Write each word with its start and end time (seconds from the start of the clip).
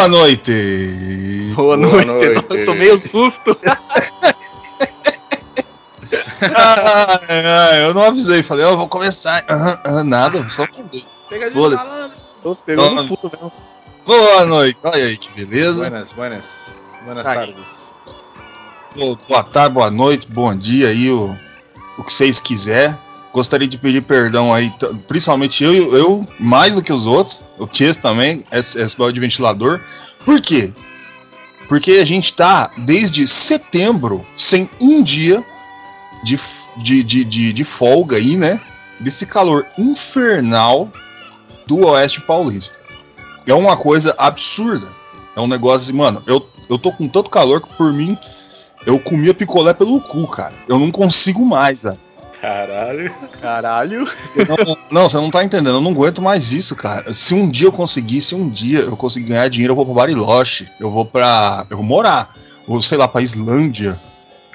Boa 0.00 0.08
noite! 0.08 1.52
Boa, 1.54 1.76
Boa 1.76 1.76
noite. 1.76 2.06
noite. 2.06 2.24
Eu 2.48 2.64
tomei 2.64 2.90
um 2.94 2.98
susto. 2.98 3.54
Ah, 6.54 7.20
ah, 7.28 7.76
eu 7.80 7.92
não 7.92 8.04
avisei, 8.04 8.42
falei, 8.42 8.64
ó, 8.64 8.76
vou 8.76 8.88
começar. 8.88 9.44
Ah, 9.46 9.78
ah, 9.84 10.02
nada, 10.04 10.48
só 10.48 10.66
mandei. 10.74 11.04
Pegadinha 11.28 11.54
Boa. 11.54 11.68
do 11.70 11.76
malandro. 11.76 12.16
Tô 12.42 12.56
pegando 12.56 12.88
Toma. 12.88 13.02
um 13.02 13.08
pulo 13.08 13.30
mesmo. 13.34 13.52
Boa 14.06 14.46
noite, 14.46 14.78
olha 14.82 15.04
aí 15.04 15.18
que 15.18 15.28
beleza. 15.44 15.80
Buenas, 15.90 16.12
buenas. 16.12 16.66
Buenas 17.04 17.24
Tá. 17.24 17.34
tardes. 17.34 17.88
Bo- 18.96 19.18
Boa 19.28 19.44
tarde, 19.44 19.74
boa 19.74 19.90
noite, 19.90 20.26
bom 20.30 20.56
dia 20.56 20.88
aí, 20.88 21.10
o, 21.10 21.36
o 21.98 22.04
que 22.04 22.12
vocês 22.12 22.40
quiser. 22.40 22.96
Gostaria 23.32 23.68
de 23.68 23.78
pedir 23.78 24.02
perdão 24.02 24.52
aí, 24.52 24.72
principalmente 25.06 25.62
eu, 25.62 25.94
eu 25.94 26.26
mais 26.38 26.74
do 26.74 26.82
que 26.82 26.92
os 26.92 27.06
outros, 27.06 27.40
o 27.58 27.66
Ties 27.66 27.96
também, 27.96 28.44
esse, 28.50 28.80
esse 28.80 29.12
de 29.12 29.20
ventilador. 29.20 29.80
Por 30.24 30.40
quê? 30.40 30.72
Porque 31.68 31.92
a 31.92 32.04
gente 32.04 32.34
tá 32.34 32.72
desde 32.76 33.28
setembro 33.28 34.26
sem 34.36 34.68
um 34.80 35.00
dia 35.00 35.44
de, 36.24 36.38
de, 36.78 37.02
de, 37.04 37.24
de, 37.24 37.52
de 37.52 37.64
folga 37.64 38.16
aí, 38.16 38.36
né? 38.36 38.60
Desse 38.98 39.24
calor 39.24 39.64
infernal 39.78 40.90
do 41.66 41.86
Oeste 41.86 42.20
Paulista. 42.22 42.80
É 43.46 43.54
uma 43.54 43.76
coisa 43.76 44.14
absurda. 44.18 44.88
É 45.36 45.40
um 45.40 45.46
negócio 45.46 45.86
assim, 45.86 45.96
mano, 45.96 46.22
eu, 46.26 46.44
eu 46.68 46.76
tô 46.76 46.92
com 46.92 47.08
tanto 47.08 47.30
calor 47.30 47.60
que 47.60 47.72
por 47.74 47.92
mim 47.92 48.18
eu 48.84 48.98
comia 48.98 49.32
picolé 49.32 49.72
pelo 49.72 50.00
cu, 50.00 50.26
cara. 50.26 50.54
Eu 50.68 50.78
não 50.78 50.90
consigo 50.90 51.44
mais, 51.44 51.78
velho. 51.78 51.98
Caralho. 52.40 53.14
Caralho. 53.40 54.10
Não, 54.48 54.76
não, 54.90 55.08
você 55.08 55.16
não 55.18 55.30
tá 55.30 55.44
entendendo. 55.44 55.74
Eu 55.74 55.80
não 55.80 55.90
aguento 55.90 56.22
mais 56.22 56.52
isso, 56.52 56.74
cara. 56.74 57.12
Se 57.12 57.34
um 57.34 57.50
dia 57.50 57.66
eu 57.66 57.72
conseguir, 57.72 58.20
se 58.20 58.34
um 58.34 58.48
dia 58.48 58.80
eu 58.80 58.96
conseguir 58.96 59.30
ganhar 59.30 59.48
dinheiro, 59.48 59.72
eu 59.72 59.76
vou 59.76 59.84
pra 59.84 59.94
Bariloche. 59.94 60.68
Eu 60.80 60.90
vou 60.90 61.04
pra. 61.04 61.66
Eu 61.68 61.76
vou 61.76 61.84
morar. 61.84 62.34
Ou 62.66 62.80
sei 62.80 62.96
lá, 62.96 63.06
pra 63.06 63.20
Islândia. 63.20 64.00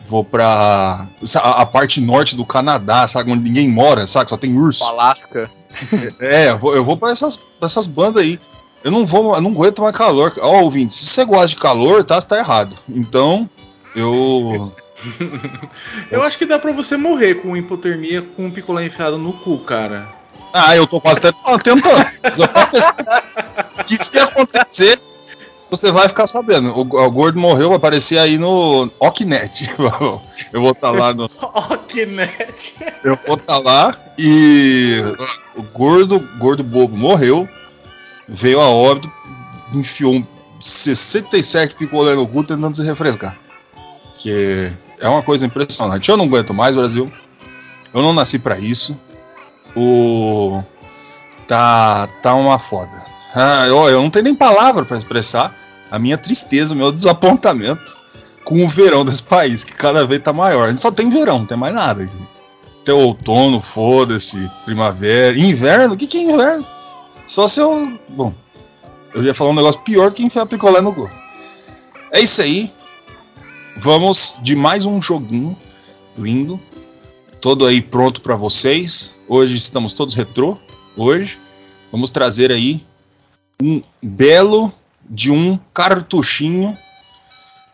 Vou 0.07 0.23
pra. 0.23 1.07
A, 1.35 1.61
a 1.61 1.65
parte 1.65 2.01
norte 2.01 2.35
do 2.35 2.45
Canadá, 2.45 3.07
sabe? 3.07 3.31
Onde 3.31 3.43
ninguém 3.43 3.69
mora, 3.69 4.07
sabe? 4.07 4.29
Só 4.29 4.37
tem 4.37 4.57
urso. 4.57 4.83
Alasca. 4.83 5.49
É, 6.21 6.51
eu 6.51 6.57
vou, 6.57 6.73
eu 6.73 6.85
vou 6.85 6.95
pra 6.95 7.11
essas, 7.11 7.35
pra 7.35 7.65
essas 7.65 7.85
bandas 7.85 8.23
aí. 8.23 8.39
Eu 8.81 8.91
não 8.91 9.05
vou, 9.05 9.35
eu 9.35 9.41
não 9.41 9.51
aguento 9.51 9.81
mais 9.81 9.97
calor. 9.97 10.31
Ó, 10.39 10.61
ouvinte, 10.61 10.93
se 10.93 11.07
você 11.07 11.25
gosta 11.25 11.47
de 11.47 11.57
calor, 11.57 12.01
tá, 12.03 12.21
você 12.21 12.27
tá 12.27 12.37
errado. 12.37 12.77
Então, 12.87 13.49
eu. 13.93 14.71
Eu 16.11 16.21
acho 16.23 16.37
que 16.37 16.45
dá 16.45 16.59
pra 16.59 16.71
você 16.71 16.97
morrer 16.97 17.35
com 17.35 17.55
hipotermia 17.55 18.21
com 18.21 18.45
um 18.45 18.51
picolé 18.51 18.85
enfiado 18.85 19.17
no 19.17 19.33
cu, 19.33 19.59
cara. 19.59 20.07
Ah, 20.53 20.75
eu 20.75 20.87
tô 20.87 21.01
quase 21.01 21.19
até 21.19 21.31
tentando. 21.63 21.83
Só 22.33 22.47
pra 22.47 22.67
pensar 22.67 23.23
que 23.85 24.03
se 24.03 24.17
acontecer, 24.17 24.99
você 25.69 25.91
vai 25.91 26.07
ficar 26.07 26.27
sabendo. 26.27 26.71
O, 26.71 26.81
o 26.81 27.11
gordo 27.11 27.39
morreu, 27.39 27.69
vai 27.69 27.77
aparecer 27.77 28.17
aí 28.17 28.37
no 28.37 28.89
Oknet. 28.99 29.69
Eu 30.53 30.61
vou 30.61 30.71
estar 30.71 30.91
lá 30.91 31.13
no. 31.13 31.29
Oh, 31.41 31.77
que 31.77 32.05
net. 32.05 32.75
Eu 33.03 33.19
vou 33.27 33.35
estar 33.35 33.57
lá 33.57 33.97
e 34.17 35.01
o 35.55 35.63
gordo, 35.63 36.19
gordo 36.37 36.63
bobo 36.63 36.95
morreu, 36.95 37.47
veio 38.27 38.61
a 38.61 38.69
óbito, 38.69 39.11
enfiou 39.73 40.13
um 40.13 40.25
67 40.61 41.75
picolé 41.75 42.15
no 42.15 42.27
cu 42.27 42.43
tentando 42.43 42.75
se 42.75 42.83
refrescar. 42.83 43.37
Que 44.17 44.71
é 44.99 45.07
uma 45.07 45.21
coisa 45.21 45.45
impressionante. 45.45 46.09
Eu 46.09 46.17
não 46.17 46.25
aguento 46.25 46.53
mais, 46.53 46.75
Brasil. 46.75 47.11
Eu 47.93 48.01
não 48.01 48.13
nasci 48.13 48.39
pra 48.39 48.59
isso. 48.59 48.97
O 49.75 50.61
tá 51.47 52.07
tá 52.21 52.33
uma 52.33 52.59
foda. 52.59 53.03
Ah, 53.33 53.65
eu, 53.67 53.89
eu 53.89 54.01
não 54.01 54.09
tenho 54.09 54.25
nem 54.25 54.35
palavra 54.35 54.85
pra 54.85 54.97
expressar 54.97 55.53
a 55.91 55.99
minha 55.99 56.17
tristeza, 56.17 56.73
o 56.73 56.77
meu 56.77 56.91
desapontamento 56.91 57.95
com 58.45 58.63
o 58.63 58.69
verão 58.69 59.03
desse 59.03 59.23
país, 59.23 59.63
que 59.63 59.73
cada 59.73 60.05
vez 60.05 60.21
tá 60.21 60.31
maior. 60.31 60.65
A 60.65 60.69
gente 60.69 60.81
só 60.81 60.91
tem 60.91 61.09
verão, 61.09 61.39
não 61.39 61.45
tem 61.45 61.57
mais 61.57 61.73
nada 61.73 62.03
aqui. 62.03 62.15
Tem 62.85 62.93
outono, 62.93 63.59
foda-se, 63.59 64.49
primavera, 64.63 65.37
inverno, 65.37 65.95
o 65.95 65.97
que, 65.97 66.05
que 66.05 66.19
é 66.19 66.21
inverno? 66.21 66.65
Só 67.27 67.47
se 67.47 67.59
eu. 67.59 67.97
Bom, 68.09 68.31
eu 69.13 69.23
ia 69.23 69.33
falar 69.33 69.49
um 69.49 69.55
negócio 69.55 69.81
pior 69.81 70.11
que 70.11 70.23
enfiar 70.23 70.45
picolé 70.45 70.79
no 70.81 70.93
gol. 70.93 71.09
É 72.11 72.19
isso 72.19 72.41
aí. 72.41 72.71
Vamos 73.77 74.39
de 74.41 74.55
mais 74.55 74.85
um 74.85 75.01
joguinho 75.01 75.55
lindo. 76.17 76.59
Todo 77.41 77.65
aí 77.65 77.81
pronto 77.81 78.21
pra 78.21 78.35
vocês. 78.35 79.13
Hoje 79.27 79.55
estamos 79.55 79.93
todos 79.93 80.15
retrô. 80.15 80.57
Hoje 80.95 81.37
vamos 81.91 82.09
trazer 82.09 82.51
aí 82.51 82.85
um 83.61 83.81
belo 84.01 84.73
de 85.09 85.29
um 85.31 85.59
cartuchinho 85.73 86.77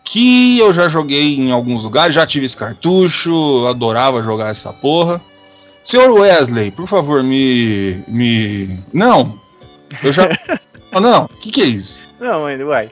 que 0.04 0.58
eu 0.58 0.74
já 0.74 0.90
joguei 0.90 1.36
em 1.36 1.52
alguns 1.52 1.84
lugares, 1.84 2.16
já 2.16 2.26
tive 2.26 2.46
esse 2.46 2.58
cartucho, 2.58 3.66
adorava 3.68 4.24
jogar 4.24 4.50
essa 4.50 4.74
porra. 4.74 5.22
Senhor 5.84 6.12
Wesley, 6.12 6.72
por 6.72 6.88
favor, 6.88 7.24
me. 7.24 8.04
me. 8.08 8.80
Não! 8.92 9.40
Eu 10.04 10.12
já. 10.12 10.30
Ah, 10.92 11.00
não, 11.02 11.26
o 11.26 11.30
que, 11.30 11.52
que 11.52 11.62
é 11.62 11.66
isso? 11.66 12.02
Não, 12.20 12.46
ainda 12.46 12.66
vai. 12.66 12.92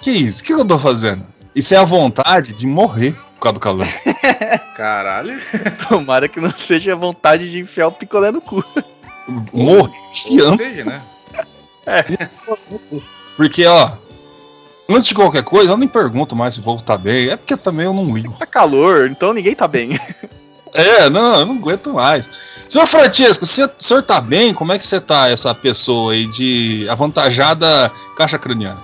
Que 0.00 0.10
isso? 0.10 0.40
O 0.40 0.44
que, 0.44 0.54
que 0.54 0.60
eu 0.60 0.64
tô 0.64 0.78
fazendo? 0.78 1.33
Isso 1.54 1.74
é 1.74 1.76
a 1.76 1.84
vontade 1.84 2.52
de 2.52 2.66
morrer 2.66 3.12
por 3.34 3.40
causa 3.40 3.54
do 3.54 3.60
calor. 3.60 3.86
Caralho. 4.76 5.40
Tomara 5.88 6.28
que 6.28 6.40
não 6.40 6.50
seja 6.50 6.92
a 6.92 6.96
vontade 6.96 7.50
de 7.50 7.60
enfiar 7.60 7.88
o 7.88 7.92
picolé 7.92 8.30
no 8.30 8.40
cu. 8.40 8.64
morrer 9.52 9.92
Ou 10.42 10.56
seja, 10.56 10.84
né? 10.84 11.02
Porque, 13.36 13.66
ó. 13.66 13.92
Antes 14.88 15.06
de 15.06 15.14
qualquer 15.14 15.42
coisa, 15.42 15.72
eu 15.72 15.76
nem 15.78 15.88
pergunto 15.88 16.36
mais 16.36 16.54
se 16.54 16.60
o 16.60 16.62
povo 16.62 16.82
tá 16.82 16.98
bem. 16.98 17.28
É 17.28 17.36
porque 17.36 17.56
também 17.56 17.86
eu 17.86 17.94
não 17.94 18.12
ligo. 18.12 18.36
Tá 18.38 18.46
calor, 18.46 19.08
então 19.10 19.32
ninguém 19.32 19.54
tá 19.54 19.66
bem. 19.66 19.98
É, 20.74 21.08
não, 21.08 21.38
eu 21.38 21.46
não 21.46 21.54
aguento 21.54 21.94
mais. 21.94 22.28
Senhor 22.68 22.86
Francisco, 22.86 23.46
se 23.46 23.62
o 23.62 23.70
senhor 23.78 24.02
tá 24.02 24.20
bem, 24.20 24.52
como 24.52 24.72
é 24.72 24.78
que 24.78 24.84
você 24.84 25.00
tá, 25.00 25.30
essa 25.30 25.54
pessoa 25.54 26.12
aí 26.12 26.26
de 26.26 26.86
avantajada 26.88 27.90
caixa 28.16 28.38
craniana? 28.38 28.80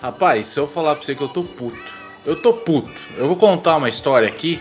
Rapaz, 0.00 0.46
se 0.46 0.60
eu 0.60 0.68
falar 0.68 0.94
pra 0.94 1.04
você 1.04 1.14
que 1.14 1.20
eu 1.20 1.28
tô 1.28 1.42
puto. 1.42 2.01
Eu 2.24 2.36
tô 2.36 2.52
puto. 2.52 2.90
Eu 3.16 3.26
vou 3.26 3.36
contar 3.36 3.76
uma 3.76 3.88
história 3.88 4.28
aqui. 4.28 4.60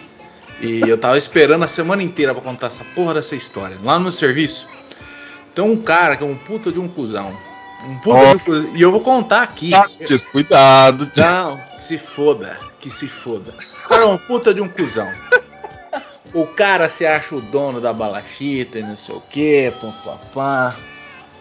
E 0.59 0.81
eu 0.81 0.97
tava 0.99 1.17
esperando 1.17 1.63
a 1.63 1.67
semana 1.67 2.03
inteira 2.03 2.33
pra 2.33 2.43
contar 2.43 2.67
essa 2.67 2.83
porra 2.95 3.15
dessa 3.15 3.35
história. 3.35 3.77
Lá 3.83 3.95
no 3.97 4.03
meu 4.03 4.11
serviço. 4.11 4.67
Tem 5.55 5.63
um 5.63 5.75
cara 5.77 6.15
que 6.15 6.23
é 6.23 6.25
um 6.25 6.35
puta 6.35 6.71
de 6.71 6.79
um 6.79 6.87
cuzão. 6.87 7.35
Um 7.87 7.97
puta 7.97 8.17
Ó. 8.17 8.29
de 8.29 8.35
um 8.35 8.39
cuzão. 8.39 8.75
E 8.75 8.81
eu 8.81 8.91
vou 8.91 9.01
contar 9.01 9.41
aqui. 9.43 9.71
Francisco, 9.71 10.31
cuidado. 10.31 11.05
tio. 11.07 11.23
Não, 11.23 11.57
que 11.57 11.83
se 11.83 11.97
foda, 11.97 12.57
que 12.79 12.89
se 12.89 13.07
foda. 13.07 13.51
O 13.85 13.89
cara 13.89 14.03
é 14.03 14.07
um 14.07 14.17
puta 14.17 14.53
de 14.53 14.61
um 14.61 14.67
cuzão. 14.67 15.07
O 16.33 16.47
cara 16.47 16.89
se 16.89 17.05
acha 17.05 17.35
o 17.35 17.41
dono 17.41 17.81
da 17.81 17.91
balachita 17.91 18.79
e 18.79 18.83
não 18.83 18.95
sei 18.95 19.15
o 19.15 19.21
que, 19.21 19.73
papá. 20.03 20.75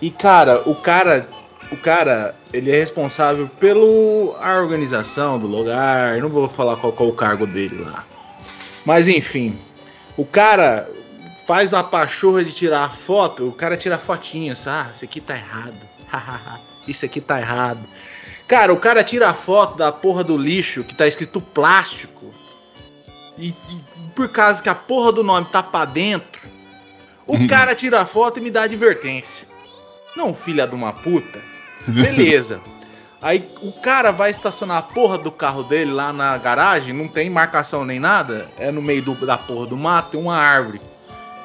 E 0.02 0.10
cara, 0.10 0.62
o 0.66 0.74
cara, 0.74 1.28
o 1.70 1.76
cara, 1.76 2.34
ele 2.52 2.70
é 2.70 2.78
responsável 2.78 3.48
pelo 3.60 4.36
a 4.40 4.60
organização 4.60 5.38
do 5.38 5.46
lugar. 5.46 6.18
Não 6.18 6.28
vou 6.28 6.48
falar 6.48 6.76
qual, 6.76 6.92
qual 6.92 7.08
é 7.08 7.12
o 7.12 7.14
cargo 7.14 7.46
dele 7.46 7.82
lá. 7.82 8.04
Mas 8.84 9.08
enfim, 9.08 9.58
o 10.16 10.24
cara 10.24 10.90
faz 11.46 11.72
a 11.74 11.82
pachorra 11.82 12.44
de 12.44 12.52
tirar 12.52 12.94
foto, 12.96 13.48
o 13.48 13.52
cara 13.52 13.76
tira 13.76 13.98
fotinhas, 13.98 14.66
ah, 14.66 14.90
isso 14.94 15.04
aqui 15.04 15.20
tá 15.20 15.36
errado. 15.36 15.78
isso 16.88 17.04
aqui 17.04 17.20
tá 17.20 17.38
errado. 17.38 17.80
Cara, 18.48 18.72
o 18.72 18.78
cara 18.78 19.04
tira 19.04 19.28
a 19.28 19.34
foto 19.34 19.76
da 19.76 19.92
porra 19.92 20.24
do 20.24 20.36
lixo 20.36 20.82
que 20.82 20.94
tá 20.94 21.06
escrito 21.06 21.40
plástico. 21.40 22.34
E, 23.38 23.48
e 23.48 23.84
por 24.14 24.28
causa 24.28 24.62
que 24.62 24.68
a 24.68 24.74
porra 24.74 25.12
do 25.12 25.22
nome 25.22 25.46
tá 25.50 25.62
pra 25.62 25.84
dentro, 25.84 26.48
O 27.30 27.46
cara 27.46 27.76
tira 27.76 28.00
a 28.00 28.06
foto 28.06 28.38
e 28.38 28.42
me 28.42 28.50
dá 28.50 28.62
advertência. 28.62 29.46
Não, 30.16 30.34
filha 30.34 30.66
de 30.66 30.74
uma 30.74 30.92
puta. 30.92 31.40
Beleza. 31.86 32.60
Aí 33.22 33.46
o 33.62 33.72
cara 33.72 34.10
vai 34.12 34.30
estacionar 34.30 34.78
a 34.78 34.82
porra 34.82 35.18
do 35.18 35.30
carro 35.30 35.62
dele 35.62 35.92
lá 35.92 36.10
na 36.12 36.36
garagem, 36.38 36.94
não 36.94 37.06
tem 37.06 37.28
marcação 37.28 37.84
nem 37.84 38.00
nada, 38.00 38.48
é 38.58 38.70
no 38.72 38.80
meio 38.80 39.02
do- 39.02 39.26
da 39.26 39.36
porra 39.36 39.66
do 39.66 39.76
mato, 39.76 40.12
tem 40.12 40.20
uma 40.20 40.36
árvore. 40.36 40.80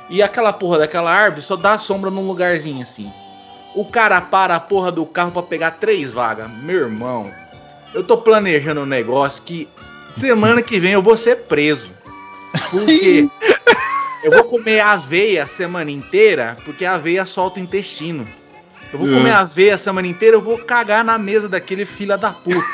E 0.09 0.21
aquela 0.23 0.53
porra 0.53 0.79
daquela 0.79 1.11
árvore 1.11 1.41
só 1.41 1.55
dá 1.57 1.77
sombra 1.77 2.09
num 2.09 2.25
lugarzinho 2.25 2.81
assim. 2.81 3.11
O 3.75 3.83
cara 3.83 4.21
para 4.21 4.55
a 4.55 4.59
porra 4.59 4.89
do 4.89 5.05
carro 5.05 5.31
pra 5.31 5.41
pegar 5.43 5.71
três 5.71 6.13
vagas. 6.13 6.49
Meu 6.49 6.81
irmão, 6.83 7.29
eu 7.93 8.03
tô 8.03 8.15
planejando 8.17 8.81
um 8.81 8.85
negócio 8.85 9.43
que 9.43 9.67
semana 10.17 10.61
que 10.61 10.79
vem 10.79 10.93
eu 10.93 11.01
vou 11.01 11.17
ser 11.17 11.39
preso. 11.43 11.91
Porque 12.71 13.27
eu 14.23 14.31
vou 14.31 14.45
comer 14.45 14.79
aveia 14.79 15.43
a 15.43 15.47
semana 15.47 15.91
inteira, 15.91 16.55
porque 16.63 16.85
a 16.85 16.93
aveia 16.93 17.25
solta 17.25 17.59
o 17.59 17.63
intestino. 17.63 18.25
Eu 18.95 18.99
vou 18.99 19.07
comer 19.07 19.29
É. 19.29 19.33
aveia 19.33 19.75
a 19.75 19.77
semana 19.77 20.07
inteira, 20.07 20.35
eu 20.35 20.41
vou 20.41 20.57
cagar 20.57 21.03
na 21.03 21.17
mesa 21.17 21.47
daquele 21.49 21.85
filho 21.85 22.17
da 22.17 22.31
puta. 22.31 22.65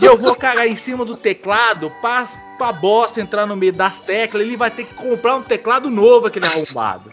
e 0.00 0.04
eu 0.04 0.16
vou 0.16 0.34
cagar 0.34 0.66
em 0.66 0.76
cima 0.76 1.04
do 1.04 1.16
teclado 1.16 1.90
pra, 2.00 2.26
pra 2.58 2.72
bosta 2.72 3.20
entrar 3.20 3.46
no 3.46 3.56
meio 3.56 3.72
das 3.72 4.00
teclas. 4.00 4.42
Ele 4.44 4.56
vai 4.56 4.70
ter 4.70 4.84
que 4.84 4.94
comprar 4.94 5.36
um 5.36 5.42
teclado 5.42 5.90
novo, 5.90 6.26
aquele 6.26 6.46
arrombado. 6.46 7.10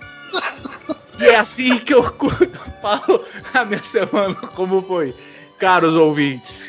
E 1.20 1.26
é 1.26 1.36
assim 1.38 1.78
que 1.80 1.94
eu 1.94 2.04
falo 2.82 3.24
a 3.54 3.66
minha 3.66 3.84
semana 3.84 4.36
como 4.56 4.82
foi. 4.82 5.16
Caros 5.60 5.94
ouvintes, 5.94 6.66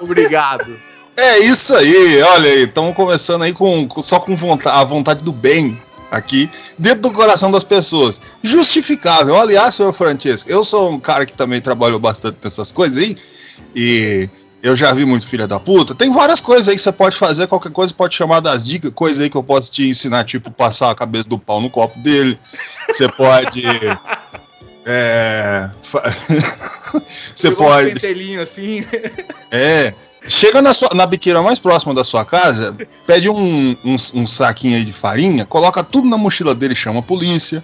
obrigado. 0.00 0.76
É 1.16 1.38
isso 1.38 1.76
aí, 1.76 2.20
olha 2.22 2.50
aí, 2.50 2.64
estamos 2.64 2.96
começando 2.96 3.42
aí 3.42 3.52
com, 3.52 3.86
com- 3.86 4.02
só 4.02 4.18
com 4.18 4.34
vontade, 4.34 4.76
a 4.76 4.82
vontade 4.82 5.22
do 5.22 5.30
bem 5.32 5.80
aqui, 6.10 6.50
dentro 6.78 7.02
do 7.02 7.12
coração 7.12 7.50
das 7.50 7.64
pessoas. 7.64 8.20
Justificável. 8.42 9.36
Aliás, 9.36 9.74
senhor 9.74 9.92
Francesco, 9.92 10.50
eu 10.50 10.62
sou 10.64 10.90
um 10.90 11.00
cara 11.00 11.26
que 11.26 11.32
também 11.32 11.60
trabalhou 11.60 11.98
bastante 11.98 12.38
nessas 12.42 12.70
coisas 12.70 13.02
aí, 13.02 13.16
e 13.74 14.28
eu 14.62 14.74
já 14.74 14.92
vi 14.94 15.04
muito 15.04 15.26
filha 15.26 15.46
da 15.46 15.60
puta. 15.60 15.94
Tem 15.94 16.10
várias 16.10 16.40
coisas 16.40 16.68
aí 16.68 16.76
que 16.76 16.82
você 16.82 16.92
pode 16.92 17.16
fazer, 17.16 17.46
qualquer 17.46 17.70
coisa 17.70 17.92
pode 17.92 18.14
chamar 18.14 18.40
das 18.40 18.64
dicas, 18.64 18.90
coisa 18.94 19.22
aí 19.22 19.28
que 19.28 19.36
eu 19.36 19.42
posso 19.42 19.70
te 19.70 19.88
ensinar, 19.88 20.24
tipo 20.24 20.50
passar 20.50 20.90
a 20.90 20.94
cabeça 20.94 21.28
do 21.28 21.38
pau 21.38 21.60
no 21.60 21.68
copo 21.68 21.98
dele. 21.98 22.38
Você 22.88 23.08
pode. 23.08 23.62
É. 24.86 25.70
Você 27.34 27.48
um 27.48 27.54
pode. 27.54 27.92
pentelinho 27.94 28.42
assim. 28.42 28.86
É. 29.50 29.94
Chega 30.26 30.62
na, 30.62 30.72
sua, 30.72 30.88
na 30.94 31.06
biqueira 31.06 31.42
mais 31.42 31.58
próxima 31.58 31.92
da 31.94 32.02
sua 32.02 32.24
casa, 32.24 32.74
pede 33.06 33.28
um, 33.28 33.76
um, 33.84 33.96
um 34.14 34.26
saquinho 34.26 34.76
aí 34.76 34.84
de 34.84 34.92
farinha, 34.92 35.44
coloca 35.44 35.84
tudo 35.84 36.08
na 36.08 36.16
mochila 36.16 36.54
dele, 36.54 36.74
chama 36.74 37.00
a 37.00 37.02
polícia. 37.02 37.62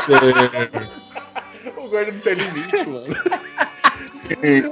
Cê- 0.00 0.12
o 1.76 1.88
gordo 1.88 2.12
não 2.12 2.20
tem 2.20 2.34
limite, 2.34 2.86
mano. 2.88 3.16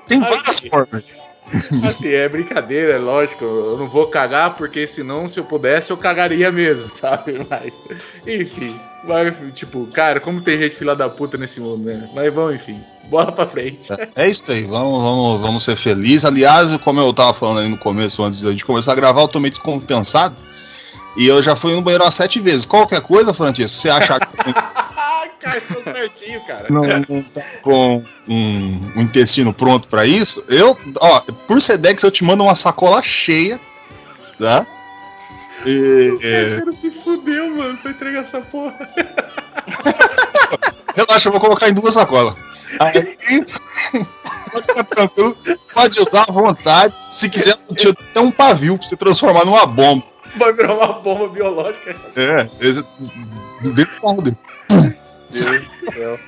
tem 0.07 0.21
várias 0.21 0.61
formas. 0.61 1.05
Assim, 1.89 2.09
é 2.09 2.29
brincadeira, 2.29 2.95
é 2.95 2.99
lógico. 2.99 3.45
Eu 3.45 3.77
não 3.79 3.89
vou 3.89 4.07
cagar, 4.07 4.55
porque 4.55 4.87
senão, 4.87 5.29
se 5.29 5.39
eu 5.39 5.45
pudesse, 5.45 5.91
eu 5.91 5.97
cagaria 5.97 6.51
mesmo, 6.51 6.91
sabe? 6.97 7.47
Mas, 7.49 7.75
enfim. 8.27 8.79
Mas, 9.05 9.35
tipo, 9.55 9.87
cara, 9.87 10.21
como 10.21 10.41
tem 10.41 10.59
gente 10.59 10.77
filha 10.77 10.95
da 10.95 11.09
puta 11.09 11.37
nesse 11.37 11.61
mundo, 11.61 11.85
né? 11.85 12.09
Mas 12.15 12.33
vamos, 12.33 12.55
enfim. 12.55 12.81
Bora 13.09 13.33
pra 13.33 13.47
frente. 13.47 13.89
É 14.15 14.29
isso 14.29 14.53
aí, 14.53 14.65
vamos, 14.65 15.03
vamos, 15.03 15.41
vamos 15.41 15.65
ser 15.65 15.77
felizes. 15.77 16.27
Aliás, 16.27 16.77
como 16.79 17.01
eu 17.01 17.13
tava 17.15 17.33
falando 17.33 17.61
aí 17.61 17.69
no 17.69 17.79
começo, 17.79 18.23
antes 18.23 18.41
de 18.41 18.65
começar 18.65 18.93
a 18.93 18.97
gravar, 18.97 19.23
eu 19.23 19.29
tô 19.29 19.41
meio 19.41 19.51
descompensado. 19.51 20.37
E 21.17 21.27
eu 21.27 21.43
já 21.43 21.57
fui 21.57 21.75
no 21.75 21.81
banheiro 21.81 22.05
umas 22.05 22.15
sete 22.15 22.39
vezes. 22.39 22.67
Qualquer 22.67 23.01
coisa, 23.01 23.33
Francisco, 23.33 23.77
você 23.77 23.89
achar 23.89 24.21
que 24.21 24.37
ficou 25.61 25.83
certinho, 25.83 26.41
cara. 26.47 26.67
não, 26.69 26.83
não 26.83 27.23
tá 27.23 27.43
com 27.63 28.03
um, 28.29 28.93
um 28.97 29.03
intestino 29.03 29.53
pronto 29.53 29.89
pra 29.89 30.07
isso, 30.07 30.43
eu, 30.49 30.77
ó, 31.01 31.21
por 31.47 31.61
Sedex 31.61 32.03
eu 32.03 32.11
te 32.11 32.25
mando 32.25 32.45
uma 32.45 32.55
sacola 32.55 33.03
cheia, 33.03 33.61
tá? 34.39 34.67
E, 35.67 36.11
O 36.11 36.21
é, 36.23 36.59
cara 36.59 36.73
se 36.73 36.91
fudeu, 36.91 37.51
mano, 37.57 37.77
pra 37.79 37.91
entregar 37.91 38.21
essa 38.21 38.41
porra. 38.41 38.77
relaxa, 40.99 41.29
eu 41.29 41.33
vou 41.33 41.41
colocar 41.41 41.69
em 41.69 41.73
duas 41.73 41.95
sacolas. 41.95 42.35
Aí, 42.81 43.17
pode 44.53 44.67
ficar 44.67 44.85
tranquilo, 44.85 45.37
pode 45.73 46.01
usar 46.01 46.25
à 46.29 46.33
vontade. 46.33 46.95
Se 47.11 47.29
quiser, 47.29 47.57
eu 47.69 47.75
te 47.75 47.85
dou 47.85 47.95
até 48.11 48.21
um 48.21 48.31
pavio 48.31 48.77
pra 48.79 48.87
você 48.87 48.97
transformar 48.97 49.45
numa 49.45 49.67
bomba. 49.67 50.05
Vai 50.37 50.53
virar 50.53 50.75
uma 50.75 50.93
bomba 50.95 51.29
biológica. 51.29 51.97
É, 52.17 52.49
esse, 52.61 52.85
dentro 53.63 53.95
do 53.95 54.01
carro 54.01 54.23
dele. 54.23 54.37
Deus 55.31 55.63
do 55.63 55.93
céu. 55.93 56.19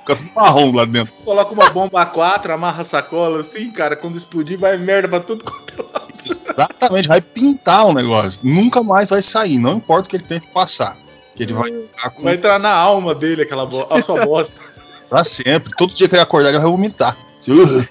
Fica 0.00 0.16
tudo 0.16 0.30
marrom 0.34 0.72
lá 0.74 0.84
dentro. 0.84 1.14
Coloca 1.24 1.52
uma 1.52 1.70
bomba 1.70 2.04
A4, 2.04 2.50
amarra 2.50 2.82
a 2.82 2.84
sacola 2.84 3.40
assim, 3.40 3.70
cara. 3.70 3.96
Quando 3.96 4.18
explodir, 4.18 4.58
vai 4.58 4.76
merda 4.76 5.08
pra 5.08 5.20
tudo 5.20 5.42
quanto 5.44 5.80
é 5.80 5.82
lado. 5.82 6.12
Exatamente, 6.22 7.08
vai 7.08 7.20
pintar 7.22 7.86
o 7.86 7.94
negócio. 7.94 8.40
Nunca 8.44 8.82
mais 8.82 9.08
vai 9.08 9.22
sair, 9.22 9.58
não 9.58 9.78
importa 9.78 10.06
o 10.06 10.10
que 10.10 10.16
ele 10.16 10.24
tente 10.24 10.46
passar. 10.48 10.96
Que 11.34 11.42
ele 11.44 11.54
vai 11.54 11.72
ficar 11.72 12.10
com 12.10 12.22
Vai 12.22 12.34
entrar 12.34 12.58
na 12.58 12.72
alma 12.72 13.14
dele 13.14 13.42
aquela 13.42 13.64
bo 13.66 13.86
a 13.90 14.00
sua 14.02 14.24
bosta. 14.24 14.60
pra 15.08 15.24
sempre. 15.24 15.72
Todo 15.76 15.92
dia 15.94 16.08
que 16.08 16.14
ele 16.14 16.22
acordar, 16.22 16.50
ele 16.50 16.58
vai 16.58 16.70
vomitar. 16.70 17.16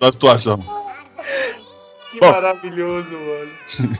da 0.00 0.12
situação. 0.12 0.58
Que 2.12 2.20
Bom. 2.20 2.30
maravilhoso, 2.30 3.10
mano. 3.10 3.50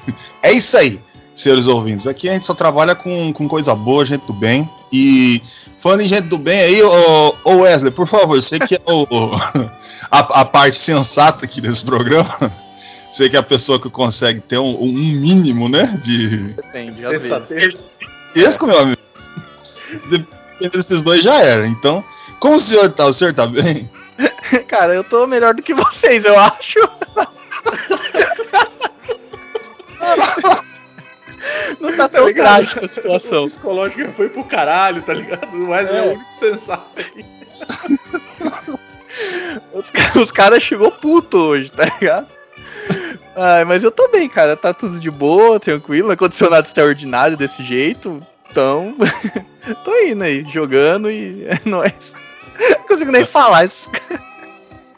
É 0.43 0.53
isso 0.53 0.77
aí, 0.79 1.01
senhores 1.39 1.67
ouvintes. 1.67 2.07
Aqui 2.07 2.29
a 2.29 2.33
gente 2.33 2.47
só 2.47 2.55
trabalha 2.55 2.95
com, 2.95 3.33
com 3.33 3.49
coisa 3.49 3.75
boa, 3.75 4.05
gente 4.05 4.27
do 4.27 4.33
bem. 4.33 4.69
E 4.93 5.41
falando 5.81 6.01
em 6.01 6.09
gente 6.09 6.23
do 6.23 6.39
bem 6.39 6.61
aí, 6.61 6.83
ô, 6.83 7.35
ô 7.45 7.53
Wesley, 7.61 7.93
por 7.93 8.07
favor, 8.07 8.41
você 8.41 8.59
que 8.59 8.75
é 8.75 8.81
o, 8.87 9.07
a, 10.11 10.41
a 10.41 10.45
parte 10.45 10.77
sensata 10.77 11.45
aqui 11.45 11.61
desse 11.61 11.85
programa. 11.85 12.29
Você 13.11 13.27
que 13.27 13.37
é 13.37 13.39
a 13.39 13.43
pessoa 13.43 13.81
que 13.81 13.89
consegue 13.89 14.39
ter 14.39 14.59
um, 14.59 14.83
um 14.83 14.93
mínimo, 14.93 15.67
né? 15.67 15.99
De. 16.05 16.53
Depende. 16.53 17.01
Sensatez. 17.01 17.91
Esse, 18.37 18.63
meu 18.63 18.79
amigo. 18.79 19.01
Dependendo 20.11 20.77
desses 20.77 21.03
dois 21.03 21.23
já 21.23 21.41
era. 21.41 21.67
Então, 21.67 22.05
como 22.39 22.57
o 22.57 22.61
senhor 22.61 22.91
tá? 22.91 23.07
O 23.07 23.13
senhor 23.15 23.33
tá 23.33 23.47
bem? 23.47 23.91
Cara, 24.69 24.93
eu 24.93 25.03
tô 25.03 25.27
melhor 25.27 25.55
do 25.55 25.63
que 25.63 25.73
vocês, 25.73 26.23
eu 26.23 26.39
acho. 26.39 26.81
Não 31.81 31.97
tá 31.97 32.09
tão 32.09 32.33
trágica 32.33 32.85
a 32.85 32.89
situação. 32.89 33.45
O 33.45 33.49
psicológico 33.49 34.13
foi 34.13 34.29
pro 34.29 34.45
caralho, 34.45 35.03
tá 35.03 35.13
ligado? 35.15 35.57
Mas 35.57 35.89
é, 35.89 35.99
É. 35.99 36.03
o 36.03 36.13
único 36.15 36.31
sensato 36.39 37.01
aqui. 37.01 37.25
Os, 39.73 40.23
os 40.23 40.31
caras 40.31 40.63
chegou 40.63 40.91
puto 40.93 41.37
hoje, 41.39 41.71
tá 41.71 41.85
ligado? 41.85 42.27
Ai, 43.35 43.65
mas 43.65 43.83
eu 43.83 43.91
tô 43.91 44.09
bem, 44.09 44.29
cara. 44.29 44.57
Tá 44.57 44.73
tudo 44.73 44.99
de 45.01 45.11
boa, 45.11 45.59
tranquilo. 45.59 46.09
Não 46.09 46.15
aconteceu 46.15 46.49
nada 46.51 46.67
extraordinário 46.67 47.37
desse 47.37 47.65
jeito. 47.65 48.21
Então, 48.51 48.95
tô 49.85 49.95
indo 50.01 50.23
aí, 50.25 50.45
jogando 50.53 51.11
e 51.11 51.45
é 51.51 51.59
nóis. 51.65 51.93
Não 52.59 52.87
consigo 52.87 53.11
nem 53.11 53.25
falar. 53.25 53.67
isso. 53.67 53.91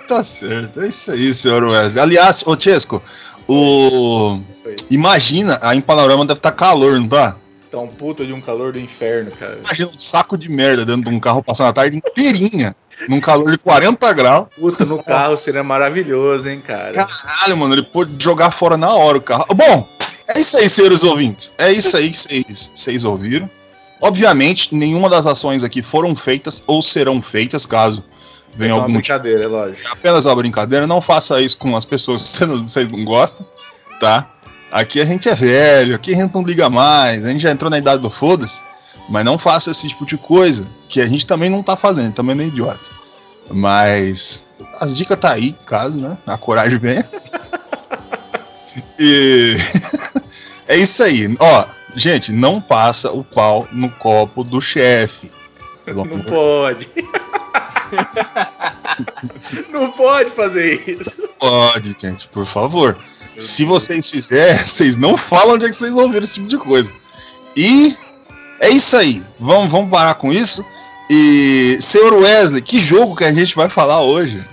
Tá 0.07 0.25
certo, 0.25 0.81
é 0.81 0.89
isso 0.89 1.11
aí, 1.13 1.33
senhor 1.33 1.63
Wesley. 1.65 2.03
Aliás, 2.03 2.43
ô 2.47 2.59
Chesco, 2.59 3.03
o. 3.49 4.41
Imagina, 4.91 5.59
aí 5.63 5.79
em 5.79 5.81
panorama 5.81 6.25
deve 6.27 6.39
estar 6.39 6.53
calor, 6.53 6.99
não 6.99 7.09
tá? 7.09 7.37
Tá 7.71 7.79
um 7.79 7.87
puta 7.87 8.27
de 8.27 8.33
um 8.33 8.41
calor 8.41 8.73
do 8.73 8.81
inferno, 8.81 9.31
cara. 9.31 9.59
Imagina 9.65 9.89
um 9.95 9.99
saco 9.99 10.37
de 10.37 10.49
merda 10.51 10.85
dentro 10.85 11.09
de 11.09 11.17
um 11.17 11.21
carro 11.21 11.43
passando 11.43 11.69
a 11.69 11.73
tarde 11.73 11.97
inteirinha, 11.97 12.75
num 13.09 13.21
calor 13.21 13.53
de 13.53 13.59
40 13.59 14.13
graus. 14.13 14.49
Puta, 14.59 14.85
no 14.85 15.01
carro 15.03 15.37
seria 15.37 15.63
maravilhoso, 15.63 16.49
hein, 16.49 16.61
cara. 16.67 16.93
Caralho, 17.07 17.57
mano, 17.57 17.75
ele 17.75 17.85
pôde 17.85 18.13
jogar 18.23 18.51
fora 18.51 18.77
na 18.77 18.93
hora 18.93 19.19
o 19.19 19.23
carro. 19.23 19.47
Bom, 19.55 19.89
é 20.27 20.41
isso 20.41 20.59
aí, 20.59 20.69
senhores 20.69 21.05
ouvintes. 21.05 21.53
É 21.57 21.71
isso 21.73 21.97
aí 21.97 22.11
que 22.11 22.19
vocês- 22.19 23.05
ouviram. 23.05 23.49
Obviamente, 24.01 24.75
nenhuma 24.75 25.09
das 25.09 25.27
ações 25.27 25.63
aqui 25.63 25.83
foram 25.83 26.17
feitas 26.17 26.65
ou 26.67 26.83
serão 26.83 27.21
feitas, 27.23 27.67
caso 27.67 28.03
é 28.55 28.59
venha 28.59 28.75
uma 28.75 28.83
algum 28.83 28.95
brincadeira, 28.95 29.45
é 29.45 29.47
lógico. 29.47 29.89
apenas 29.93 30.25
uma 30.27 30.35
brincadeira, 30.35 30.87
não 30.87 31.01
faça 31.01 31.41
isso 31.41 31.57
com 31.59 31.77
as 31.77 31.85
pessoas 31.85 32.37
que 32.39 32.45
vocês 32.47 32.89
não 32.89 33.05
gostam, 33.05 33.47
tá? 34.01 34.29
Aqui 34.71 35.01
a 35.01 35.05
gente 35.05 35.29
é 35.29 35.35
velho, 35.35 35.95
aqui 35.95 36.15
a 36.15 36.17
gente 36.17 36.35
não 36.35 36.43
liga 36.43 36.71
mais, 36.71 37.25
a 37.25 37.31
gente 37.31 37.43
já 37.43 37.51
entrou 37.51 37.71
na 37.71 37.79
idade 37.79 38.03
do 38.03 38.11
foda-se, 38.11 38.63
mas 39.09 39.25
não 39.25 39.37
faça 39.37 39.71
esse 39.71 39.89
tipo 39.89 40.07
de 40.07 40.17
coisa, 40.17 40.67
que 40.89 41.01
a 41.01 41.07
gente 41.07 41.27
também 41.27 41.51
não 41.51 41.63
tá 41.63 41.77
fazendo, 41.77 42.13
também 42.13 42.37
não 42.37 42.45
é 42.45 42.47
idiota. 42.47 42.89
Mas 43.51 44.45
as 44.81 44.97
dicas 44.97 45.19
tá 45.19 45.33
aí, 45.33 45.57
caso, 45.67 46.01
né? 46.01 46.17
A 46.27 46.39
coragem 46.39 46.79
venha. 46.79 47.09
e 48.99 49.57
é 50.69 50.77
isso 50.77 51.03
aí. 51.03 51.37
Ó, 51.39 51.67
gente, 51.97 52.33
não 52.33 52.61
passa 52.61 53.11
o 53.11 53.25
pau 53.25 53.67
no 53.73 53.91
copo 53.91 54.45
do 54.45 54.61
chefe. 54.61 55.31
Não 55.87 56.03
amor 56.03 56.25
pode. 56.25 56.89
não 59.71 59.91
pode 59.91 60.31
fazer 60.31 60.89
isso. 60.89 61.29
Pode, 61.39 61.97
gente, 61.99 62.29
por 62.29 62.47
favor. 62.47 62.97
Se 63.39 63.65
vocês 63.65 64.11
fizerem, 64.11 64.59
vocês 64.67 64.97
não 64.97 65.17
falam 65.17 65.55
onde 65.55 65.67
é 65.67 65.69
que 65.69 65.77
vocês 65.77 65.95
ouviram 65.95 66.25
esse 66.25 66.35
tipo 66.35 66.49
de 66.49 66.59
coisa. 66.59 66.93
E 67.57 67.97
É 68.61 68.69
isso 68.69 68.97
aí. 68.97 69.23
Vamos, 69.39 69.73
vamos 69.73 69.91
parar 69.91 70.15
com 70.15 70.31
isso. 70.31 70.65
E, 71.09 71.79
senhor 71.81 72.15
Wesley, 72.15 72.63
que 72.63 72.79
jogo 72.79 73.17
que 73.17 73.25
a 73.25 73.33
gente 73.33 73.57
vai 73.57 73.69
falar 73.69 74.03
hoje? 74.03 74.45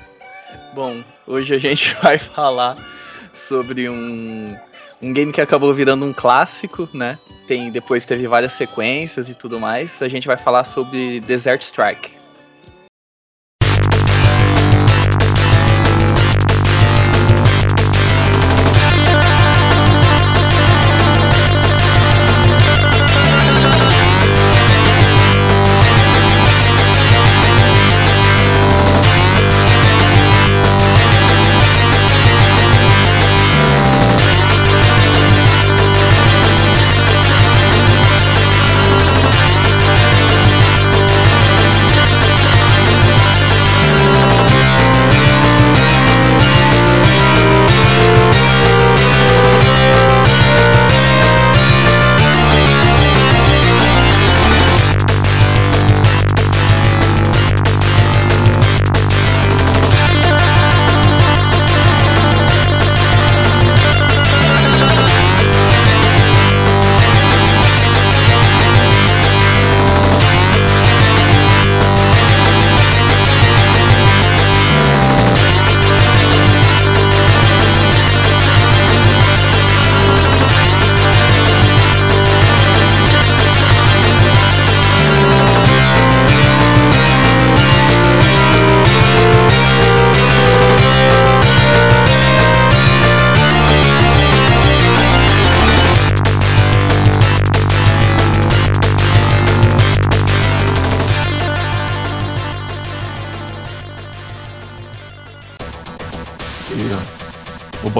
Bom, 0.73 1.03
hoje 1.27 1.53
a 1.53 1.59
gente 1.59 1.95
vai 2.01 2.17
falar 2.17 2.77
sobre 3.47 3.87
um, 3.89 4.55
um 5.01 5.13
game 5.13 5.31
que 5.31 5.41
acabou 5.41 5.73
virando 5.73 6.05
um 6.05 6.13
clássico, 6.13 6.89
né? 6.93 7.19
Tem, 7.47 7.69
depois 7.69 8.05
teve 8.05 8.27
várias 8.27 8.53
sequências 8.53 9.29
e 9.29 9.35
tudo 9.35 9.59
mais. 9.59 10.01
A 10.01 10.07
gente 10.07 10.25
vai 10.25 10.37
falar 10.37 10.63
sobre 10.63 11.19
Desert 11.19 11.61
Strike. 11.61 12.16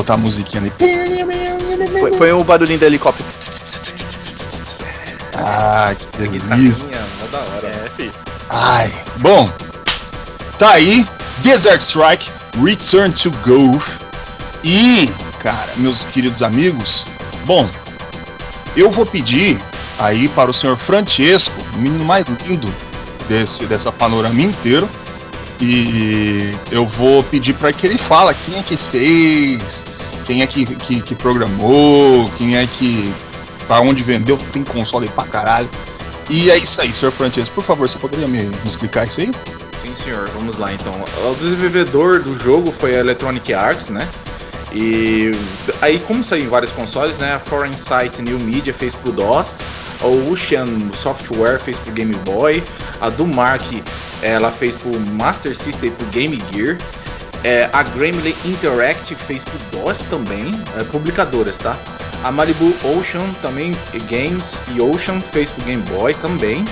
Botar 0.08 0.14
a 0.14 0.18
musiquinha 0.18 0.64
ali. 0.64 0.72
Foi, 2.00 2.18
foi 2.18 2.34
um 2.34 2.44
barulhinho 2.44 2.80
do 2.80 2.86
helicóptero. 2.86 3.28
Ah, 5.36 5.94
que 5.94 6.18
delícia. 6.18 6.90
Da 7.32 7.40
hora. 7.40 7.68
É, 7.68 7.90
filho. 7.96 8.14
Ai, 8.50 8.92
bom. 9.18 9.52
Tá 10.58 10.72
aí, 10.72 11.06
Desert 11.40 11.82
Strike, 11.82 12.32
Return 12.64 13.14
to 13.14 13.32
Golf. 13.46 13.98
E, 14.64 15.12
cara, 15.40 15.74
meus 15.76 16.06
queridos 16.06 16.42
amigos, 16.42 17.06
bom, 17.46 17.70
eu 18.76 18.90
vou 18.90 19.06
pedir 19.06 19.60
aí 20.00 20.28
para 20.30 20.50
o 20.50 20.54
senhor 20.54 20.78
Francesco, 20.78 21.54
o 21.74 21.78
menino 21.78 22.04
mais 22.04 22.26
lindo 22.28 22.74
desse, 23.28 23.66
dessa 23.66 23.92
panorama 23.92 24.42
inteiro, 24.42 24.90
e 25.62 26.56
eu 26.72 26.88
vou 26.88 27.24
pedir 27.24 27.54
para 27.54 27.72
que 27.72 27.86
ele 27.86 27.98
fala 27.98 28.34
quem 28.34 28.58
é 28.58 28.64
que 28.64 28.78
fez, 28.78 29.86
quem 30.28 30.42
é 30.42 30.48
que, 30.48 30.66
que, 30.66 31.02
que 31.02 31.16
programou, 31.16 32.30
quem 32.38 32.58
é 32.58 32.68
que. 32.68 33.14
para 33.66 33.80
onde 33.80 34.04
vendeu, 34.04 34.38
tem 34.52 34.64
console 34.64 35.08
pra 35.08 35.24
caralho. 35.24 35.70
E 36.30 36.52
é 36.52 36.58
isso 36.58 36.82
aí, 36.82 36.94
senhor 36.94 37.14
Francesco, 37.14 37.56
por 37.56 37.64
favor, 37.64 37.88
você 37.88 37.98
poderia 37.98 38.28
me, 38.28 38.44
me 38.44 38.68
explicar 38.68 39.08
isso 39.08 39.22
aí? 39.22 39.32
Sim, 39.82 39.96
senhor, 40.04 40.28
vamos 40.36 40.58
lá 40.58 40.74
então. 40.74 40.94
O 41.32 41.36
desenvolvedor 41.36 42.22
do 42.22 42.38
jogo 42.38 42.74
foi 42.78 42.98
a 42.98 43.00
Electronic 43.00 43.54
Arts, 43.54 43.88
né? 43.88 44.08
E 44.74 45.32
aí, 45.82 45.98
como 46.02 46.22
saiu 46.22 46.44
em 46.44 46.50
vários 46.50 46.74
consoles, 46.74 47.16
né? 47.18 47.36
A 47.36 47.40
Foreign 47.40 47.78
Sight 47.78 48.22
New 48.22 48.38
Media 48.38 48.74
fez 48.74 48.94
pro 48.94 49.14
DOS, 49.14 49.62
a 50.02 50.08
Ocean 50.08 50.92
Software 50.94 51.60
fez 51.60 51.78
pro 51.78 51.94
Game 51.94 52.14
Boy, 52.26 52.62
a 53.00 53.10
Dumark 53.10 53.82
ela 54.22 54.52
fez 54.52 54.76
pro 54.76 55.00
Master 55.00 55.56
System 55.56 55.90
e 55.90 55.92
pro 55.92 56.06
Game 56.08 56.44
Gear, 56.52 56.78
é, 57.48 57.70
a 57.72 57.82
Gremlin 57.82 58.36
Interactive 58.44 59.18
fez 59.24 59.42
pro 59.42 59.58
DOS 59.72 60.00
também, 60.10 60.62
é, 60.78 60.84
publicadoras, 60.84 61.56
tá? 61.56 61.78
A 62.22 62.30
Malibu 62.30 62.74
Ocean 62.84 63.24
também, 63.42 63.74
Games 64.12 64.60
e 64.68 64.82
Ocean 64.82 65.22
fez 65.22 65.50
pro 65.50 65.64
Game 65.64 65.82
Boy 65.84 66.14
também. 66.16 66.66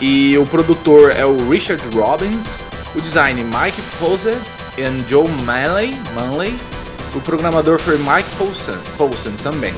E 0.00 0.38
o 0.38 0.46
produtor 0.46 1.10
é 1.10 1.26
o 1.26 1.50
Richard 1.50 1.82
Robbins, 1.92 2.60
o 2.94 3.00
design 3.00 3.42
Mike 3.42 3.82
Poser 3.98 4.38
e 4.78 5.10
Joe 5.10 5.28
Manley, 5.44 5.98
Manley. 6.14 6.56
O 7.12 7.20
programador 7.20 7.80
foi 7.80 7.98
Mike 7.98 8.30
Poulsen, 8.36 8.78
Poulsen 8.96 9.32
também. 9.42 9.74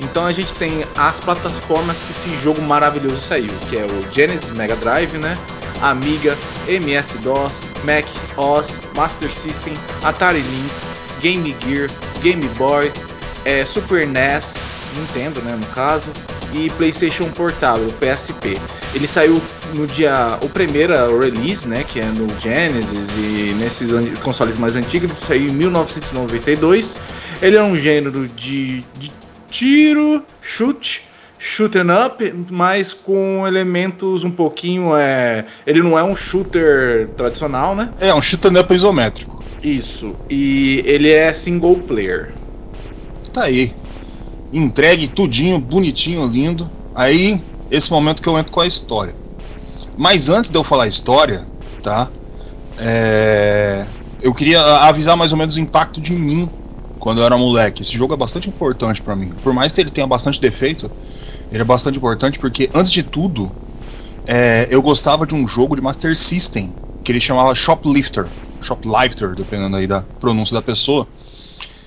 Então 0.00 0.24
a 0.24 0.32
gente 0.32 0.54
tem 0.54 0.86
as 0.96 1.20
plataformas 1.20 2.00
que 2.00 2.12
esse 2.12 2.34
jogo 2.42 2.62
maravilhoso 2.62 3.20
saiu, 3.20 3.52
que 3.68 3.76
é 3.76 3.84
o 3.84 4.10
Genesis 4.10 4.50
Mega 4.50 4.76
Drive, 4.76 5.18
né? 5.18 5.36
Amiga, 5.82 6.36
MS-DOS, 6.68 7.62
Mac 7.84 8.04
OS, 8.36 8.78
Master 8.94 9.30
System, 9.30 9.74
Atari 10.02 10.40
Lynx, 10.40 10.72
Game 11.20 11.54
Gear, 11.64 11.90
Game 12.22 12.46
Boy, 12.56 12.92
é, 13.44 13.64
Super 13.64 14.06
NES, 14.06 14.54
Nintendo, 14.96 15.40
né, 15.42 15.56
no 15.58 15.66
caso, 15.68 16.08
e 16.52 16.70
PlayStation 16.70 17.30
Portátil, 17.30 17.92
PSP. 18.00 18.58
Ele 18.94 19.06
saiu 19.06 19.40
no 19.74 19.86
dia, 19.86 20.38
o 20.42 20.48
primeiro 20.48 21.18
release, 21.18 21.66
né, 21.66 21.84
que 21.84 22.00
é 22.00 22.04
no 22.04 22.28
Genesis 22.40 23.10
e 23.16 23.54
nesses 23.58 23.90
consoles 24.20 24.56
mais 24.56 24.76
antigos, 24.76 25.10
ele 25.10 25.18
saiu 25.18 25.48
em 25.48 25.52
1992. 25.52 26.96
Ele 27.42 27.56
é 27.56 27.62
um 27.62 27.76
gênero 27.76 28.26
de, 28.28 28.82
de 28.98 29.12
tiro, 29.50 30.22
chute, 30.40 31.05
shoot 31.38 31.76
'em 31.76 31.90
up, 31.90 32.34
mas 32.50 32.92
com 32.92 33.46
elementos 33.46 34.24
um 34.24 34.30
pouquinho, 34.30 34.96
é, 34.96 35.44
ele 35.66 35.82
não 35.82 35.98
é 35.98 36.02
um 36.02 36.16
shooter 36.16 37.08
tradicional, 37.16 37.74
né? 37.74 37.92
É, 38.00 38.14
um 38.14 38.22
shoot 38.22 38.46
'em 38.48 38.58
up 38.58 38.74
isométrico. 38.74 39.44
Isso. 39.62 40.14
E 40.30 40.82
ele 40.86 41.10
é 41.10 41.32
single 41.34 41.76
player. 41.80 42.32
Tá 43.32 43.44
aí. 43.44 43.74
Entregue 44.52 45.08
tudinho, 45.08 45.58
bonitinho, 45.58 46.26
lindo. 46.26 46.70
Aí, 46.94 47.40
esse 47.70 47.90
momento 47.90 48.22
que 48.22 48.28
eu 48.28 48.38
entro 48.38 48.52
com 48.52 48.60
a 48.60 48.66
história. 48.66 49.14
Mas 49.96 50.28
antes 50.28 50.50
de 50.50 50.56
eu 50.56 50.64
falar 50.64 50.84
a 50.84 50.88
história, 50.88 51.46
tá? 51.82 52.10
É, 52.78 53.86
Eu 54.22 54.32
queria 54.32 54.60
avisar 54.78 55.16
mais 55.16 55.32
ou 55.32 55.38
menos 55.38 55.56
o 55.56 55.60
impacto 55.60 56.00
de 56.00 56.12
mim 56.12 56.50
quando 56.98 57.20
eu 57.20 57.26
era 57.26 57.36
moleque. 57.36 57.82
Esse 57.82 57.92
jogo 57.92 58.14
é 58.14 58.16
bastante 58.16 58.48
importante 58.48 59.02
pra 59.02 59.14
mim. 59.14 59.30
Por 59.42 59.52
mais 59.52 59.72
que 59.72 59.80
ele 59.80 59.90
tenha 59.90 60.06
bastante 60.06 60.40
defeito, 60.40 60.90
ele 61.50 61.62
é 61.62 61.64
bastante 61.64 61.98
importante 61.98 62.38
porque, 62.38 62.70
antes 62.74 62.92
de 62.92 63.02
tudo, 63.02 63.52
é, 64.26 64.66
eu 64.70 64.82
gostava 64.82 65.26
de 65.26 65.34
um 65.34 65.46
jogo 65.46 65.76
de 65.76 65.82
Master 65.82 66.16
System 66.16 66.74
que 67.04 67.12
ele 67.12 67.20
chamava 67.20 67.54
Shoplifter. 67.54 68.26
Shoplifter, 68.60 69.34
dependendo 69.34 69.76
aí 69.76 69.86
da 69.86 70.02
pronúncia 70.20 70.54
da 70.54 70.62
pessoa. 70.62 71.06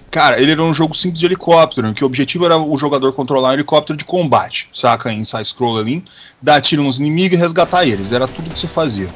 Cara, 0.10 0.42
ele 0.42 0.54
era 0.54 0.63
um 0.63 0.74
jogo 0.74 0.96
simples 0.96 1.20
de 1.20 1.25
helicóptero, 1.25 1.88
em 1.88 1.94
que 1.94 2.04
o 2.04 2.08
objetivo 2.08 2.46
era 2.46 2.58
o 2.58 2.78
jogador 2.78 3.12
controlar 3.13 3.50
um 3.50 3.54
helicóptero 3.54 3.98
de 3.98 4.06
combate, 4.06 4.68
saca? 4.74 5.12
Em 5.12 5.24
side-scroll 5.24 5.78
ali, 5.78 6.04
dar 6.42 6.62
tiro 6.62 6.82
nos 6.82 6.98
inimigos 6.98 7.38
e 7.38 7.42
resgatar 7.42 7.86
eles. 7.86 8.12
Era 8.12 8.28
tudo 8.28 8.50
que 8.50 8.60
se 8.60 8.68
fazia. 8.68 9.13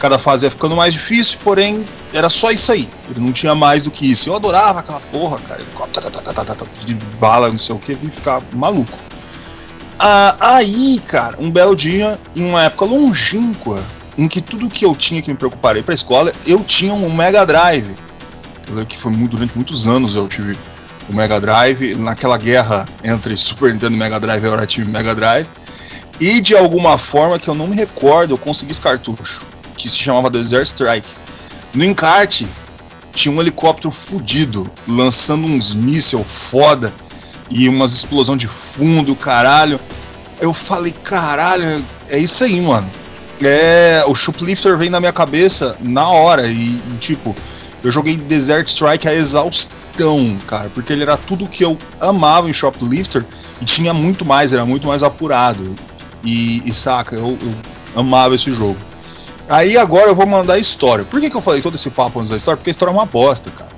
Cada 0.00 0.18
fase 0.18 0.46
ia 0.46 0.50
ficando 0.50 0.74
mais 0.74 0.94
difícil, 0.94 1.38
porém, 1.44 1.84
era 2.12 2.28
só 2.28 2.50
isso 2.50 2.72
aí. 2.72 2.88
Ele 3.08 3.20
não 3.20 3.32
tinha 3.32 3.54
mais 3.54 3.84
do 3.84 3.90
que 3.90 4.10
isso. 4.10 4.28
Eu 4.28 4.34
adorava 4.34 4.80
aquela 4.80 5.00
porra, 5.00 5.38
cara. 5.38 5.60
Helicóptero, 5.60 6.10
tá, 6.10 6.32
tá, 6.32 6.44
tá, 6.44 6.66
de 6.84 6.94
bala, 7.20 7.50
não 7.50 7.58
sei 7.58 7.76
o 7.76 7.78
que, 7.78 7.92
e 7.92 8.56
maluco. 8.56 8.98
Ah, 10.04 10.56
aí, 10.56 11.00
cara, 11.06 11.36
um 11.38 11.48
belo 11.48 11.76
dia, 11.76 12.18
em 12.34 12.44
uma 12.44 12.64
época 12.64 12.86
longínqua, 12.86 13.80
em 14.18 14.26
que 14.26 14.40
tudo 14.40 14.68
que 14.68 14.84
eu 14.84 14.96
tinha 14.96 15.22
que 15.22 15.30
me 15.30 15.36
preocupar 15.36 15.76
ir 15.76 15.84
pra 15.84 15.94
escola, 15.94 16.32
eu 16.44 16.58
tinha 16.64 16.92
um 16.92 17.14
Mega 17.14 17.46
Drive. 17.46 17.94
Que 18.88 18.98
foi 18.98 19.12
muito, 19.12 19.36
durante 19.36 19.54
muitos 19.54 19.86
anos 19.86 20.16
eu 20.16 20.26
tive 20.26 20.58
o 21.08 21.14
Mega 21.14 21.40
Drive, 21.40 21.94
naquela 21.94 22.36
guerra 22.36 22.84
entre 23.04 23.36
Super 23.36 23.72
Nintendo 23.72 23.94
e 23.94 23.96
Mega 23.96 24.18
Drive, 24.18 24.42
eu 24.42 24.52
era 24.52 24.66
tive 24.66 24.90
Mega 24.90 25.14
Drive. 25.14 25.46
E 26.18 26.40
de 26.40 26.56
alguma 26.56 26.98
forma 26.98 27.38
que 27.38 27.46
eu 27.46 27.54
não 27.54 27.68
me 27.68 27.76
recordo, 27.76 28.34
eu 28.34 28.38
consegui 28.38 28.72
esse 28.72 28.80
cartucho, 28.80 29.46
que 29.76 29.88
se 29.88 29.98
chamava 29.98 30.28
Desert 30.28 30.66
Strike. 30.66 31.08
No 31.72 31.84
encarte, 31.84 32.44
tinha 33.14 33.32
um 33.32 33.40
helicóptero 33.40 33.92
fudido, 33.92 34.68
lançando 34.84 35.46
uns 35.46 35.76
míssil 35.76 36.24
foda 36.24 36.92
e 37.50 37.68
umas 37.68 37.92
explosão 37.92 38.36
de 38.36 38.48
fundo, 38.48 39.14
caralho. 39.14 39.80
Eu 40.40 40.52
falei, 40.52 40.92
caralho, 41.04 41.84
é 42.08 42.18
isso 42.18 42.44
aí, 42.44 42.60
mano. 42.60 42.88
É, 43.40 44.04
o 44.06 44.14
Shoplifter 44.14 44.76
vem 44.76 44.88
na 44.88 45.00
minha 45.00 45.12
cabeça 45.12 45.76
na 45.80 46.08
hora 46.08 46.46
e, 46.46 46.80
e 46.86 46.96
tipo, 46.98 47.34
eu 47.82 47.90
joguei 47.90 48.16
Desert 48.16 48.68
Strike 48.68 49.08
a 49.08 49.14
exaustão, 49.14 50.36
cara, 50.46 50.70
porque 50.70 50.92
ele 50.92 51.02
era 51.02 51.16
tudo 51.16 51.48
que 51.48 51.64
eu 51.64 51.76
amava 52.00 52.48
em 52.48 52.52
Shoplifter 52.52 53.24
e 53.60 53.64
tinha 53.64 53.92
muito 53.92 54.24
mais, 54.24 54.52
era 54.52 54.64
muito 54.64 54.86
mais 54.86 55.02
apurado. 55.02 55.74
E, 56.24 56.62
e 56.64 56.72
saca, 56.72 57.16
eu, 57.16 57.36
eu, 57.42 57.54
amava 57.96 58.36
esse 58.36 58.52
jogo. 58.52 58.78
Aí 59.48 59.76
agora 59.76 60.08
eu 60.08 60.14
vou 60.14 60.26
mandar 60.26 60.54
a 60.54 60.58
história. 60.58 61.04
Por 61.04 61.20
que, 61.20 61.28
que 61.28 61.36
eu 61.36 61.42
falei 61.42 61.60
todo 61.60 61.74
esse 61.74 61.90
papo 61.90 62.20
antes 62.20 62.30
da 62.30 62.36
história? 62.36 62.56
Porque 62.56 62.70
a 62.70 62.72
história 62.72 62.92
é 62.92 62.94
uma 62.94 63.04
bosta, 63.04 63.50
cara. 63.50 63.70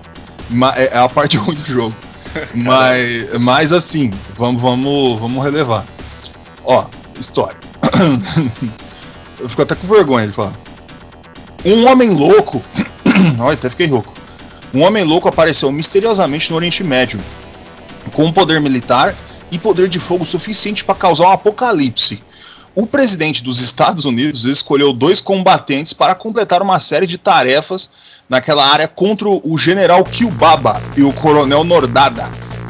É, 0.76 0.90
é 0.92 0.98
a 0.98 1.08
parte 1.08 1.36
ruim 1.38 1.56
do 1.56 1.64
jogo. 1.64 1.94
mas, 2.54 3.40
mas 3.40 3.72
assim, 3.72 4.12
vamos, 4.36 4.60
vamos, 4.60 5.20
vamos 5.20 5.44
relevar. 5.44 5.84
Ó, 6.64 6.86
história. 7.18 7.56
eu 9.38 9.48
fico 9.48 9.62
até 9.62 9.74
com 9.74 9.86
vergonha 9.86 10.26
de 10.26 10.32
falar. 10.32 10.54
Um 11.64 11.86
homem 11.86 12.10
louco. 12.10 12.62
Olha, 13.38 13.54
até 13.54 13.70
fiquei 13.70 13.86
rouco. 13.86 14.12
Um 14.72 14.82
homem 14.82 15.04
louco 15.04 15.28
apareceu 15.28 15.70
misteriosamente 15.70 16.50
no 16.50 16.56
Oriente 16.56 16.82
Médio, 16.82 17.20
com 18.12 18.32
poder 18.32 18.60
militar 18.60 19.14
e 19.50 19.58
poder 19.58 19.88
de 19.88 20.00
fogo 20.00 20.24
suficiente 20.24 20.84
para 20.84 20.96
causar 20.96 21.28
um 21.28 21.32
apocalipse. 21.32 22.22
O 22.74 22.86
presidente 22.86 23.42
dos 23.42 23.60
Estados 23.60 24.04
Unidos 24.04 24.42
escolheu 24.44 24.92
dois 24.92 25.20
combatentes 25.20 25.92
para 25.92 26.14
completar 26.14 26.60
uma 26.60 26.80
série 26.80 27.06
de 27.06 27.16
tarefas 27.16 27.92
naquela 28.28 28.66
área 28.66 28.88
contra 28.88 29.28
o 29.28 29.58
general 29.58 30.04
Kilbaba 30.04 30.80
e 30.96 31.02
o 31.02 31.12
coronel 31.12 31.64
Nordada 31.64 32.28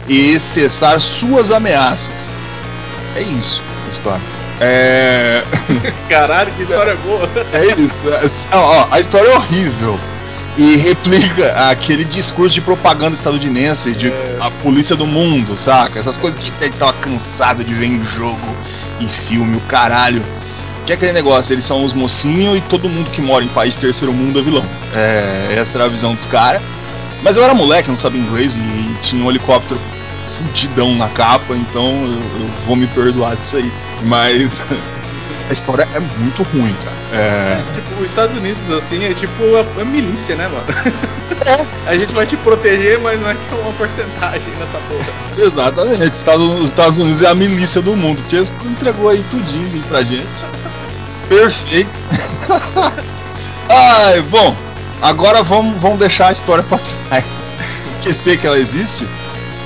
e 0.09 0.39
cessar 0.39 1.01
suas 1.01 1.51
ameaças. 1.51 2.29
É 3.17 3.23
isso, 3.23 3.63
a 3.87 3.89
história. 3.89 4.23
É. 4.61 5.43
Caralho, 6.09 6.53
que 6.53 6.63
história 6.63 6.97
boa! 6.97 7.29
É 7.53 7.67
isso. 7.81 8.49
Ó, 8.53 8.89
a 8.91 9.01
história 9.01 9.29
é 9.29 9.37
horrível 9.37 9.99
e 10.57 10.77
replica 10.77 11.71
aquele 11.71 12.05
discurso 12.05 12.55
de 12.55 12.61
propaganda 12.61 13.15
estadunidense 13.15 13.93
de 13.93 14.09
é. 14.09 14.39
a 14.41 14.51
polícia 14.51 14.95
do 14.95 15.07
mundo, 15.07 15.57
saca? 15.57 15.99
Essas 15.99 16.17
coisas 16.17 16.41
que 16.41 16.71
tava 16.79 16.93
cansado 16.95 17.65
de 17.65 17.75
ver 17.75 17.87
em 17.87 18.05
jogo 18.05 18.57
e 19.01 19.07
filme, 19.07 19.57
o 19.57 19.61
caralho. 19.63 20.23
Que 20.87 20.93
é 20.93 20.95
aquele 20.95 21.13
negócio, 21.13 21.55
eles 21.55 21.65
são 21.65 21.83
os 21.85 21.93
mocinhos 21.93 22.59
e 22.59 22.61
todo 22.61 22.89
mundo 22.89 23.11
que 23.11 23.23
mora 23.23 23.45
em 23.45 23.49
país 23.49 23.73
de 23.75 23.79
terceiro 23.79 24.13
mundo 24.13 24.39
é 24.39 24.43
vilão. 24.43 24.65
É, 24.95 25.55
essa 25.59 25.79
era 25.79 25.85
a 25.87 25.89
visão 25.89 26.15
dos 26.15 26.27
caras. 26.27 26.61
Mas 27.23 27.39
eu 27.39 27.43
era 27.43 27.55
moleque, 27.55 27.89
não 27.89 27.97
sabia 27.97 28.21
inglês 28.21 28.57
e 28.57 28.97
tinha 29.01 29.25
um 29.25 29.31
helicóptero 29.31 29.81
fudidão 30.37 30.95
na 30.95 31.09
capa, 31.09 31.55
então 31.57 31.87
eu, 31.87 32.41
eu 32.41 32.51
vou 32.67 32.77
me 32.77 32.87
perdoar 32.89 33.35
disso 33.37 33.57
aí. 33.57 33.73
Mas 34.03 34.63
a 35.49 35.53
história 35.53 35.89
é 35.95 36.01
muito 36.01 36.43
ruim, 36.43 36.75
cara. 36.85 36.97
É... 37.15 37.63
Tipo, 37.75 38.03
os 38.03 38.11
Estados 38.11 38.37
Unidos, 38.37 38.71
assim, 38.71 39.05
é 39.05 39.15
tipo 39.15 39.43
a, 39.57 39.81
a 39.81 39.85
milícia, 39.85 40.37
né, 40.37 40.49
mano? 40.49 40.65
É. 41.47 41.65
A 41.91 41.97
gente 41.97 42.13
vai 42.13 42.27
te 42.27 42.37
proteger, 42.39 42.99
mas 42.99 43.21
não 43.21 43.31
é 43.31 43.35
que 43.35 43.55
é 43.55 43.57
uma 43.59 43.73
porcentagem 43.73 44.49
nessa 44.59 44.79
porra. 44.89 45.13
Exatamente. 45.39 46.13
Os 46.13 46.69
Estados 46.69 46.99
Unidos 46.99 47.23
é 47.23 47.29
a 47.29 47.35
milícia 47.35 47.83
do 47.83 47.95
mundo. 47.95 48.23
O 48.23 48.69
entregou 48.69 49.09
aí 49.09 49.23
tudinho 49.31 49.83
pra 49.89 50.03
gente. 50.03 50.25
Perfeito. 51.29 51.91
Ai, 53.69 54.21
bom. 54.23 54.57
Agora 55.03 55.43
vamos, 55.43 55.81
vamos 55.81 55.99
deixar 55.99 56.29
a 56.29 56.33
história 56.33 56.63
pra 56.65 56.79
trás. 56.79 57.25
Esquecer 57.99 58.39
que 58.39 58.47
ela 58.47 58.59
existe. 58.59 59.07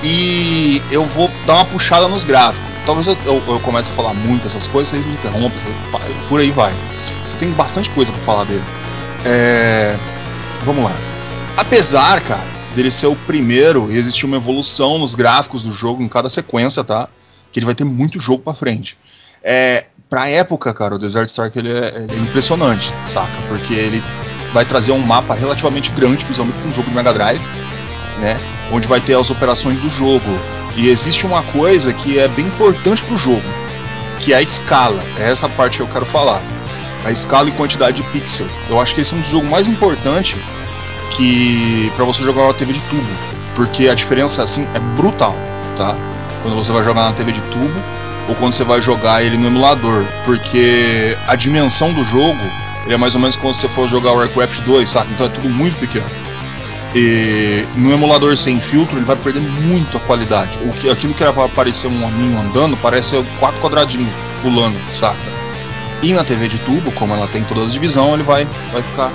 E 0.02 0.80
eu 0.90 1.04
vou 1.06 1.30
dar 1.46 1.54
uma 1.54 1.64
puxada 1.64 2.06
nos 2.08 2.24
gráficos 2.24 2.68
talvez 2.88 3.06
eu, 3.06 3.18
eu, 3.26 3.42
eu, 3.46 3.60
comece 3.60 3.90
a 3.90 3.92
falar 3.92 4.14
muito 4.14 4.46
essas 4.46 4.66
coisas, 4.66 4.88
vocês 4.88 5.04
me 5.04 5.12
interrompem, 5.12 5.58
por 6.26 6.40
aí 6.40 6.50
vai. 6.50 6.72
Tem 7.38 7.50
bastante 7.50 7.90
coisa 7.90 8.10
para 8.10 8.22
falar 8.22 8.44
dele. 8.44 8.64
É, 9.26 9.94
vamos 10.64 10.84
lá. 10.84 10.92
Apesar, 11.54 12.22
cara, 12.22 12.46
dele 12.74 12.90
ser 12.90 13.08
o 13.08 13.14
primeiro 13.14 13.92
e 13.92 13.98
existir 13.98 14.24
uma 14.24 14.38
evolução 14.38 14.98
nos 14.98 15.14
gráficos 15.14 15.62
do 15.62 15.70
jogo 15.70 16.02
em 16.02 16.08
cada 16.08 16.30
sequência, 16.30 16.82
tá? 16.82 17.10
Que 17.52 17.58
ele 17.58 17.66
vai 17.66 17.74
ter 17.74 17.84
muito 17.84 18.18
jogo 18.18 18.42
para 18.42 18.54
frente. 18.54 18.96
É, 19.44 19.84
pra 20.08 20.28
época, 20.28 20.72
cara, 20.72 20.94
o 20.94 20.98
Desert 20.98 21.28
Strike 21.28 21.58
ele 21.58 21.72
é, 21.72 21.88
ele 21.96 22.14
é 22.14 22.18
impressionante, 22.18 22.92
saca? 23.06 23.28
Porque 23.48 23.74
ele 23.74 24.02
vai 24.52 24.64
trazer 24.64 24.92
um 24.92 24.98
mapa 24.98 25.34
relativamente 25.34 25.90
grande, 25.90 26.24
principalmente 26.24 26.58
para 26.58 26.68
um 26.68 26.72
jogo 26.72 26.88
de 26.88 26.96
Mega 26.96 27.12
Drive, 27.12 27.40
né? 28.20 28.38
Onde 28.72 28.86
vai 28.86 29.00
ter 29.00 29.18
as 29.18 29.30
operações 29.30 29.78
do 29.78 29.90
jogo, 29.90 30.38
e 30.76 30.88
existe 30.88 31.26
uma 31.26 31.42
coisa 31.42 31.92
que 31.92 32.18
é 32.18 32.28
bem 32.28 32.46
importante 32.46 33.02
para 33.02 33.14
o 33.14 33.18
jogo, 33.18 33.42
que 34.20 34.32
é 34.32 34.36
a 34.36 34.42
escala. 34.42 35.02
É 35.18 35.30
essa 35.30 35.48
parte 35.48 35.78
que 35.78 35.82
eu 35.82 35.88
quero 35.88 36.06
falar. 36.06 36.40
A 37.04 37.10
escala 37.10 37.48
e 37.48 37.52
quantidade 37.52 37.96
de 37.96 38.02
pixel. 38.10 38.46
Eu 38.68 38.80
acho 38.80 38.94
que 38.94 39.00
esse 39.00 39.14
é 39.14 39.16
um 39.16 39.20
dos 39.20 39.30
jogos 39.30 39.48
mais 39.48 39.68
importantes 39.68 40.38
que 41.16 41.90
para 41.96 42.04
você 42.04 42.22
jogar 42.22 42.46
na 42.46 42.54
TV 42.54 42.72
de 42.72 42.80
tubo, 42.82 43.08
porque 43.54 43.88
a 43.88 43.94
diferença 43.94 44.42
assim 44.42 44.66
é 44.74 44.78
brutal, 44.78 45.36
tá? 45.76 45.96
Quando 46.42 46.56
você 46.56 46.70
vai 46.70 46.84
jogar 46.84 47.04
na 47.04 47.12
TV 47.12 47.32
de 47.32 47.40
tubo 47.42 47.97
ou 48.28 48.34
quando 48.34 48.52
você 48.52 48.62
vai 48.62 48.80
jogar 48.82 49.22
ele 49.24 49.36
no 49.36 49.46
emulador, 49.46 50.04
porque 50.24 51.16
a 51.26 51.34
dimensão 51.34 51.92
do 51.92 52.04
jogo 52.04 52.38
é 52.86 52.96
mais 52.96 53.14
ou 53.14 53.20
menos 53.20 53.36
se 53.36 53.40
você 53.40 53.68
for 53.68 53.88
jogar 53.88 54.12
Warcraft 54.12 54.60
2, 54.60 54.88
sabe? 54.88 55.12
Então 55.12 55.26
é 55.26 55.28
tudo 55.30 55.48
muito 55.48 55.78
pequeno. 55.78 56.06
E 56.94 57.64
no 57.76 57.92
emulador 57.92 58.36
sem 58.36 58.60
filtro 58.60 58.96
ele 58.96 59.04
vai 59.04 59.16
perder 59.16 59.40
muito 59.40 59.96
a 59.96 60.00
qualidade. 60.00 60.50
O 60.64 60.72
que, 60.72 60.88
aquilo 60.88 61.14
que 61.14 61.22
era 61.22 61.32
para 61.32 61.44
aparecer 61.44 61.86
um 61.86 62.04
hominho 62.04 62.38
andando 62.40 62.76
parece 62.76 63.22
quatro 63.38 63.60
quadradinhos 63.60 64.12
pulando, 64.42 64.76
saca? 64.98 65.16
E 66.02 66.12
na 66.14 66.22
TV 66.22 66.48
de 66.48 66.58
tubo, 66.58 66.92
como 66.92 67.12
ela 67.12 67.26
tem 67.26 67.42
todas 67.44 67.64
as 67.64 67.72
divisões, 67.72 68.14
ele 68.14 68.22
vai, 68.22 68.46
vai 68.72 68.82
ficar 68.82 69.10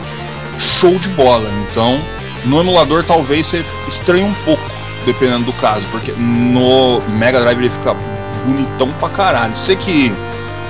show 0.59 0.97
de 0.99 1.09
bola. 1.09 1.49
Então, 1.69 1.99
no 2.45 2.59
emulador 2.59 3.03
talvez 3.03 3.47
você 3.47 3.65
estranhe 3.87 4.23
um 4.23 4.33
pouco, 4.45 4.63
dependendo 5.05 5.45
do 5.45 5.53
caso, 5.53 5.87
porque 5.91 6.11
no 6.11 7.01
Mega 7.09 7.39
Drive 7.39 7.57
ele 7.57 7.69
fica 7.69 7.95
bonitão 8.43 8.91
pra 8.93 9.09
caralho. 9.09 9.55
Você 9.55 9.75
que 9.75 10.13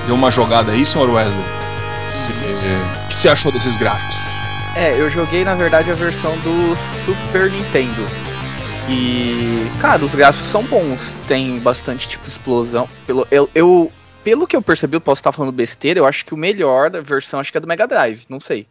deu 0.05 0.15
uma 0.15 0.31
jogada 0.31 0.71
aí, 0.71 0.85
senhor 0.85 1.09
Wesley, 1.09 1.43
o 1.43 3.09
que 3.09 3.15
você 3.15 3.29
achou 3.29 3.51
desses 3.51 3.77
gráficos? 3.77 4.15
É, 4.75 4.99
eu 4.99 5.09
joguei 5.09 5.43
na 5.43 5.53
verdade 5.55 5.91
a 5.91 5.93
versão 5.93 6.31
do 6.39 6.75
Super 7.05 7.49
Nintendo. 7.51 8.07
E, 8.89 9.65
cara, 9.79 10.03
os 10.03 10.13
gráficos 10.13 10.49
são 10.49 10.63
bons. 10.63 11.15
Tem 11.27 11.59
bastante 11.59 12.07
tipo 12.07 12.27
explosão. 12.27 12.87
Pelo, 13.07 13.25
eu, 13.31 13.49
eu, 13.55 13.91
pelo 14.23 14.47
que 14.47 14.55
eu 14.55 14.61
percebi, 14.61 14.95
eu 14.95 15.01
posso 15.01 15.19
estar 15.19 15.31
falando 15.31 15.51
besteira, 15.51 15.99
eu 15.99 16.05
acho 16.05 16.25
que 16.25 16.33
o 16.33 16.37
melhor 16.37 16.89
da 16.89 17.01
versão 17.01 17.39
acho 17.39 17.51
que 17.51 17.57
é 17.57 17.61
do 17.61 17.67
Mega 17.67 17.87
Drive, 17.87 18.23
não 18.29 18.39
sei. 18.39 18.67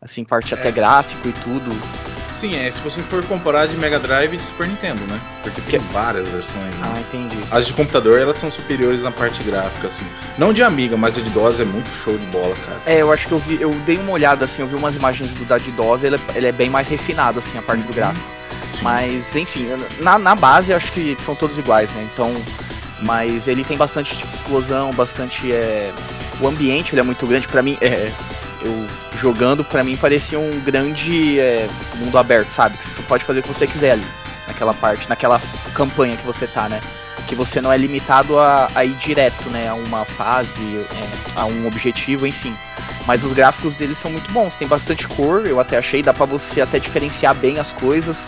Assim, 0.00 0.24
parte 0.24 0.54
é. 0.54 0.56
até 0.58 0.70
gráfico 0.70 1.28
e 1.28 1.32
tudo. 1.32 1.70
Sim, 2.38 2.54
é, 2.54 2.70
se 2.70 2.80
você 2.80 3.00
for 3.02 3.24
comparar 3.24 3.66
de 3.66 3.76
Mega 3.76 3.98
Drive 3.98 4.34
e 4.34 4.36
de 4.36 4.42
Super 4.42 4.68
Nintendo, 4.68 5.00
né? 5.06 5.18
Porque 5.42 5.60
tem 5.62 5.80
que... 5.80 5.92
várias 5.92 6.28
versões. 6.28 6.74
Né? 6.76 6.82
Ah, 6.94 7.00
entendi. 7.00 7.36
As 7.50 7.66
de 7.66 7.72
computador, 7.72 8.18
elas 8.18 8.36
são 8.36 8.50
superiores 8.50 9.00
na 9.02 9.10
parte 9.10 9.42
gráfica, 9.42 9.86
assim. 9.86 10.04
Não 10.36 10.52
de 10.52 10.62
Amiga, 10.62 10.96
mas 10.96 11.16
a 11.16 11.22
de 11.22 11.30
DOS 11.30 11.60
é 11.60 11.64
muito 11.64 11.88
show 11.88 12.16
de 12.16 12.26
bola, 12.26 12.54
cara. 12.66 12.80
É, 12.84 13.00
eu 13.00 13.10
acho 13.10 13.26
que 13.26 13.32
eu 13.32 13.38
vi, 13.38 13.60
eu 13.60 13.70
dei 13.86 13.96
uma 13.96 14.12
olhada, 14.12 14.44
assim, 14.44 14.60
eu 14.60 14.68
vi 14.68 14.74
umas 14.74 14.94
imagens 14.96 15.30
do 15.30 15.44
da 15.46 15.56
de 15.56 15.70
DOS, 15.70 16.04
ele, 16.04 16.16
é, 16.16 16.20
ele 16.34 16.46
é 16.46 16.52
bem 16.52 16.68
mais 16.68 16.88
refinado, 16.88 17.38
assim, 17.38 17.56
a 17.56 17.62
parte 17.62 17.80
uhum. 17.80 17.86
do 17.86 17.94
gráfico. 17.94 18.26
Sim. 18.72 18.80
Mas, 18.82 19.34
enfim, 19.34 19.68
na, 20.02 20.18
na 20.18 20.34
base 20.34 20.72
eu 20.72 20.76
acho 20.76 20.92
que 20.92 21.16
são 21.24 21.34
todos 21.34 21.56
iguais, 21.56 21.88
né? 21.92 22.06
Então, 22.12 22.34
mas 23.00 23.46
ele 23.46 23.64
tem 23.64 23.76
bastante 23.76 24.16
tipo, 24.16 24.34
explosão, 24.34 24.90
bastante. 24.92 25.52
É... 25.52 25.92
O 26.40 26.46
ambiente 26.46 26.92
ele 26.92 27.00
é 27.00 27.04
muito 27.04 27.26
grande. 27.26 27.48
para 27.48 27.62
mim, 27.62 27.76
é... 27.80 28.12
eu 28.62 28.86
jogando, 29.18 29.64
para 29.64 29.82
mim 29.82 29.96
parecia 29.96 30.38
um 30.38 30.60
grande 30.60 31.38
é, 31.38 31.68
mundo 31.96 32.16
aberto, 32.18 32.50
sabe? 32.50 32.76
Que 32.76 32.84
você 32.88 33.02
pode 33.02 33.24
fazer 33.24 33.40
o 33.40 33.42
que 33.42 33.48
você 33.48 33.66
quiser 33.66 33.92
ali, 33.92 34.06
naquela 34.46 34.74
parte, 34.74 35.08
naquela 35.08 35.40
campanha 35.74 36.16
que 36.16 36.26
você 36.26 36.46
tá, 36.46 36.68
né? 36.68 36.80
Que 37.26 37.34
você 37.34 37.60
não 37.60 37.72
é 37.72 37.76
limitado 37.76 38.38
a, 38.38 38.70
a 38.74 38.84
ir 38.84 38.94
direto, 38.94 39.48
né? 39.50 39.68
A 39.68 39.74
uma 39.74 40.04
fase, 40.04 40.76
é, 40.76 41.40
a 41.40 41.44
um 41.46 41.66
objetivo, 41.66 42.26
enfim. 42.26 42.54
Mas 43.06 43.22
os 43.22 43.32
gráficos 43.32 43.74
deles 43.74 43.98
são 43.98 44.10
muito 44.10 44.30
bons, 44.32 44.54
tem 44.56 44.66
bastante 44.66 45.06
cor, 45.06 45.46
eu 45.46 45.60
até 45.60 45.78
achei, 45.78 46.02
dá 46.02 46.12
pra 46.12 46.26
você 46.26 46.60
até 46.60 46.78
diferenciar 46.78 47.34
bem 47.34 47.58
as 47.58 47.72
coisas. 47.72 48.18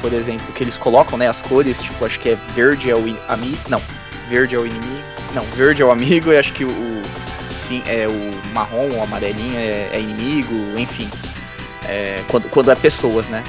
Por 0.00 0.12
exemplo, 0.12 0.52
que 0.52 0.62
eles 0.62 0.76
colocam, 0.76 1.16
né? 1.16 1.28
As 1.28 1.40
cores, 1.42 1.80
tipo, 1.80 2.04
acho 2.04 2.20
que 2.20 2.30
é 2.30 2.38
verde 2.54 2.90
é 2.90 2.94
o 2.94 3.04
amigo. 3.28 3.58
Não, 3.68 3.80
verde 4.28 4.54
é 4.54 4.58
o 4.58 4.66
inimigo. 4.66 5.02
Não, 5.34 5.42
verde 5.56 5.82
é 5.82 5.84
o 5.84 5.90
amigo 5.90 6.32
e 6.32 6.38
acho 6.38 6.52
que 6.52 6.64
o, 6.64 7.02
assim, 7.66 7.82
é 7.86 8.06
o 8.08 8.52
marrom 8.54 8.88
ou 8.92 9.02
amarelinho 9.02 9.58
é, 9.58 9.90
é 9.92 10.00
inimigo, 10.00 10.54
enfim. 10.78 11.10
É, 11.88 12.22
quando, 12.28 12.48
quando 12.48 12.70
é 12.70 12.74
pessoas, 12.74 13.26
né? 13.26 13.42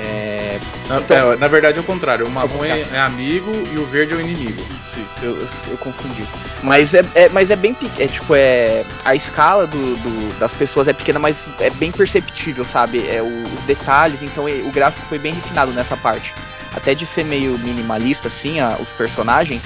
É, 0.00 0.34
É, 0.56 0.60
Na, 0.88 0.98
Então- 0.98 1.32
é, 1.32 1.36
na 1.36 1.48
verdade 1.48 1.78
é 1.78 1.80
o 1.80 1.84
contrário. 1.84 2.26
O 2.26 2.30
marrom 2.30 2.64
é, 2.64 2.80
é 2.92 2.98
amigo 3.00 3.50
e 3.72 3.78
o 3.78 3.86
verde 3.86 4.12
é 4.12 4.16
o 4.16 4.20
inimigo. 4.20 4.60
Isso, 4.80 4.98
isso, 4.98 5.24
eu, 5.24 5.48
eu, 5.70 5.78
confundi. 5.78 6.24
Mas 6.62 6.92
é, 6.94 7.02
é- 7.14 7.28
mas 7.30 7.50
é 7.50 7.56
bem 7.56 7.72
pequeno, 7.74 8.04
é 8.04 8.06
tipo, 8.08 8.34
é. 8.34 8.84
A 9.04 9.14
escala 9.14 9.66
do, 9.66 9.76
do- 9.96 10.38
das 10.38 10.52
pessoas 10.52 10.88
é 10.88 10.92
pequena, 10.92 11.18
mas 11.18 11.36
é 11.60 11.70
bem 11.70 11.90
perceptível, 11.92 12.64
sabe? 12.64 13.06
É 13.08 13.22
o- 13.22 13.42
os 13.42 13.62
detalhes, 13.66 14.22
então 14.22 14.48
é- 14.48 14.52
o 14.64 14.70
gráfico 14.70 15.06
foi 15.08 15.18
bem 15.18 15.32
refinado 15.32 15.72
nessa 15.72 15.96
parte. 15.96 16.32
Até 16.76 16.92
de 16.94 17.06
ser 17.06 17.24
meio 17.24 17.56
minimalista, 17.60 18.26
assim, 18.28 18.60
a- 18.60 18.76
os 18.80 18.88
personagens, 18.90 19.62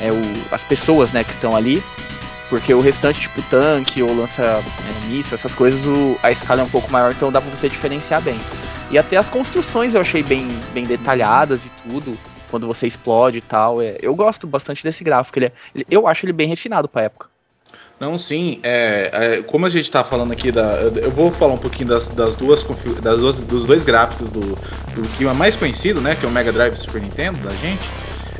é, 0.00 0.12
o, 0.12 0.22
as 0.54 0.62
pessoas, 0.62 1.10
né, 1.12 1.24
que 1.24 1.32
estão 1.32 1.56
ali. 1.56 1.82
Porque 2.52 2.74
o 2.74 2.82
restante, 2.82 3.18
tipo 3.18 3.40
tanque 3.40 4.02
ou 4.02 4.12
lança 4.14 4.62
é, 4.84 5.06
míssil, 5.06 5.34
essas 5.34 5.54
coisas, 5.54 5.86
o- 5.86 6.18
a 6.22 6.30
escala 6.30 6.60
é 6.60 6.64
um 6.64 6.68
pouco 6.68 6.92
maior, 6.92 7.10
então 7.10 7.32
dá 7.32 7.40
pra 7.40 7.48
você 7.50 7.66
diferenciar 7.66 8.20
bem. 8.20 8.42
E 8.90 8.98
até 8.98 9.16
as 9.16 9.30
construções 9.30 9.94
eu 9.94 10.02
achei 10.02 10.22
bem, 10.22 10.60
bem 10.70 10.84
detalhadas 10.84 11.64
e 11.64 11.70
tudo 11.82 12.18
quando 12.50 12.66
você 12.66 12.86
explode 12.86 13.38
e 13.38 13.40
tal. 13.40 13.80
É, 13.80 13.96
eu 14.02 14.14
gosto 14.14 14.46
bastante 14.46 14.84
desse 14.84 15.02
gráfico. 15.02 15.38
Ele 15.38 15.46
é- 15.46 15.52
ele- 15.74 15.86
eu 15.90 16.06
acho 16.06 16.26
ele 16.26 16.32
bem 16.34 16.46
refinado 16.46 16.86
pra 16.90 17.00
época. 17.00 17.26
Não, 17.98 18.18
sim. 18.18 18.60
É, 18.62 19.10
é, 19.38 19.42
como 19.44 19.64
a 19.64 19.70
gente 19.70 19.90
tá 19.90 20.04
falando 20.04 20.32
aqui 20.32 20.52
da. 20.52 20.74
Eu 21.02 21.10
vou 21.10 21.32
falar 21.32 21.54
um 21.54 21.58
pouquinho 21.58 21.88
das, 21.88 22.10
das 22.10 22.34
duas 22.36 22.62
das 23.00 23.20
duas, 23.20 23.40
dos 23.42 23.64
dois 23.64 23.82
gráficos 23.82 24.28
do, 24.28 24.58
do 24.94 25.08
que 25.08 25.24
é 25.24 25.32
mais 25.32 25.56
conhecido, 25.56 26.02
né? 26.02 26.14
Que 26.14 26.26
é 26.26 26.28
o 26.28 26.30
Mega 26.30 26.52
Drive 26.52 26.74
Super 26.76 27.00
Nintendo 27.00 27.38
da 27.40 27.54
gente. 27.54 27.94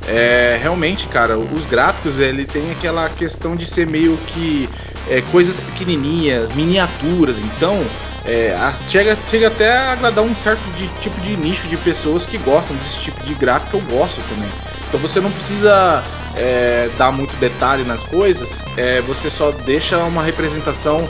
É, 0.07 0.59
realmente, 0.61 1.07
cara, 1.07 1.39
os 1.39 1.65
gráficos 1.67 2.19
ele 2.19 2.45
tem 2.45 2.71
aquela 2.71 3.09
questão 3.09 3.55
de 3.57 3.65
ser 3.65 3.87
meio 3.87 4.17
que 4.19 4.69
é, 5.09 5.21
coisas 5.21 5.61
pequenininhas, 5.61 6.53
miniaturas. 6.53 7.39
Então, 7.39 7.85
é, 8.25 8.55
a- 8.55 8.75
chega, 8.89 9.17
chega 9.31 9.49
até 9.49 9.71
a 9.77 9.93
agradar 9.93 10.25
um 10.25 10.35
certo 10.35 10.63
de- 10.77 10.89
tipo 11.01 11.21
de 11.21 11.37
nicho 11.37 11.67
de 11.69 11.77
pessoas 11.77 12.27
que 12.27 12.39
gostam 12.39 12.77
desse 12.77 12.99
tipo 12.99 13.23
de 13.23 13.35
gráfico. 13.35 13.77
Eu 13.77 13.81
gosto 13.83 14.21
também. 14.29 14.49
Então 14.89 15.01
você 15.01 15.21
não 15.21 15.31
precisa 15.31 16.05
é, 16.37 16.89
dar 16.99 17.13
muito 17.13 17.35
detalhe 17.37 17.85
nas 17.85 18.03
coisas, 18.05 18.61
é, 18.77 19.01
você 19.03 19.29
só 19.31 19.51
deixa 19.51 19.99
uma 20.05 20.23
representação 20.23 21.09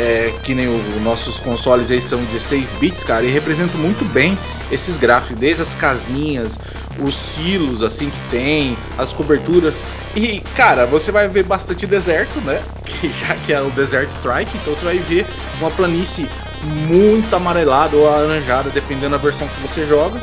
é, 0.00 0.32
que 0.42 0.54
nem 0.54 0.66
os 0.66 1.02
nossos 1.02 1.38
consoles 1.40 1.90
aí 1.90 2.00
são 2.00 2.18
16 2.24 2.72
bits, 2.80 3.04
cara, 3.04 3.22
e 3.22 3.30
representam 3.30 3.78
muito 3.78 4.02
bem 4.06 4.38
esses 4.72 4.96
gráficos, 4.96 5.36
desde 5.36 5.62
as 5.62 5.74
casinhas, 5.74 6.58
os 6.98 7.14
silos 7.14 7.82
assim 7.82 8.08
que 8.08 8.30
tem, 8.30 8.78
as 8.96 9.12
coberturas. 9.12 9.82
E, 10.16 10.40
cara, 10.56 10.86
você 10.86 11.12
vai 11.12 11.28
ver 11.28 11.42
bastante 11.42 11.86
deserto, 11.86 12.40
né? 12.40 12.62
Que 13.00 13.08
já 13.08 13.36
que 13.36 13.52
é 13.52 13.60
o 13.60 13.70
Desert 13.70 14.10
Strike, 14.10 14.50
então 14.56 14.74
você 14.74 14.84
vai 14.84 14.98
ver 14.98 15.24
uma 15.60 15.70
planície 15.70 16.28
muito 16.88 17.34
amarelada 17.36 17.96
ou 17.96 18.08
alaranjada, 18.08 18.68
dependendo 18.70 19.10
da 19.10 19.16
versão 19.16 19.46
que 19.46 19.60
você 19.60 19.86
joga. 19.86 20.20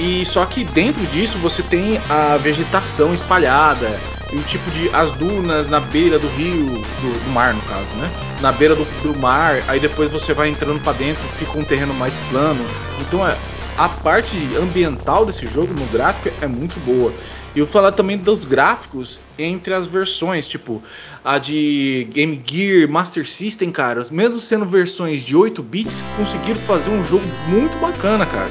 E 0.00 0.26
só 0.26 0.44
que 0.44 0.64
dentro 0.64 1.00
disso 1.06 1.38
você 1.38 1.62
tem 1.62 2.00
a 2.08 2.36
vegetação 2.38 3.14
espalhada, 3.14 3.88
e 4.32 4.36
o 4.36 4.42
tipo 4.42 4.70
de 4.70 4.88
as 4.94 5.10
dunas 5.12 5.68
na 5.68 5.78
beira 5.78 6.18
do 6.18 6.28
rio, 6.28 6.80
do, 7.00 7.20
do 7.20 7.30
mar 7.30 7.52
no 7.54 7.60
caso, 7.62 7.94
né? 7.96 8.10
Na 8.40 8.50
beira 8.50 8.74
do, 8.74 8.84
do 8.84 9.14
mar, 9.18 9.62
aí 9.68 9.78
depois 9.78 10.10
você 10.10 10.32
vai 10.32 10.48
entrando 10.48 10.80
para 10.80 10.96
dentro, 10.96 11.28
fica 11.36 11.58
um 11.58 11.64
terreno 11.64 11.92
mais 11.92 12.18
plano. 12.20 12.64
Então 12.98 13.26
é, 13.26 13.36
a 13.76 13.88
parte 13.88 14.54
ambiental 14.56 15.26
desse 15.26 15.46
jogo 15.46 15.74
no 15.74 15.86
gráfico 15.86 16.30
é 16.40 16.46
muito 16.46 16.80
boa. 16.80 17.14
E 17.54 17.58
eu 17.58 17.66
vou 17.66 17.72
falar 17.72 17.92
também 17.92 18.16
dos 18.16 18.44
gráficos 18.44 19.18
entre 19.38 19.74
as 19.74 19.86
versões, 19.86 20.48
tipo 20.48 20.82
a 21.24 21.38
de 21.38 22.08
Game 22.12 22.42
Gear, 22.44 22.88
Master 22.88 23.26
System, 23.26 23.70
cara, 23.70 24.06
mesmo 24.10 24.40
sendo 24.40 24.64
versões 24.64 25.22
de 25.22 25.36
8 25.36 25.62
bits, 25.62 26.02
conseguiram 26.16 26.60
fazer 26.60 26.90
um 26.90 27.04
jogo 27.04 27.24
muito 27.48 27.76
bacana, 27.78 28.24
cara 28.24 28.50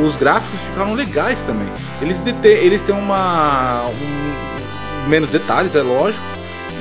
os 0.00 0.16
gráficos 0.16 0.58
ficaram 0.60 0.94
legais 0.94 1.42
também. 1.42 1.68
Eles, 2.00 2.22
eles 2.44 2.82
têm 2.82 2.94
uma. 2.94 3.82
um- 3.88 4.31
menos 5.08 5.30
detalhes, 5.30 5.74
é 5.74 5.82
lógico. 5.82 6.22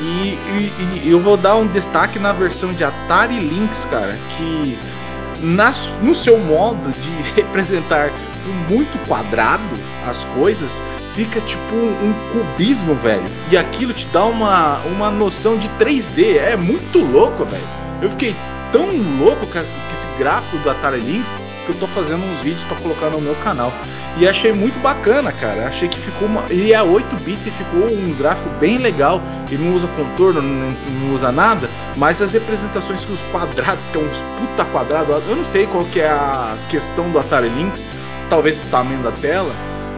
E, 0.02 0.04
e- 0.04 1.02
e 1.06 1.10
eu 1.12 1.20
vou 1.20 1.38
dar 1.38 1.56
um 1.58 1.68
destaque 1.68 2.18
na 2.18 2.32
versão 2.34 2.74
de 2.74 2.84
Atari 2.84 3.40
Lynx, 3.40 3.86
cara, 3.92 4.18
que 4.38 4.78
na- 5.42 5.72
no 6.02 6.16
seu 6.16 6.38
modo 6.40 6.92
de 6.92 7.10
representar 7.36 8.12
muito 8.70 8.98
quadrado 9.08 9.62
as 10.08 10.24
coisas, 10.36 10.82
fica 11.16 11.40
tipo 11.42 11.76
um, 11.76 12.14
cubismo, 12.32 12.96
velho. 12.96 13.24
E 13.52 13.58
aquilo 13.58 13.94
te 13.94 14.08
dá 14.08 14.26
uma, 14.26 14.78
uma 14.86 15.12
noção 15.12 15.58
de 15.58 15.70
3D. 15.78 16.38
É 16.38 16.56
muito 16.56 17.00
louco, 17.00 17.46
velho. 17.46 17.64
Eu 18.02 18.10
fiquei 18.10 18.36
tão 18.72 18.88
louco 19.20 19.46
com 19.46 19.60
esse 19.60 19.76
gráfico 20.18 20.58
do 20.60 20.70
Atari 20.70 20.98
Lynx 20.98 21.38
que 21.62 21.70
eu 21.70 21.76
tô 21.76 21.88
fazendo 21.88 22.24
uns 22.24 22.42
vídeos 22.42 22.64
para 22.64 22.78
colocar 22.78 23.10
no 23.10 23.22
meu 23.22 23.36
canal. 23.36 23.72
E 24.18 24.28
achei 24.28 24.52
muito 24.52 24.80
bacana, 24.82 25.32
cara. 25.32 25.68
Achei 25.68 25.88
que 25.88 26.00
ficou 26.00 26.28
uma. 26.28 26.44
Ele 26.50 26.74
é 26.74 26.82
8 26.82 27.16
bits 27.24 27.48
e 27.48 27.52
ficou 27.52 27.86
um 27.86 28.14
gráfico 28.18 28.50
bem 28.60 28.78
legal. 28.78 29.22
Ele 29.50 29.64
não 29.64 29.74
usa 29.74 29.88
contorno, 29.90 30.42
não, 30.42 30.72
não 30.72 31.14
usa 31.14 31.32
nada. 31.32 31.70
Mas 31.96 32.22
as 32.22 32.34
representações 32.34 33.06
que 33.06 33.14
os 33.14 33.24
quadrados, 33.24 33.84
que 33.92 33.98
é 33.98 34.02
uns 34.02 34.18
puta 34.40 34.66
quadrado, 34.66 35.12
eu 35.12 35.36
não 35.36 35.46
sei 35.46 35.66
qual 35.66 35.86
que 35.86 36.00
é 36.00 36.10
a 36.10 36.56
questão 36.70 37.10
do 37.10 37.20
Atari 37.20 37.50
Lynx. 37.50 37.86
Talvez 38.30 38.58
o 38.58 38.70
tamanho 38.70 39.02
da 39.02 39.12
tela. 39.12 39.54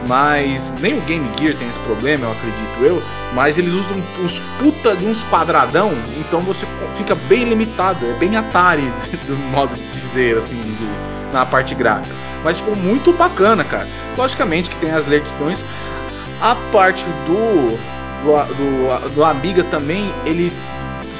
Mas 0.06 0.72
nem 0.80 0.98
o 0.98 1.00
Game 1.02 1.30
Gear 1.38 1.54
tem 1.54 1.68
esse 1.68 1.78
problema, 1.80 2.26
eu 2.26 2.32
acredito 2.32 2.82
eu. 2.82 3.23
Mas 3.34 3.58
eles 3.58 3.72
usam 3.72 3.96
uns 4.24 4.40
puta 4.58 4.94
de 4.96 5.04
uns 5.06 5.24
quadradão, 5.24 5.92
então 6.20 6.40
você 6.40 6.64
fica 6.94 7.14
bem 7.28 7.44
limitado. 7.44 8.06
É 8.06 8.12
bem 8.14 8.36
Atari, 8.36 8.82
do 9.26 9.36
modo 9.50 9.74
de 9.74 9.82
dizer, 9.90 10.38
assim, 10.38 10.54
de- 10.54 11.32
na 11.34 11.44
parte 11.44 11.74
gráfica. 11.74 12.14
Mas 12.44 12.58
ficou 12.60 12.76
muito 12.76 13.12
bacana, 13.12 13.64
cara. 13.64 13.88
Logicamente 14.16 14.70
que 14.70 14.76
tem 14.76 14.92
as 14.92 15.06
lentidões. 15.06 15.64
A 16.40 16.54
parte 16.70 17.04
do, 17.26 17.70
do, 18.22 18.54
do, 18.54 19.14
do 19.16 19.24
Amiga 19.24 19.64
também, 19.64 20.12
ele 20.24 20.52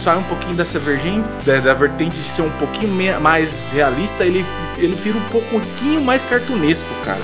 sai 0.03 0.17
um 0.19 0.23
pouquinho 0.25 0.55
dessa 0.55 0.79
vergente, 0.79 1.27
da, 1.45 1.59
da 1.61 1.75
vertente 1.75 2.17
de 2.17 2.25
ser 2.29 2.43
um 2.43 2.51
pouquinho 2.51 2.93
mais 3.21 3.51
realista, 3.73 4.23
ele, 4.25 4.45
ele 4.77 4.95
vira 4.95 5.17
um 5.17 5.23
pouquinho 5.23 6.01
mais 6.03 6.25
cartunesco, 6.25 6.89
cara 7.05 7.23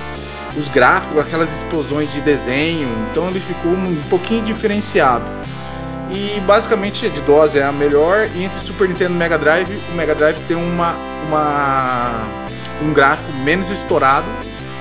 os 0.57 0.69
gráficos, 0.69 1.19
aquelas 1.19 1.51
explosões 1.57 2.13
de 2.13 2.21
desenho, 2.21 2.89
então 3.11 3.29
ele 3.29 3.41
ficou 3.41 3.73
um 3.73 3.97
pouquinho 4.09 4.43
diferenciado. 4.45 5.25
E 6.11 6.41
basicamente 6.41 7.07
a 7.07 7.09
de 7.09 7.21
DOS 7.21 7.55
é 7.55 7.63
a 7.63 7.71
melhor, 7.71 8.29
e 8.35 8.43
entre 8.43 8.59
Super 8.61 8.89
Nintendo 8.89 9.15
e 9.15 9.17
Mega 9.17 9.39
Drive, 9.39 9.71
o 9.93 9.95
Mega 9.95 10.15
Drive 10.15 10.37
tem 10.49 10.57
uma, 10.57 10.95
uma 11.29 12.11
um 12.83 12.93
gráfico 12.93 13.31
menos 13.45 13.71
estourado, 13.71 14.27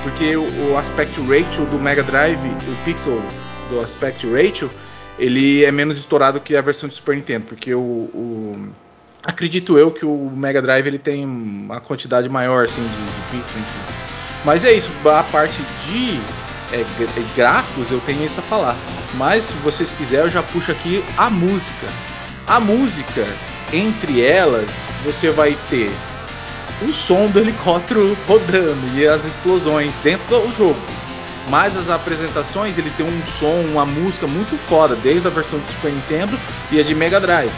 porque 0.02 0.36
o, 0.36 0.72
o 0.72 0.78
aspect 0.78 1.20
ratio 1.22 1.66
do 1.66 1.78
Mega 1.78 2.02
Drive, 2.02 2.40
o 2.40 2.84
pixel 2.84 3.22
do 3.70 3.80
aspect 3.80 4.26
ratio, 4.28 4.72
ele 5.20 5.64
é 5.64 5.72
menos 5.72 5.98
estourado 6.00 6.40
que 6.40 6.56
a 6.56 6.62
versão 6.62 6.90
de 6.90 6.96
Super 6.96 7.16
Nintendo, 7.16 7.46
porque 7.48 7.76
o, 7.76 7.80
o- 7.80 8.70
acredito 9.24 9.78
eu 9.78 9.92
que 9.92 10.06
o 10.06 10.32
Mega 10.36 10.62
Drive 10.64 10.88
ele 10.88 10.98
tem 10.98 11.24
uma 11.26 11.80
quantidade 11.80 12.28
maior 12.28 12.66
assim 12.66 12.82
de, 12.88 13.06
de 13.06 13.22
pixels, 13.30 13.56
enfim. 13.56 14.09
Mas 14.46 14.64
é 14.64 14.72
isso, 14.74 14.90
a 15.06 15.24
parte 15.24 15.62
de 15.86 16.20
é, 16.72 16.86
gra- 16.98 17.10
é, 17.18 17.24
gráficos 17.36 17.92
eu 17.92 18.00
tenho 18.06 18.26
isso 18.26 18.40
a 18.40 18.44
falar. 18.44 18.76
Mas 19.16 19.46
se 19.46 19.54
vocês 19.56 19.90
quiserem, 19.98 20.26
eu 20.26 20.32
já 20.32 20.44
puxo 20.44 20.72
aqui 20.72 21.04
a 21.18 21.30
música. 21.30 21.88
A 22.48 22.60
música, 22.60 23.28
entre 23.74 24.22
elas, 24.22 24.70
você 25.04 25.30
vai 25.32 25.56
ter 25.70 25.92
o 26.82 26.94
som 26.94 27.28
do 27.28 27.40
helicóptero 27.40 28.18
rodando 28.28 28.78
e 28.96 29.06
as 29.08 29.26
explosões 29.26 29.92
dentro 30.04 30.26
do 30.28 30.52
jogo. 30.56 30.80
Mas 31.50 31.76
as 31.76 31.90
apresentações, 31.90 32.78
ele 32.78 32.92
tem 32.92 33.06
um 33.06 33.22
som, 33.26 33.66
uma 33.72 33.86
música 33.86 34.28
muito 34.28 34.56
foda, 34.68 34.96
desde 34.96 35.28
a 35.28 35.32
versão 35.32 35.60
de 35.60 35.68
Super 35.74 35.92
Nintendo 35.92 36.40
e 36.72 36.80
a 36.80 36.84
de 36.84 36.94
Mega 36.94 37.20
Drive. 37.20 37.52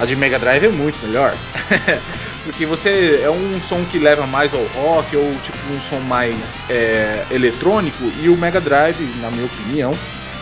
A 0.00 0.04
de 0.06 0.14
Mega 0.16 0.38
Drive 0.38 0.64
é 0.66 0.68
muito 0.68 0.96
melhor. 1.06 1.34
Porque 2.44 2.66
você 2.66 3.20
é 3.24 3.30
um 3.30 3.60
som 3.62 3.82
que 3.84 3.98
leva 3.98 4.26
mais 4.26 4.52
ao 4.52 4.62
rock 4.74 5.16
ou 5.16 5.34
tipo 5.42 5.56
um 5.72 5.80
som 5.80 5.98
mais 6.00 6.36
é, 6.68 7.24
eletrônico 7.30 8.04
e 8.22 8.28
o 8.28 8.36
Mega 8.36 8.60
Drive, 8.60 9.00
na 9.20 9.30
minha 9.30 9.46
opinião, 9.46 9.90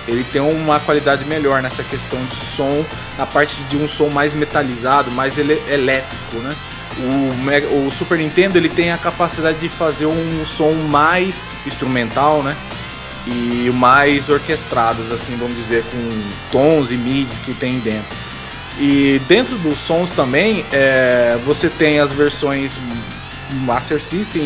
ele 0.09 0.25
tem 0.33 0.41
uma 0.43 0.81
qualidade 0.81 1.25
melhor 1.27 1.63
nessa 1.63 1.85
questão 1.85 2.19
de 2.25 2.35
som, 2.35 2.85
na 3.17 3.25
parte 3.25 3.63
de 3.65 3.77
um 3.77 3.87
som 3.87 4.09
mais 4.09 4.35
metalizado, 4.35 5.13
mais 5.13 5.39
ele- 5.39 5.63
elétrico, 5.71 6.39
né? 6.39 6.55
O, 6.99 7.35
Mega- 7.45 7.69
o 7.69 7.91
Super 7.97 8.19
Nintendo 8.19 8.59
ele 8.59 8.69
tem 8.69 8.91
a 8.91 8.99
capacidade 8.99 9.59
de 9.61 9.69
fazer 9.69 10.07
um 10.07 10.45
som 10.45 10.73
mais 10.73 11.45
instrumental, 11.65 12.43
né? 12.43 12.57
E 13.29 13.71
mais 13.73 14.29
orquestrados, 14.29 15.11
assim, 15.13 15.37
vamos 15.37 15.57
dizer, 15.57 15.85
com 15.85 16.09
tons 16.51 16.91
e 16.91 16.97
mids 16.97 17.39
que 17.39 17.55
tem 17.55 17.79
dentro. 17.79 18.11
E 18.79 19.21
dentro 19.29 19.57
dos 19.59 19.79
sons 19.79 20.11
também, 20.13 20.65
é, 20.73 21.39
você 21.45 21.69
tem 21.69 21.99
as 22.01 22.13
versões 22.13 22.79
Master 23.65 24.01
System 24.01 24.43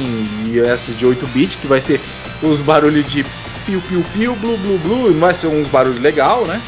e 0.47 0.59
essas 0.59 0.97
de 0.97 1.07
8-bit, 1.07 1.59
que 1.59 1.67
vai 1.67 1.81
ser 1.81 2.01
os 2.43 2.61
barulhos 2.61 3.07
de 3.11 3.25
piu 3.65 3.81
piu 3.89 4.05
piu, 4.12 4.37
blu 4.37 4.57
blu 4.59 4.79
blu, 4.79 5.15
vai 5.19 5.35
ser 5.35 5.47
uns 5.47 5.69
barulhos 5.69 6.01
legal, 6.01 6.45
né? 6.45 6.61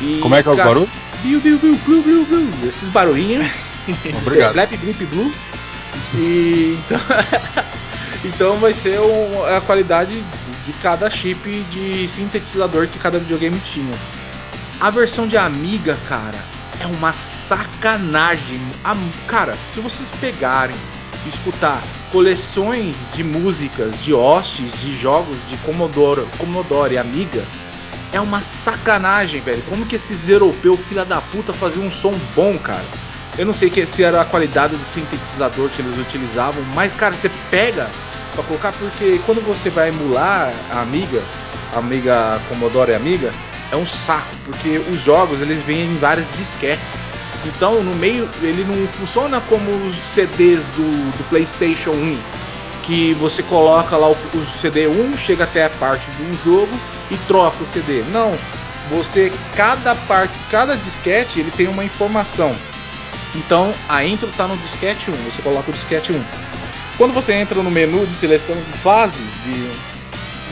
E, 0.00 0.18
Como 0.22 0.34
é 0.34 0.42
que 0.42 0.48
é 0.48 0.52
os 0.52 0.58
barulhos? 0.58 0.88
Piu 1.22 1.40
piu 1.40 1.58
piu, 1.58 1.74
blu 1.84 2.02
blu 2.02 2.24
blu, 2.26 2.68
esses 2.68 2.88
barulhinhos. 2.90 3.50
Obrigado. 4.22 4.52
Blap, 4.52 4.70
blip, 4.76 5.04
blue. 5.06 5.32
E 6.14 6.78
então, 6.86 7.00
Então 8.24 8.56
vai 8.58 8.72
ser 8.72 8.98
um- 9.00 9.44
a 9.44 9.60
qualidade 9.60 10.12
de 10.66 10.72
cada 10.82 11.10
chip 11.10 11.48
de 11.70 12.08
sintetizador 12.08 12.86
que 12.88 12.98
cada 12.98 13.18
videogame 13.18 13.60
tinha. 13.64 13.94
A 14.80 14.90
versão 14.90 15.26
de 15.26 15.36
Amiga, 15.36 15.96
cara, 16.08 16.38
é 16.80 16.86
uma 16.86 17.12
sacanagem. 17.12 18.60
A- 18.84 18.96
cara, 19.26 19.54
se 19.74 19.80
vocês 19.80 20.08
pegarem 20.20 20.76
e 21.24 21.28
escutar 21.28 21.80
coleções 22.10 22.94
de 23.14 23.24
músicas, 23.24 24.02
de 24.02 24.12
hostes, 24.12 24.72
de 24.80 24.96
jogos 24.96 25.36
de 25.48 25.56
Commodore, 25.58 26.26
Commodore 26.38 26.94
e 26.94 26.98
Amiga, 26.98 27.42
é 28.12 28.20
uma 28.20 28.40
sacanagem, 28.42 29.40
velho. 29.40 29.62
Como 29.68 29.84
que 29.86 29.96
esses 29.96 30.28
europeus, 30.28 30.80
filha 30.88 31.04
da 31.04 31.20
puta, 31.20 31.52
faziam 31.52 31.86
um 31.86 31.90
som 31.90 32.14
bom, 32.36 32.56
cara? 32.58 32.84
Eu 33.36 33.44
não 33.44 33.52
sei 33.52 33.68
que- 33.68 33.84
se 33.86 34.04
era 34.04 34.20
a 34.20 34.24
qualidade 34.24 34.76
do 34.76 34.84
sintetizador 34.92 35.68
que 35.70 35.82
eles 35.82 35.98
utilizavam, 35.98 36.62
mas, 36.74 36.94
cara, 36.94 37.14
você 37.14 37.28
pega 37.50 37.90
pra 38.32 38.44
colocar, 38.44 38.72
porque 38.72 39.20
quando 39.26 39.44
você 39.44 39.70
vai 39.70 39.88
emular 39.88 40.52
a 40.70 40.82
Amiga, 40.82 41.20
a 41.74 41.78
Amiga 41.78 42.40
Commodore 42.48 42.92
e 42.92 42.94
Amiga, 42.94 43.32
é 43.74 43.76
um 43.76 43.84
saco, 43.84 44.34
porque 44.44 44.80
os 44.90 45.00
jogos 45.00 45.42
eles 45.42 45.62
vêm 45.64 45.82
em 45.82 45.98
várias 45.98 46.26
disquetes. 46.36 46.94
Então, 47.44 47.82
no 47.82 47.94
meio, 47.96 48.28
ele 48.40 48.64
não 48.64 48.86
funciona 48.88 49.40
como 49.42 49.70
os 49.86 49.96
CDs 50.14 50.64
do, 50.68 51.16
do 51.18 51.28
PlayStation 51.28 51.90
1, 51.90 52.18
que 52.84 53.12
você 53.14 53.42
coloca 53.42 53.96
lá 53.96 54.08
o, 54.08 54.12
o 54.12 54.46
CD 54.60 54.86
1, 54.86 55.16
chega 55.18 55.44
até 55.44 55.66
a 55.66 55.70
parte 55.70 56.08
de 56.12 56.22
um 56.22 56.38
jogo 56.44 56.72
e 57.10 57.16
troca 57.26 57.62
o 57.62 57.66
CD. 57.66 58.02
Não, 58.12 58.32
você 58.90 59.32
cada 59.54 59.94
parte, 59.94 60.32
cada 60.50 60.76
disquete, 60.76 61.40
ele 61.40 61.50
tem 61.50 61.66
uma 61.66 61.84
informação. 61.84 62.56
Então, 63.34 63.74
a 63.88 64.04
intro 64.04 64.28
está 64.28 64.46
no 64.46 64.56
disquete 64.58 65.10
1, 65.10 65.14
você 65.14 65.42
coloca 65.42 65.70
o 65.70 65.74
disquete 65.74 66.12
1. 66.12 66.24
Quando 66.96 67.12
você 67.12 67.34
entra 67.34 67.60
no 67.60 67.70
menu 67.70 68.06
de 68.06 68.14
seleção 68.14 68.54
de 68.54 68.78
fase, 68.78 69.20
de 69.44 69.93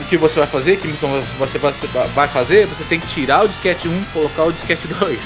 o 0.01 0.05
que 0.05 0.17
você 0.17 0.39
vai 0.39 0.47
fazer, 0.47 0.77
que 0.77 0.87
missão 0.87 1.09
você 1.37 1.57
vai- 1.57 2.27
fazer, 2.27 2.65
você 2.67 2.83
tem 2.83 2.99
que 2.99 3.07
tirar 3.07 3.45
o 3.45 3.47
disquete 3.47 3.87
1 3.87 4.01
e 4.01 4.05
colocar 4.13 4.43
o 4.43 4.51
disquete 4.51 4.87
2. 4.99 5.19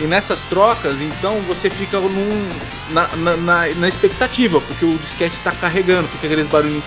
e 0.00 0.06
nessas 0.06 0.40
trocas, 0.42 1.00
então 1.00 1.40
você 1.42 1.70
fica 1.70 1.98
num- 2.00 2.50
na, 2.90 3.08
na- 3.16 3.36
na- 3.36 3.68
na 3.76 3.88
expectativa, 3.88 4.60
porque 4.60 4.84
o 4.84 4.98
disquete 4.98 5.34
está 5.36 5.52
carregando, 5.52 6.08
fica 6.08 6.26
aqueles 6.26 6.46
barulhinhos. 6.48 6.84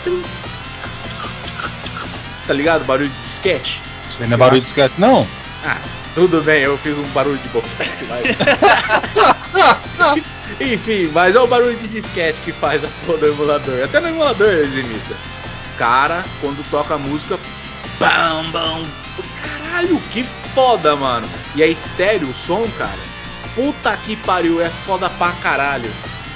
Tá 2.48 2.54
ligado? 2.54 2.86
Barulho 2.86 3.10
de 3.10 3.22
disquete. 3.24 3.82
Isso 4.08 4.22
aí 4.22 4.30
não 4.30 4.36
é 4.36 4.38
barulho 4.38 4.60
de 4.62 4.66
disquete, 4.66 4.94
não. 5.00 5.28
Ah, 5.66 5.80
tudo 6.14 6.42
bem, 6.42 6.62
eu 6.62 6.78
fiz 6.78 6.96
um 6.98 7.04
barulho 7.08 7.38
de 7.40 7.48
boquete, 7.50 8.06
mas. 8.08 8.26
Enfim, 10.62 11.10
mas 11.12 11.36
é 11.36 11.40
o 11.40 11.48
barulho 11.48 11.76
de 11.76 11.88
disquete 11.88 12.38
que 12.46 12.52
faz 12.52 12.84
a 12.84 12.88
porra 13.06 13.18
do 13.18 13.28
emulador. 13.28 13.84
Até 13.84 14.00
no 14.00 14.10
emulador 14.10 14.48
eles 14.48 14.74
imitam. 14.76 15.18
Cara, 15.78 16.24
quando 16.42 16.68
toca 16.70 16.96
a 16.96 16.98
música. 16.98 17.40
Bam, 18.00 18.52
bam. 18.52 18.86
Caralho, 19.42 20.00
que 20.12 20.24
foda, 20.54 20.96
mano. 20.96 21.28
E 21.56 21.64
é 21.64 21.68
estéreo 21.68 22.28
o 22.28 22.34
som, 22.34 22.68
cara. 22.78 23.16
Puta 23.54 23.96
que 23.98 24.16
pariu, 24.18 24.62
é 24.62 24.70
foda 24.70 25.10
pra 25.10 25.32
caralho. 25.34 25.90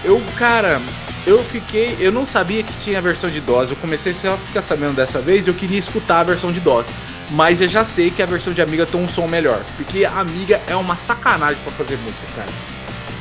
Eu, 0.03 0.21
cara, 0.37 0.81
eu 1.25 1.43
fiquei. 1.43 1.95
Eu 1.99 2.11
não 2.11 2.25
sabia 2.25 2.63
que 2.63 2.73
tinha 2.77 2.97
a 2.97 3.01
versão 3.01 3.29
de 3.29 3.41
DOS. 3.41 3.71
Eu 3.71 3.75
comecei 3.77 4.11
a 4.11 4.37
ficar 4.37 4.61
sabendo 4.61 4.95
dessa 4.95 5.19
vez 5.19 5.47
eu 5.47 5.53
queria 5.53 5.79
escutar 5.79 6.21
a 6.21 6.23
versão 6.23 6.51
de 6.51 6.59
DOS. 6.59 6.87
Mas 7.31 7.61
eu 7.61 7.67
já 7.67 7.85
sei 7.85 8.09
que 8.09 8.23
a 8.23 8.25
versão 8.25 8.53
de 8.53 8.61
Amiga 8.61 8.85
tem 8.85 9.01
um 9.01 9.07
som 9.07 9.27
melhor. 9.27 9.61
Porque 9.77 10.05
a 10.05 10.19
Amiga 10.19 10.59
é 10.67 10.75
uma 10.75 10.97
sacanagem 10.97 11.61
pra 11.63 11.73
fazer 11.73 11.97
música, 11.97 12.25
cara. 12.35 12.49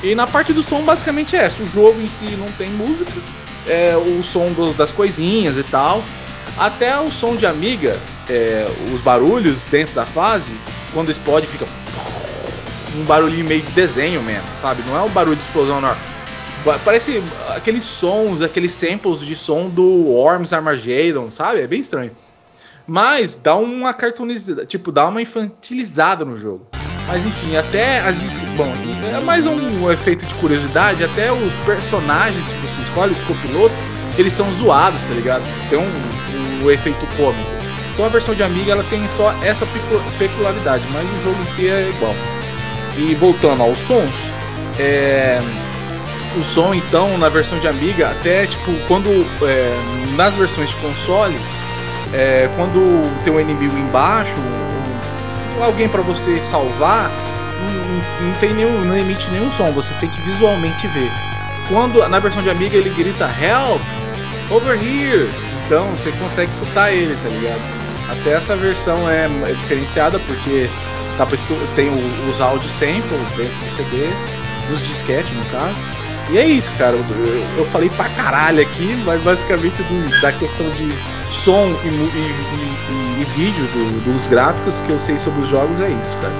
E 0.02 0.14
na 0.14 0.26
parte 0.26 0.52
do 0.52 0.62
som, 0.62 0.82
basicamente 0.82 1.36
é 1.36 1.40
essa. 1.40 1.62
O 1.62 1.66
jogo 1.66 2.00
em 2.00 2.08
si 2.08 2.36
não 2.36 2.50
tem 2.52 2.70
música. 2.70 3.12
É 3.68 3.96
o 3.96 4.22
som 4.22 4.52
do- 4.52 4.72
das 4.72 4.92
coisinhas 4.92 5.58
e 5.58 5.62
tal. 5.62 6.02
Até 6.56 6.98
o 6.98 7.10
som 7.10 7.36
de 7.36 7.46
Amiga, 7.46 7.96
é, 8.28 8.66
os 8.92 9.00
barulhos 9.00 9.64
dentro 9.64 9.94
da 9.94 10.04
fase, 10.04 10.52
quando 10.92 11.10
explode, 11.10 11.46
fica 11.46 11.66
um 12.96 13.04
barulhinho 13.04 13.44
meio 13.44 13.62
de 13.62 13.70
desenho 13.72 14.22
mesmo, 14.22 14.48
sabe? 14.60 14.82
Não 14.86 14.96
é 14.96 15.02
um 15.02 15.08
barulho 15.10 15.36
de 15.36 15.42
explosão 15.42 15.80
não. 15.80 15.94
Parece 16.84 17.22
aqueles 17.54 17.84
sons, 17.84 18.42
aqueles 18.42 18.72
samples 18.72 19.20
de 19.20 19.36
som 19.36 19.68
do 19.68 19.84
Worms 19.84 20.52
Armageddon, 20.52 21.30
sabe? 21.30 21.60
É 21.60 21.66
bem 21.66 21.80
estranho. 21.80 22.10
Mas 22.86 23.34
dá 23.36 23.54
uma 23.54 23.92
cartoonizada, 23.92 24.64
tipo, 24.64 24.90
dá 24.90 25.06
uma 25.06 25.22
infantilizada 25.22 26.24
no 26.24 26.36
jogo. 26.36 26.66
Mas 27.06 27.24
enfim, 27.24 27.54
até 27.56 28.00
as. 28.00 28.16
Bom, 28.56 28.74
é 29.14 29.20
mais 29.20 29.46
um 29.46 29.90
efeito 29.90 30.26
de 30.26 30.34
curiosidade, 30.34 31.04
até 31.04 31.30
os 31.32 31.54
personagens 31.54 32.44
os 33.06 33.22
copilotos, 33.22 33.80
eles 34.16 34.32
são 34.32 34.52
zoados, 34.52 35.00
tá 35.02 35.14
ligado? 35.14 35.42
Tem 35.70 35.78
um, 35.78 36.64
um 36.64 36.70
efeito 36.70 37.06
cômico. 37.16 37.50
Então 37.92 38.06
a 38.06 38.08
versão 38.08 38.34
de 38.34 38.42
Amiga 38.42 38.72
ela 38.72 38.84
tem 38.84 39.08
só 39.08 39.34
essa 39.42 39.66
pecu- 39.66 40.02
peculiaridade, 40.18 40.84
mas 40.92 41.04
o 41.04 41.22
jogo 41.24 41.42
em 41.42 41.46
si 41.46 41.68
é 41.68 41.88
igual. 41.88 42.14
E 42.96 43.14
voltando 43.14 43.62
aos 43.62 43.78
sons, 43.78 44.10
é, 44.78 45.40
o 46.36 46.44
som 46.44 46.74
então 46.74 47.16
na 47.18 47.28
versão 47.28 47.58
de 47.58 47.66
Amiga, 47.66 48.10
até 48.10 48.46
tipo 48.46 48.72
quando 48.86 49.08
é, 49.42 49.76
nas 50.16 50.34
versões 50.34 50.70
de 50.70 50.76
console, 50.76 51.36
é, 52.12 52.48
quando 52.56 53.02
tem 53.24 53.32
um 53.32 53.40
inimigo 53.40 53.76
embaixo, 53.76 54.34
ou 55.56 55.64
alguém 55.64 55.88
para 55.88 56.02
você 56.02 56.38
salvar, 56.38 57.10
não, 57.60 58.28
não 58.28 58.34
tem 58.34 58.54
nenhum, 58.54 58.84
não 58.84 58.96
emite 58.96 59.30
nenhum 59.30 59.50
som, 59.52 59.72
você 59.72 59.92
tem 59.94 60.08
que 60.08 60.20
visualmente 60.22 60.86
ver. 60.88 61.10
Quando 61.68 62.06
na 62.08 62.18
versão 62.18 62.42
de 62.42 62.50
Amiga 62.50 62.76
ele 62.76 62.90
grita 62.90 63.24
Help, 63.40 63.80
over 64.50 64.74
here, 64.82 65.28
então 65.66 65.86
você 65.90 66.10
consegue 66.12 66.50
escutar 66.52 66.92
ele, 66.92 67.14
tá 67.16 67.28
ligado? 67.28 67.60
Até 68.08 68.32
essa 68.32 68.56
versão 68.56 69.08
é, 69.08 69.26
é 69.26 69.52
diferenciada 69.52 70.18
porque 70.20 70.68
estu- 71.34 71.68
tem 71.76 71.90
o- 71.90 72.30
os 72.30 72.40
áudios 72.40 72.72
samples 72.72 73.20
dentro 73.36 73.52
dos 73.58 73.76
CDs, 73.76 74.16
dos 74.68 74.80
disquetes 74.86 75.30
no 75.36 75.44
caso. 75.46 75.76
E 76.30 76.38
é 76.38 76.46
isso, 76.46 76.70
cara. 76.78 76.94
Eu, 76.94 77.44
eu- 77.58 77.64
falei 77.66 77.88
pra 77.90 78.08
caralho 78.10 78.60
aqui, 78.62 78.96
mas 79.04 79.20
basicamente 79.22 79.82
do- 79.82 80.20
da 80.20 80.32
questão 80.32 80.68
de 80.70 80.92
som 81.32 81.66
e, 81.84 81.88
e- 81.88 81.90
e- 81.90 82.92
e- 82.92 83.20
e 83.22 83.24
vídeo 83.34 83.66
do- 83.66 84.00
dos 84.12 84.26
gráficos 84.26 84.80
que 84.80 84.90
eu 84.90 84.98
sei 84.98 85.18
sobre 85.18 85.40
os 85.42 85.48
jogos 85.48 85.80
é 85.80 85.90
isso, 85.90 86.16
cara. 86.18 86.34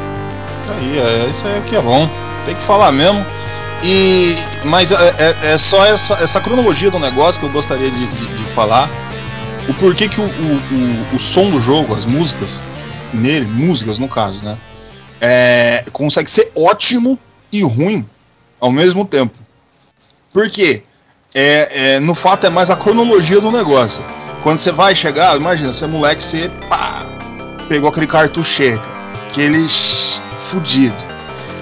Aí, 0.69 0.99
é, 0.99 1.29
isso 1.31 1.47
aí 1.47 1.63
que 1.63 1.75
é 1.77 1.81
bom. 1.83 2.09
Tem 2.45 2.55
que 2.55 2.63
falar 2.63 2.93
mesmo. 2.93 3.27
E, 3.83 4.35
mas 4.65 4.91
é, 4.91 4.97
é- 5.19 5.53
é 5.53 5.59
só 5.59 5.85
essa, 5.87 6.15
essa 6.15 6.41
cronologia 6.41 6.91
do 6.91 6.99
negócio 6.99 7.41
que 7.41 7.47
eu 7.47 7.51
gostaria 7.53 7.91
de, 7.91 8.07
de- 8.07 8.27
de 8.37 8.45
falar. 8.55 8.89
O 9.69 9.75
porquê 9.75 10.09
que 10.09 10.21
o, 10.21 10.25
o, 10.25 10.27
o, 11.13 11.17
o 11.17 11.19
som 11.19 11.51
do 11.51 11.61
jogo, 11.61 11.95
as 11.95 12.05
músicas 12.07 12.63
nele, 13.13 13.47
músicas 13.47 13.99
no 13.99 14.09
caso, 14.09 14.43
né? 14.43 14.57
É, 15.21 15.85
consegue 15.93 16.31
ser 16.31 16.51
ótimo 16.57 17.19
e 17.53 17.63
ruim 17.63 18.07
ao 18.61 18.71
mesmo 18.73 19.05
tempo. 19.05 19.35
Por 20.33 20.49
quê? 20.49 20.83
É, 21.35 21.95
é, 21.95 22.01
no 22.01 22.15
fato 22.15 22.47
é 22.47 22.51
mais 22.51 22.71
a 22.71 22.77
cronologia 22.77 23.41
do 23.41 23.51
negócio. 23.51 24.03
Quando 24.43 24.59
você 24.59 24.73
vai 24.73 24.95
chegar, 24.95 25.37
imagina, 25.37 25.73
você 25.73 25.85
é 25.85 25.89
moleque, 25.89 26.23
você 26.23 26.51
pá, 26.69 27.05
pegou 27.69 27.91
aquele 27.91 28.07
cartucheca, 28.07 28.89
aquele 29.29 29.67
fudido. 30.51 30.97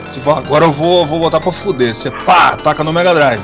Você 0.09 0.21
fala, 0.21 0.39
agora 0.39 0.65
eu 0.65 0.73
vou, 0.73 1.07
vou 1.07 1.21
botar 1.21 1.41
pra 1.41 1.53
fuder. 1.53 1.95
Você 1.95 2.11
pá, 2.11 2.57
taca 2.57 2.85
no 2.85 2.93
Mega 2.93 3.15
Drive. 3.15 3.43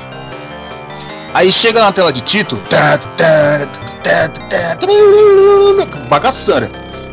Aí 1.35 1.51
chega 1.51 1.81
na 1.81 1.93
tela 1.93 2.13
de 2.13 2.21
título, 2.21 2.61
tá, 2.69 2.99
tá, 2.99 3.67
tá, 4.03 4.29
tá, 4.29 4.77
tá, 4.77 5.99
bagaçaira. 6.09 6.71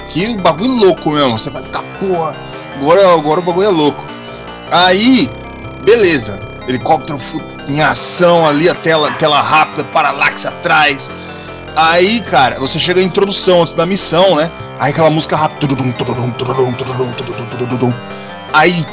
Que 0.09 0.37
bagulho 0.37 0.73
louco 0.73 1.11
mesmo. 1.11 1.37
Você 1.37 1.49
vai 1.49 1.63
ficar, 1.63 1.81
porra, 1.99 2.35
agora, 2.75 3.13
agora 3.13 3.39
o 3.39 3.43
bagulho 3.43 3.67
é 3.67 3.71
louco. 3.71 4.03
Aí, 4.71 5.29
beleza. 5.83 6.39
Helicóptero 6.67 7.19
em 7.67 7.81
ação 7.81 8.47
ali, 8.47 8.69
a 8.69 8.75
tela, 8.75 9.11
tela 9.11 9.41
rápida, 9.41 9.83
paralaxe 9.85 10.47
atrás. 10.47 11.09
Aí, 11.75 12.21
cara, 12.21 12.59
você 12.59 12.79
chega 12.79 12.99
à 12.99 13.03
introdução 13.03 13.61
antes 13.61 13.73
da 13.73 13.85
missão, 13.85 14.35
né? 14.35 14.51
Aí 14.79 14.91
aquela 14.91 15.09
música 15.09 15.37
rápida. 15.37 15.67
Aí, 18.51 18.85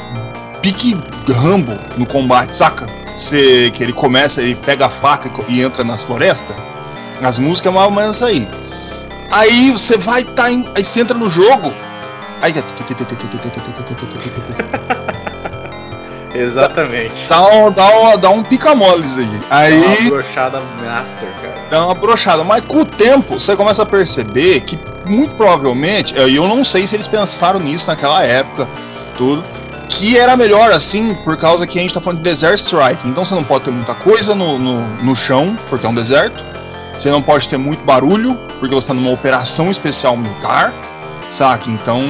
pique 0.67 0.97
Rambo 1.29 1.77
no 1.97 2.05
combate, 2.05 2.55
saca? 2.55 2.87
Você, 3.15 3.71
que 3.73 3.81
ele 3.81 3.93
começa, 3.93 4.41
ele 4.41 4.55
pega 4.55 4.87
a 4.87 4.89
faca 4.89 5.29
e 5.47 5.61
entra 5.61 5.83
nas 5.83 6.03
florestas. 6.03 6.55
As 7.21 7.39
músicas 7.39 7.71
é 7.71 7.75
mais 7.75 7.87
ou 7.87 7.91
menos 7.91 8.21
aí. 8.21 8.47
Aí 9.31 9.71
você 9.71 9.97
vai 9.97 10.23
tá 10.23 10.51
em, 10.51 10.67
aí 10.75 10.83
você 10.83 10.99
entra 10.99 11.17
no 11.17 11.29
jogo. 11.29 11.73
Aí 12.41 12.53
Exatamente. 16.35 17.25
dá 17.27 17.47
um, 17.47 17.71
dá 17.71 17.87
um, 17.87 18.17
dá 18.17 18.29
um 18.29 18.43
pica-moles 18.43 19.17
aí. 19.17 19.41
Aí 19.49 19.83
É 19.83 20.01
uma 20.01 20.09
brochada 20.09 20.61
master, 20.85 21.29
cara. 21.41 21.55
dá 21.71 21.85
uma 21.85 21.95
brochada. 21.95 22.43
Mas 22.43 22.63
com 22.65 22.81
o 22.81 22.85
tempo, 22.85 23.39
você 23.39 23.55
começa 23.55 23.81
a 23.81 23.85
perceber 23.85 24.61
que, 24.61 24.77
muito 25.05 25.33
provavelmente, 25.33 26.13
e 26.13 26.35
eu 26.35 26.47
não 26.47 26.63
sei 26.63 26.85
se 26.85 26.95
eles 26.95 27.07
pensaram 27.07 27.59
nisso 27.59 27.87
naquela 27.87 28.23
época, 28.23 28.69
tudo, 29.17 29.43
que 29.89 30.17
era 30.17 30.35
melhor 30.35 30.71
assim, 30.71 31.13
por 31.23 31.37
causa 31.37 31.65
que 31.65 31.77
a 31.77 31.81
gente 31.81 31.93
tá 31.93 32.01
falando 32.01 32.19
de 32.19 32.23
Desert 32.23 32.57
Strike. 32.57 33.07
Então 33.07 33.23
você 33.23 33.35
não 33.35 33.43
pode 33.43 33.65
ter 33.65 33.71
muita 33.71 33.95
coisa 33.95 34.35
no, 34.35 34.57
no, 34.57 34.87
no 35.03 35.15
chão, 35.15 35.57
porque 35.69 35.85
é 35.85 35.89
um 35.89 35.95
deserto. 35.95 36.43
Você 36.97 37.09
não 37.09 37.21
pode 37.21 37.47
ter 37.47 37.57
muito 37.57 37.83
barulho, 37.83 38.35
porque 38.59 38.73
você 38.73 38.85
está 38.85 38.93
numa 38.93 39.11
operação 39.11 39.69
especial 39.69 40.17
militar, 40.17 40.73
saca? 41.29 41.69
Então 41.69 42.01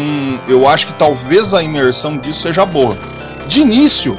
eu 0.47 0.67
acho 0.67 0.87
que 0.87 0.93
talvez 0.93 1.53
a 1.53 1.61
imersão 1.61 2.17
disso 2.17 2.41
seja 2.41 2.65
boa. 2.65 2.97
De 3.47 3.61
início, 3.61 4.17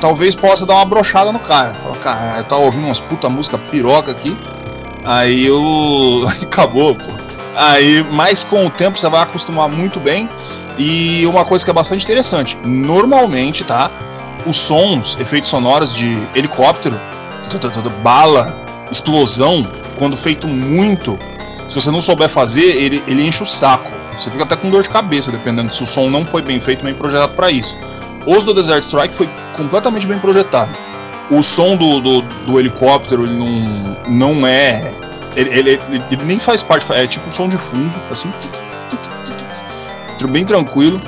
talvez 0.00 0.34
possa 0.34 0.64
dar 0.64 0.74
uma 0.74 0.84
brochada 0.84 1.30
no 1.32 1.38
cara. 1.38 1.74
Fala, 1.74 1.96
cara, 1.96 2.42
tava 2.44 2.62
ouvindo 2.62 2.86
umas 2.86 3.00
puta 3.00 3.28
música 3.28 3.58
piroca 3.58 4.10
aqui. 4.10 4.36
Aí 5.04 5.46
eu. 5.46 6.24
acabou, 6.42 6.94
pô. 6.94 7.12
Aí, 7.56 8.04
mas 8.12 8.44
com 8.44 8.64
o 8.66 8.70
tempo 8.70 8.98
você 8.98 9.08
vai 9.08 9.22
acostumar 9.22 9.68
muito 9.68 10.00
bem. 10.00 10.28
E 10.78 11.26
uma 11.26 11.44
coisa 11.44 11.64
que 11.64 11.70
é 11.70 11.74
bastante 11.74 12.04
interessante: 12.04 12.56
normalmente, 12.64 13.64
tá? 13.64 13.90
Os 14.46 14.56
sons, 14.56 15.16
efeitos 15.20 15.50
sonoros 15.50 15.94
de 15.94 16.26
helicóptero, 16.34 16.98
bala, 18.02 18.54
explosão, 18.90 19.66
quando 19.98 20.16
feito 20.16 20.48
muito, 20.48 21.18
se 21.68 21.74
você 21.74 21.90
não 21.90 22.00
souber 22.00 22.28
fazer, 22.28 22.64
ele, 22.64 23.02
ele 23.06 23.26
enche 23.26 23.42
o 23.42 23.46
saco. 23.46 23.90
Você 24.18 24.30
fica 24.30 24.44
até 24.44 24.56
com 24.56 24.68
dor 24.70 24.82
de 24.82 24.88
cabeça, 24.88 25.30
dependendo 25.30 25.72
se 25.74 25.82
o 25.82 25.86
som 25.86 26.10
não 26.10 26.24
foi 26.26 26.42
bem 26.42 26.60
feito, 26.60 26.84
bem 26.84 26.94
projetado 26.94 27.32
para 27.34 27.50
isso. 27.50 27.76
Os 28.26 28.44
do 28.44 28.52
Desert 28.52 28.82
Strike 28.82 29.14
foi 29.14 29.28
completamente 29.56 30.06
bem 30.06 30.18
projetado. 30.18 30.70
O 31.30 31.42
som 31.42 31.76
do, 31.76 32.00
do, 32.00 32.22
do 32.22 32.58
helicóptero 32.58 33.24
ele 33.24 33.34
não, 33.34 33.96
não 34.08 34.46
é. 34.46 34.92
Ele, 35.36 35.50
ele, 35.50 35.80
ele, 36.10 36.24
nem 36.24 36.38
faz 36.38 36.62
parte, 36.62 36.90
é 36.92 37.06
tipo 37.06 37.28
um 37.28 37.32
som 37.32 37.48
de 37.48 37.56
fundo, 37.56 37.94
assim. 38.10 38.32
Bem 40.28 40.44
tranquilo. 40.44 41.00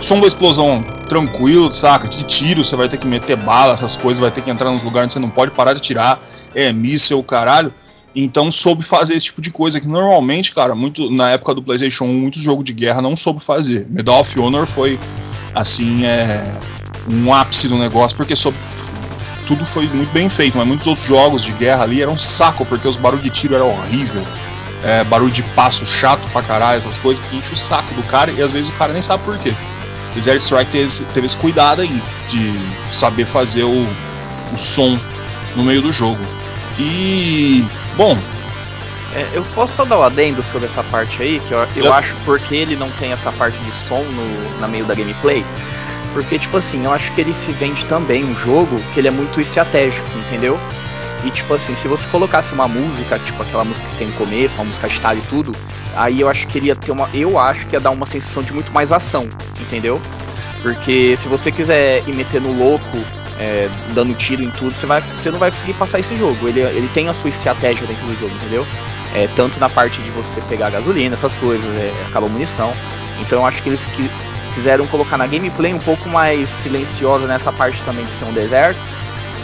Som 0.00 0.20
da 0.20 0.26
explosão 0.26 0.84
tranquilo, 1.08 1.72
saca? 1.72 2.06
De 2.06 2.22
tiro, 2.24 2.62
você 2.62 2.76
vai 2.76 2.88
ter 2.88 2.98
que 2.98 3.06
meter 3.06 3.36
bala, 3.36 3.72
essas 3.72 3.96
coisas, 3.96 4.20
vai 4.20 4.30
ter 4.30 4.42
que 4.42 4.50
entrar 4.50 4.70
nos 4.70 4.82
lugares 4.82 5.06
onde 5.06 5.14
você 5.14 5.18
não 5.18 5.30
pode 5.30 5.52
parar 5.52 5.72
de 5.72 5.80
tirar. 5.80 6.20
É 6.54 6.72
míssel, 6.72 7.22
caralho. 7.22 7.72
Então 8.14 8.50
soube 8.50 8.82
fazer 8.82 9.14
esse 9.14 9.26
tipo 9.26 9.42
de 9.42 9.50
coisa 9.50 9.78
que 9.78 9.86
normalmente, 9.86 10.52
cara, 10.52 10.74
muito 10.74 11.10
na 11.10 11.30
época 11.30 11.54
do 11.54 11.62
PlayStation 11.62 12.04
1, 12.04 12.14
muitos 12.14 12.42
jogos 12.42 12.64
de 12.64 12.72
guerra 12.72 13.02
não 13.02 13.14
soube 13.14 13.40
fazer. 13.40 13.86
Medal 13.90 14.20
of 14.20 14.38
Honor 14.38 14.66
foi 14.66 14.98
assim, 15.54 16.04
é 16.06 16.42
um 17.10 17.32
ápice 17.32 17.68
do 17.68 17.76
negócio 17.76 18.16
porque 18.16 18.34
soube 18.34 18.56
tudo 19.46 19.64
foi 19.64 19.86
muito 19.88 20.12
bem 20.12 20.28
feito, 20.28 20.58
mas 20.58 20.66
muitos 20.66 20.86
outros 20.86 21.06
jogos 21.06 21.42
de 21.42 21.52
guerra 21.52 21.84
ali 21.84 22.02
eram 22.02 22.14
um 22.14 22.18
saco 22.18 22.66
porque 22.66 22.88
os 22.88 22.96
barulhos 22.96 23.22
de 23.22 23.30
tiro 23.30 23.54
eram 23.54 23.70
horrível. 23.70 24.22
É, 24.86 25.02
barulho 25.02 25.32
de 25.32 25.42
passo 25.42 25.84
chato 25.84 26.22
pra 26.30 26.40
caralho, 26.42 26.78
essas 26.78 26.96
coisas 26.96 27.24
que 27.26 27.36
enche 27.36 27.52
o 27.52 27.56
saco 27.56 27.92
do 27.94 28.04
cara 28.04 28.30
e 28.30 28.40
às 28.40 28.52
vezes 28.52 28.68
o 28.70 28.72
cara 28.74 28.92
nem 28.92 29.02
sabe 29.02 29.24
por 29.24 29.36
quê. 29.36 29.52
Desert 30.14 30.40
Strike 30.40 30.70
teve, 30.70 31.04
teve 31.12 31.26
esse 31.26 31.36
cuidado 31.36 31.82
aí 31.82 32.02
de 32.28 32.52
saber 32.90 33.26
fazer 33.26 33.64
o, 33.64 33.88
o 34.52 34.58
som 34.58 34.96
no 35.56 35.64
meio 35.64 35.82
do 35.82 35.92
jogo. 35.92 36.18
E. 36.78 37.64
Bom. 37.96 38.16
É, 39.14 39.28
eu 39.32 39.42
posso 39.54 39.74
só 39.74 39.84
dar 39.84 39.98
um 39.98 40.02
adendo 40.02 40.42
sobre 40.52 40.68
essa 40.68 40.82
parte 40.84 41.22
aí, 41.22 41.40
que 41.40 41.52
eu, 41.52 41.66
eu 41.76 41.92
acho 41.92 42.14
porque 42.24 42.54
ele 42.54 42.76
não 42.76 42.90
tem 42.92 43.12
essa 43.12 43.32
parte 43.32 43.58
de 43.58 43.72
som 43.88 44.02
no, 44.02 44.60
na 44.60 44.68
meio 44.68 44.84
da 44.84 44.94
gameplay. 44.94 45.44
Porque, 46.12 46.38
tipo 46.38 46.56
assim, 46.56 46.84
eu 46.84 46.92
acho 46.92 47.12
que 47.12 47.20
ele 47.20 47.34
se 47.34 47.52
vende 47.52 47.84
também 47.86 48.24
um 48.24 48.34
jogo 48.36 48.80
que 48.94 49.00
ele 49.00 49.08
é 49.08 49.10
muito 49.10 49.40
estratégico, 49.40 50.06
entendeu? 50.26 50.58
E 51.26 51.30
tipo 51.32 51.52
assim, 51.54 51.74
se 51.74 51.88
você 51.88 52.06
colocasse 52.06 52.52
uma 52.52 52.68
música, 52.68 53.18
tipo 53.18 53.42
aquela 53.42 53.64
música 53.64 53.84
que 53.88 53.96
tem 53.96 54.06
no 54.06 54.12
começo, 54.12 54.54
uma 54.54 54.64
música 54.64 54.86
estádio 54.86 55.24
e 55.24 55.28
tudo, 55.28 55.52
aí 55.96 56.20
eu 56.20 56.28
acho 56.28 56.46
que 56.46 56.56
ele 56.56 56.68
ia 56.68 56.76
ter 56.76 56.92
uma. 56.92 57.08
Eu 57.12 57.36
acho 57.36 57.66
que 57.66 57.74
ia 57.74 57.80
dar 57.80 57.90
uma 57.90 58.06
sensação 58.06 58.44
de 58.44 58.52
muito 58.52 58.72
mais 58.72 58.92
ação, 58.92 59.28
entendeu? 59.60 60.00
Porque 60.62 61.18
se 61.20 61.26
você 61.26 61.50
quiser 61.50 62.00
ir 62.06 62.14
metendo 62.14 62.48
louco, 62.56 62.96
é, 63.40 63.68
dando 63.92 64.14
tiro 64.14 64.40
em 64.40 64.50
tudo, 64.50 64.72
você, 64.72 64.86
vai, 64.86 65.00
você 65.00 65.32
não 65.32 65.38
vai 65.40 65.50
conseguir 65.50 65.74
passar 65.74 65.98
esse 65.98 66.14
jogo. 66.14 66.46
Ele, 66.46 66.60
ele 66.60 66.88
tem 66.94 67.08
a 67.08 67.12
sua 67.12 67.28
estratégia 67.28 67.84
dentro 67.88 68.06
do 68.06 68.14
jogo, 68.20 68.32
entendeu? 68.36 68.64
É, 69.12 69.28
tanto 69.34 69.58
na 69.58 69.68
parte 69.68 70.00
de 70.00 70.10
você 70.10 70.40
pegar 70.42 70.70
gasolina, 70.70 71.16
essas 71.16 71.34
coisas, 71.34 71.66
é, 71.74 71.92
acaba 72.08 72.28
munição. 72.28 72.72
Então 73.20 73.40
eu 73.40 73.46
acho 73.46 73.60
que 73.64 73.68
eles 73.68 73.84
que, 73.84 74.08
quiseram 74.54 74.86
colocar 74.86 75.18
na 75.18 75.26
gameplay 75.26 75.74
um 75.74 75.78
pouco 75.80 76.08
mais 76.08 76.48
silenciosa 76.62 77.26
nessa 77.26 77.52
parte 77.52 77.82
também 77.84 78.04
de 78.04 78.12
ser 78.12 78.24
um 78.26 78.32
deserto, 78.32 78.78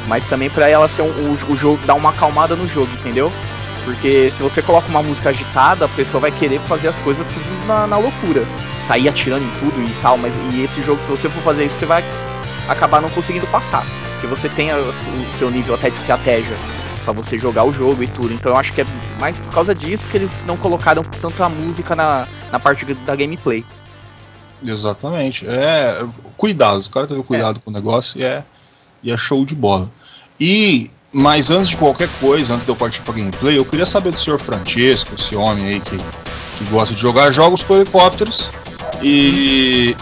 mas 0.08 0.26
também 0.26 0.50
para 0.50 0.68
ela 0.68 0.88
ser 0.88 1.02
um, 1.02 1.06
o, 1.06 1.52
o, 1.52 1.56
jogo 1.56 1.78
dar 1.86 1.94
uma 1.94 2.10
acalmada 2.10 2.56
no 2.56 2.66
jogo, 2.68 2.90
entendeu? 3.00 3.32
Porque 3.84 4.32
se 4.36 4.42
você 4.42 4.62
coloca 4.62 4.88
uma 4.88 5.02
música 5.02 5.30
agitada, 5.30 5.84
a 5.84 5.88
pessoa 5.88 6.20
vai 6.20 6.30
querer 6.30 6.60
fazer 6.60 6.88
as 6.88 6.96
coisas 6.96 7.26
tudo 7.26 7.66
na, 7.66 7.86
na 7.86 7.98
loucura, 7.98 8.44
sair 8.86 9.08
atirando 9.08 9.44
em 9.44 9.50
tudo 9.58 9.82
e 9.82 10.02
tal, 10.02 10.16
mas 10.18 10.32
e 10.52 10.62
esse 10.62 10.82
jogo 10.82 11.02
se 11.02 11.10
você 11.10 11.28
for 11.28 11.42
fazer 11.42 11.64
isso, 11.64 11.78
você 11.78 11.86
vai 11.86 12.04
acabar 12.68 13.00
não 13.00 13.10
conseguindo 13.10 13.46
passar. 13.48 13.84
Porque 14.12 14.26
você 14.26 14.48
tem 14.48 14.72
o 14.72 14.92
seu 15.38 15.50
nível 15.50 15.74
até 15.74 15.90
de 15.90 15.96
estratégia 15.96 16.56
para 17.04 17.12
você 17.12 17.38
jogar 17.38 17.64
o 17.64 17.72
jogo 17.72 18.02
e 18.02 18.06
tudo. 18.06 18.32
Então 18.32 18.52
eu 18.52 18.58
acho 18.58 18.72
que 18.72 18.82
é 18.82 18.86
mais 19.18 19.36
por 19.36 19.52
causa 19.52 19.74
disso 19.74 20.04
que 20.10 20.16
eles 20.16 20.30
não 20.46 20.56
colocaram 20.56 21.02
tanta 21.02 21.48
música 21.48 21.96
na, 21.96 22.26
na 22.50 22.60
parte 22.60 22.84
da 22.84 23.16
gameplay. 23.16 23.64
Exatamente. 24.64 25.46
É. 25.46 26.04
Cuidado, 26.36 26.78
os 26.78 26.88
caras 26.88 27.08
teve 27.08 27.22
cuidado 27.22 27.58
é. 27.58 27.62
com 27.62 27.70
o 27.70 27.72
negócio 27.72 28.20
e 28.20 28.24
é, 28.24 28.44
e 29.02 29.12
é 29.12 29.16
show 29.16 29.44
de 29.44 29.54
bola. 29.54 29.90
E. 30.40 30.90
Mas 31.14 31.50
antes 31.50 31.68
de 31.68 31.76
qualquer 31.76 32.08
coisa, 32.20 32.54
antes 32.54 32.64
de 32.64 32.72
eu 32.72 32.76
partir 32.76 33.02
pra 33.02 33.12
gameplay, 33.12 33.58
eu 33.58 33.66
queria 33.66 33.84
saber 33.84 34.12
do 34.12 34.18
senhor 34.18 34.40
Francesco, 34.40 35.14
esse 35.14 35.36
homem 35.36 35.66
aí 35.66 35.78
que, 35.78 35.98
que 36.56 36.64
gosta 36.70 36.94
de 36.94 37.00
jogar 37.02 37.30
jogos 37.30 37.62
com 37.62 37.74
helicópteros. 37.74 38.50
E 39.02 39.94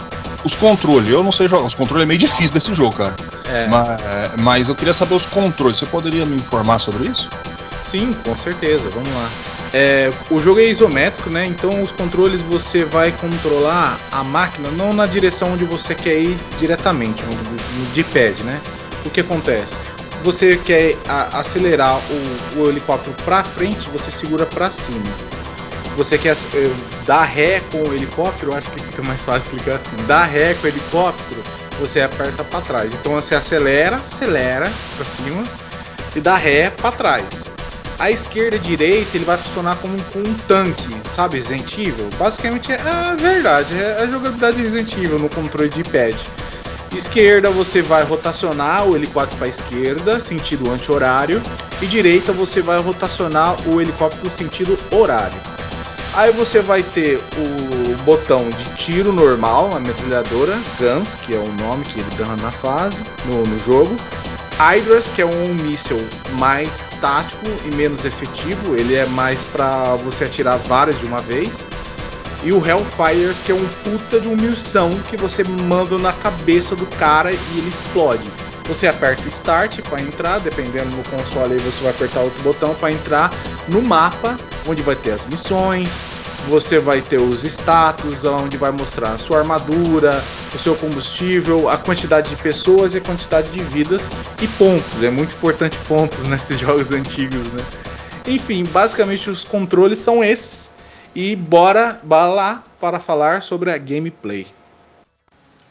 os 0.43 0.55
controles, 0.55 1.11
eu 1.11 1.21
não 1.21 1.31
sei 1.31 1.49
jogar. 1.49 1.65
Os 1.65 1.75
controles 1.75 2.03
é 2.03 2.05
meio 2.05 2.19
difícil 2.19 2.53
desse 2.53 2.73
jogo, 2.73 2.95
cara. 2.95 3.15
É. 3.45 3.67
Mas, 3.67 4.01
mas 4.39 4.69
eu 4.69 4.75
queria 4.75 4.93
saber 4.93 5.15
os 5.15 5.25
controles. 5.25 5.77
Você 5.77 5.85
poderia 5.85 6.25
me 6.25 6.37
informar 6.37 6.79
sobre 6.79 7.09
isso? 7.09 7.29
Sim, 7.85 8.13
com 8.23 8.35
certeza. 8.37 8.89
Vamos 8.89 9.09
lá. 9.13 9.29
É, 9.73 10.11
o 10.29 10.39
jogo 10.39 10.59
é 10.59 10.65
isométrico, 10.65 11.29
né? 11.29 11.45
Então 11.45 11.81
os 11.81 11.91
controles 11.91 12.41
você 12.41 12.83
vai 12.83 13.11
controlar 13.11 13.97
a 14.11 14.23
máquina 14.23 14.69
não 14.71 14.93
na 14.93 15.05
direção 15.05 15.53
onde 15.53 15.63
você 15.63 15.95
quer 15.95 16.19
ir 16.19 16.37
diretamente, 16.59 17.23
no 17.23 17.85
D-pad, 17.93 18.43
né? 18.43 18.59
O 19.05 19.09
que 19.09 19.21
acontece? 19.21 19.75
Você 20.23 20.57
quer 20.57 20.95
a, 21.07 21.39
acelerar 21.39 21.97
o, 21.97 22.61
o 22.61 22.69
helicóptero 22.69 23.15
para 23.25 23.43
frente, 23.43 23.89
você 23.89 24.11
segura 24.11 24.45
para 24.45 24.71
cima 24.71 25.01
você 25.95 26.17
quer 26.17 26.37
eh, 26.53 26.75
dar 27.05 27.23
ré 27.23 27.61
com 27.71 27.83
o 27.83 27.93
helicóptero, 27.93 28.55
acho 28.55 28.69
que 28.71 28.81
fica 28.81 29.03
mais 29.03 29.21
fácil 29.21 29.41
explicar 29.41 29.75
assim. 29.75 29.95
Dar 30.07 30.25
ré 30.25 30.53
com 30.53 30.65
o 30.65 30.69
helicóptero, 30.69 31.41
você 31.79 32.01
aperta 32.01 32.43
para 32.43 32.61
trás. 32.61 32.93
Então 32.93 33.13
você 33.13 33.35
acelera, 33.35 33.97
acelera 33.97 34.71
para 34.95 35.05
cima 35.05 35.43
e 36.15 36.19
dá 36.19 36.35
ré 36.35 36.69
para 36.69 36.91
trás. 36.91 37.25
A 37.99 38.09
esquerda 38.09 38.55
e 38.55 38.59
a 38.59 38.61
direita 38.61 39.15
ele 39.15 39.25
vai 39.25 39.37
funcionar 39.37 39.75
como, 39.77 40.01
como 40.05 40.27
um 40.27 40.33
tanque, 40.47 40.95
sabe? 41.15 41.37
Resident. 41.37 41.75
Basicamente 42.17 42.71
é 42.71 42.81
a 42.81 43.15
verdade, 43.15 43.77
é 43.77 44.01
a 44.01 44.07
jogabilidade 44.07 44.57
de 44.57 44.63
Resident 44.63 44.95
no 45.19 45.29
controle 45.29 45.69
de 45.69 45.83
pad. 45.83 46.15
Esquerda 46.93 47.49
você 47.49 47.81
vai 47.81 48.03
rotacionar 48.03 48.85
o 48.85 48.95
helicóptero 48.95 49.37
para 49.37 49.47
esquerda, 49.47 50.19
sentido 50.19 50.69
anti-horário, 50.69 51.41
e 51.81 51.85
direita 51.85 52.33
você 52.33 52.61
vai 52.61 52.81
rotacionar 52.81 53.55
o 53.67 53.79
helicóptero 53.79 54.29
sentido 54.29 54.77
horário. 54.91 55.37
Aí 56.13 56.31
você 56.33 56.61
vai 56.61 56.83
ter 56.83 57.23
o 57.37 57.95
botão 58.03 58.49
de 58.49 58.65
tiro 58.75 59.13
normal, 59.13 59.73
a 59.73 59.79
metralhadora, 59.79 60.59
Guns, 60.77 61.15
que 61.25 61.33
é 61.33 61.37
o 61.37 61.49
nome 61.53 61.85
que 61.85 61.97
ele 61.97 62.09
dá 62.17 62.25
na 62.35 62.51
fase, 62.51 63.01
no, 63.23 63.45
no 63.45 63.57
jogo. 63.59 63.95
Hydras, 64.59 65.07
que 65.15 65.21
é 65.21 65.25
um 65.25 65.53
míssil 65.55 66.05
mais 66.33 66.83
tático 66.99 67.47
e 67.65 67.73
menos 67.73 68.03
efetivo, 68.03 68.75
ele 68.75 68.95
é 68.95 69.05
mais 69.05 69.41
para 69.45 69.95
você 69.95 70.25
atirar 70.25 70.57
várias 70.57 70.99
de 70.99 71.05
uma 71.05 71.21
vez. 71.21 71.65
E 72.43 72.51
o 72.51 72.65
Hellfires, 72.65 73.37
que 73.43 73.51
é 73.51 73.55
um 73.55 73.67
puta 73.83 74.19
de 74.19 74.27
um 74.27 74.35
munição 74.35 74.89
que 75.09 75.17
você 75.17 75.43
manda 75.43 75.97
na 75.97 76.11
cabeça 76.11 76.75
do 76.75 76.85
cara 76.85 77.31
e 77.31 77.57
ele 77.57 77.69
explode. 77.69 78.27
Você 78.67 78.87
aperta 78.87 79.27
Start 79.27 79.81
para 79.81 80.01
entrar, 80.01 80.39
dependendo 80.39 80.89
do 80.89 81.09
console 81.09 81.53
aí 81.53 81.59
você 81.59 81.81
vai 81.81 81.91
apertar 81.91 82.21
outro 82.21 82.41
botão 82.41 82.73
para 82.73 82.91
entrar 82.91 83.31
no 83.67 83.81
mapa, 83.81 84.37
onde 84.67 84.81
vai 84.81 84.95
ter 84.95 85.11
as 85.11 85.25
missões, 85.25 86.01
você 86.47 86.79
vai 86.79 87.01
ter 87.01 87.19
os 87.19 87.43
status, 87.43 88.23
onde 88.23 88.57
vai 88.57 88.71
mostrar 88.71 89.13
a 89.13 89.17
sua 89.17 89.39
armadura, 89.39 90.23
o 90.53 90.59
seu 90.59 90.75
combustível, 90.75 91.69
a 91.69 91.77
quantidade 91.77 92.29
de 92.29 92.35
pessoas 92.41 92.93
e 92.93 92.97
a 92.97 93.01
quantidade 93.01 93.49
de 93.49 93.63
vidas 93.63 94.09
e 94.41 94.47
pontos. 94.47 95.03
É 95.03 95.09
muito 95.09 95.35
importante 95.35 95.77
pontos 95.87 96.23
nesses 96.29 96.59
jogos 96.59 96.91
antigos, 96.91 97.45
né? 97.53 97.63
Enfim, 98.27 98.63
basicamente 98.65 99.29
os 99.29 99.43
controles 99.43 99.99
são 99.99 100.23
esses. 100.23 100.70
E 101.15 101.35
bora, 101.35 101.99
lá 102.03 102.63
para 102.79 102.99
falar 102.99 103.43
sobre 103.43 103.71
a 103.71 103.77
gameplay. 103.77 104.47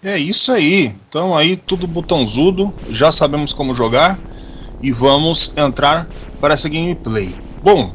É 0.03 0.18
isso 0.18 0.53
aí. 0.53 0.95
Então 1.09 1.36
aí 1.36 1.57
tudo 1.57 1.86
botãozudo, 1.86 2.72
já 2.88 3.12
sabemos 3.12 3.53
como 3.53 3.74
jogar 3.74 4.18
e 4.82 4.91
vamos 4.91 5.53
entrar 5.57 6.09
para 6.41 6.55
essa 6.55 6.68
gameplay. 6.68 7.34
Bom, 7.62 7.93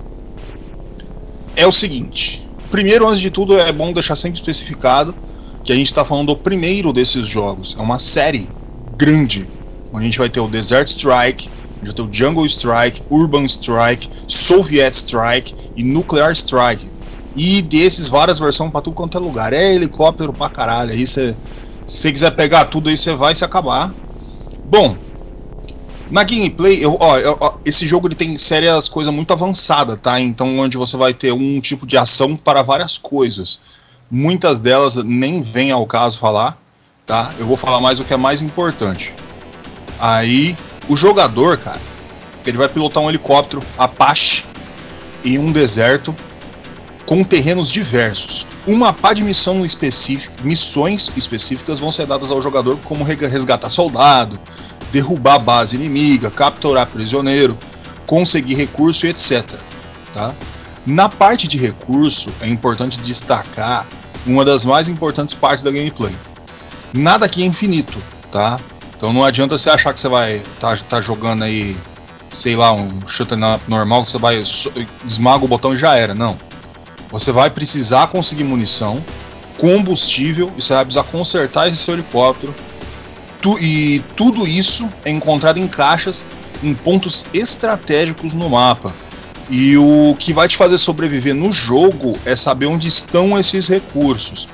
é 1.55 1.65
o 1.65 1.71
seguinte. 1.71 2.47
Primeiro, 2.69 3.07
antes 3.07 3.21
de 3.21 3.31
tudo, 3.31 3.57
é 3.57 3.71
bom 3.71 3.93
deixar 3.93 4.15
sempre 4.15 4.39
especificado 4.39 5.15
que 5.63 5.71
a 5.71 5.75
gente 5.75 5.87
está 5.87 6.05
falando 6.05 6.27
do 6.27 6.35
primeiro 6.35 6.93
desses 6.93 7.27
jogos. 7.27 7.75
É 7.77 7.81
uma 7.81 7.97
série 7.97 8.47
grande, 8.95 9.47
onde 9.91 10.03
a 10.03 10.07
gente 10.07 10.19
vai 10.19 10.29
ter 10.29 10.39
o 10.39 10.47
Desert 10.47 10.87
Strike, 10.87 11.49
A 11.49 11.85
gente 11.85 11.85
vai 11.85 11.93
ter 11.93 12.01
o 12.01 12.13
Jungle 12.13 12.45
Strike, 12.45 13.01
Urban 13.09 13.45
Strike, 13.45 14.09
Soviet 14.27 14.93
Strike 14.95 15.55
e 15.75 15.83
Nuclear 15.83 16.31
Strike. 16.33 16.94
E 17.35 17.61
desses, 17.61 18.07
várias 18.07 18.39
versões 18.39 18.71
pra 18.71 18.81
tudo 18.81 18.93
quanto 18.93 19.17
é 19.17 19.19
lugar. 19.19 19.51
É 19.51 19.73
helicóptero 19.73 20.31
pra 20.31 20.49
caralho. 20.49 20.91
Aí 20.91 21.05
você. 21.05 21.35
Se 21.85 21.97
você 21.97 22.11
quiser 22.11 22.31
pegar 22.31 22.65
tudo 22.65 22.89
aí, 22.89 22.97
você 22.97 23.13
vai 23.13 23.35
se 23.35 23.43
acabar. 23.45 23.93
Bom, 24.63 24.97
na 26.09 26.23
gameplay, 26.23 26.83
eu, 26.83 26.97
ó, 26.99 27.17
eu, 27.17 27.37
ó, 27.39 27.53
esse 27.65 27.85
jogo 27.85 28.07
ele 28.07 28.15
tem 28.15 28.37
sérias 28.37 28.87
coisas 28.87 29.13
muito 29.13 29.31
avançadas, 29.33 29.97
tá? 30.01 30.19
Então, 30.19 30.57
onde 30.59 30.77
você 30.77 30.97
vai 30.97 31.13
ter 31.13 31.31
um 31.31 31.59
tipo 31.59 31.85
de 31.85 31.97
ação 31.97 32.35
para 32.35 32.61
várias 32.61 32.97
coisas. 32.97 33.59
Muitas 34.09 34.59
delas 34.59 34.95
nem 34.95 35.41
vem 35.41 35.71
ao 35.71 35.85
caso 35.85 36.19
falar, 36.19 36.59
tá? 37.05 37.31
Eu 37.37 37.45
vou 37.45 37.57
falar 37.57 37.81
mais 37.81 37.99
o 37.99 38.03
que 38.03 38.13
é 38.13 38.17
mais 38.17 38.41
importante. 38.41 39.13
Aí, 39.99 40.55
o 40.87 40.95
jogador, 40.95 41.57
cara, 41.57 41.81
ele 42.45 42.57
vai 42.57 42.69
pilotar 42.69 43.01
um 43.01 43.09
helicóptero 43.09 43.63
Apache 43.77 44.45
em 45.23 45.39
um 45.39 45.51
deserto 45.51 46.15
com 47.05 47.23
terrenos 47.23 47.71
diversos. 47.71 48.45
Uma 48.65 48.91
pá 48.91 49.13
de 49.13 49.23
missão 49.23 49.65
específica, 49.65 50.33
missões 50.43 51.11
específicas 51.15 51.79
vão 51.79 51.91
ser 51.91 52.07
dadas 52.07 52.31
ao 52.31 52.41
jogador, 52.41 52.77
como 52.83 53.03
resgatar 53.03 53.69
soldado, 53.69 54.39
derrubar 54.91 55.39
base 55.39 55.75
inimiga, 55.75 56.31
capturar 56.31 56.87
prisioneiro, 56.87 57.57
conseguir 58.05 58.55
recurso 58.55 59.05
e 59.05 59.09
etc. 59.09 59.43
Tá? 60.13 60.33
Na 60.85 61.09
parte 61.09 61.47
de 61.47 61.57
recurso, 61.57 62.31
é 62.41 62.47
importante 62.47 62.99
destacar 62.99 63.85
uma 64.25 64.43
das 64.43 64.65
mais 64.65 64.87
importantes 64.87 65.33
partes 65.33 65.63
da 65.63 65.71
gameplay. 65.71 66.15
Nada 66.93 67.25
aqui 67.25 67.43
é 67.43 67.45
infinito, 67.45 68.01
tá? 68.31 68.59
Então 68.95 69.11
não 69.11 69.23
adianta 69.23 69.57
você 69.57 69.69
achar 69.69 69.93
que 69.93 69.99
você 69.99 70.07
vai 70.07 70.41
tá, 70.59 70.75
tá 70.77 71.01
jogando 71.01 71.43
aí, 71.43 71.75
sei 72.31 72.55
lá, 72.55 72.71
um 72.73 73.05
shooter 73.05 73.37
normal, 73.67 74.03
que 74.03 74.11
você 74.11 74.17
vai 74.17 74.43
esmaga 75.05 75.45
o 75.45 75.47
botão 75.47 75.73
e 75.73 75.77
já 75.77 75.95
era. 75.95 76.15
Não. 76.15 76.37
Você 77.11 77.31
vai 77.31 77.49
precisar 77.49 78.07
conseguir 78.07 78.43
munição, 78.43 79.03
combustível, 79.57 80.51
e 80.57 80.61
você 80.61 80.73
vai 80.73 80.85
precisar 80.85 81.03
consertar 81.05 81.67
esse 81.67 81.77
seu 81.77 81.93
helicóptero. 81.93 82.53
Tu, 83.41 83.59
e 83.59 84.03
tudo 84.15 84.47
isso 84.47 84.89
é 85.03 85.11
encontrado 85.11 85.59
em 85.59 85.67
caixas 85.67 86.25
em 86.63 86.73
pontos 86.73 87.25
estratégicos 87.33 88.33
no 88.33 88.49
mapa. 88.49 88.93
E 89.49 89.77
o 89.77 90.15
que 90.17 90.33
vai 90.33 90.47
te 90.47 90.57
fazer 90.57 90.77
sobreviver 90.77 91.35
no 91.35 91.51
jogo 91.51 92.17
é 92.25 92.35
saber 92.35 92.65
onde 92.65 92.87
estão 92.87 93.37
esses 93.39 93.67
recursos, 93.67 94.47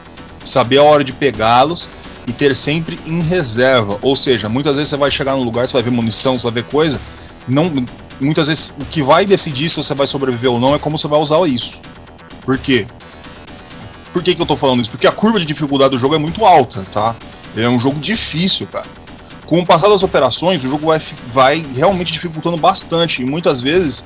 saber 0.44 0.80
a 0.80 0.84
hora 0.84 1.04
de 1.04 1.14
pegá-los 1.14 1.90
e 2.28 2.34
ter 2.34 2.56
sempre 2.56 3.00
em 3.06 3.22
reserva. 3.22 3.98
Ou 4.02 4.16
seja, 4.16 4.50
muitas 4.50 4.76
vezes 4.76 4.90
você 4.90 4.98
vai 4.98 5.10
chegar 5.10 5.34
num 5.34 5.44
lugar, 5.44 5.66
você 5.66 5.74
vai 5.74 5.84
ver 5.84 5.92
munição, 5.92 6.38
você 6.38 6.44
vai 6.44 6.62
ver 6.62 6.66
coisa. 6.66 7.00
Não, 7.48 7.72
muitas 8.20 8.48
vezes 8.48 8.74
o 8.80 8.86
que 8.86 9.02
vai 9.02 9.26
decidir 9.26 9.70
se 9.70 9.78
você 9.78 9.94
vai 9.96 10.08
sobreviver 10.08 10.52
ou 10.52 10.60
não 10.60 10.76
é 10.76 10.80
como 10.80 10.98
você 10.98 11.08
vai 11.08 11.20
usar 11.20 11.40
isso. 11.48 11.80
Por 12.42 12.58
quê? 12.58 12.88
Por 14.12 14.22
que, 14.22 14.36
que 14.36 14.42
eu 14.42 14.46
tô 14.46 14.58
falando 14.58 14.82
isso? 14.82 14.90
Porque 14.90 15.08
a 15.08 15.12
curva 15.12 15.40
de 15.40 15.46
dificuldade 15.46 15.92
do 15.92 16.00
jogo 16.00 16.16
é 16.16 16.18
muito 16.18 16.44
alta, 16.44 16.86
tá? 16.92 17.16
Ele 17.56 17.66
é 17.66 17.70
um 17.70 17.80
jogo 17.80 18.00
difícil, 18.00 18.68
cara. 18.68 18.88
Com 19.46 19.60
o 19.60 19.66
passar 19.66 19.90
das 19.90 20.04
operações, 20.04 20.64
o 20.64 20.70
jogo 20.70 20.88
vai, 20.88 21.02
vai 21.34 21.66
realmente 21.76 22.12
dificultando 22.14 22.58
bastante. 22.58 23.22
E 23.22 23.26
muitas 23.26 23.62
vezes 23.62 24.06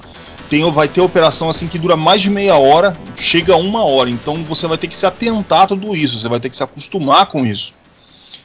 tem, 0.50 0.70
vai 0.72 0.88
ter 0.88 1.02
operação 1.02 1.50
assim 1.50 1.68
que 1.68 1.80
dura 1.80 1.96
mais 1.96 2.22
de 2.22 2.30
meia 2.30 2.56
hora, 2.56 2.96
chega 3.16 3.54
a 3.54 3.58
uma 3.58 3.84
hora. 3.84 4.10
Então 4.10 4.44
você 4.44 4.68
vai 4.68 4.78
ter 4.78 4.88
que 4.88 4.98
se 4.98 5.06
atentar 5.06 5.64
a 5.64 5.68
tudo 5.68 5.96
isso, 5.96 6.20
você 6.20 6.30
vai 6.30 6.40
ter 6.40 6.50
que 6.50 6.56
se 6.56 6.64
acostumar 6.64 7.26
com 7.28 7.46
isso. 7.46 7.74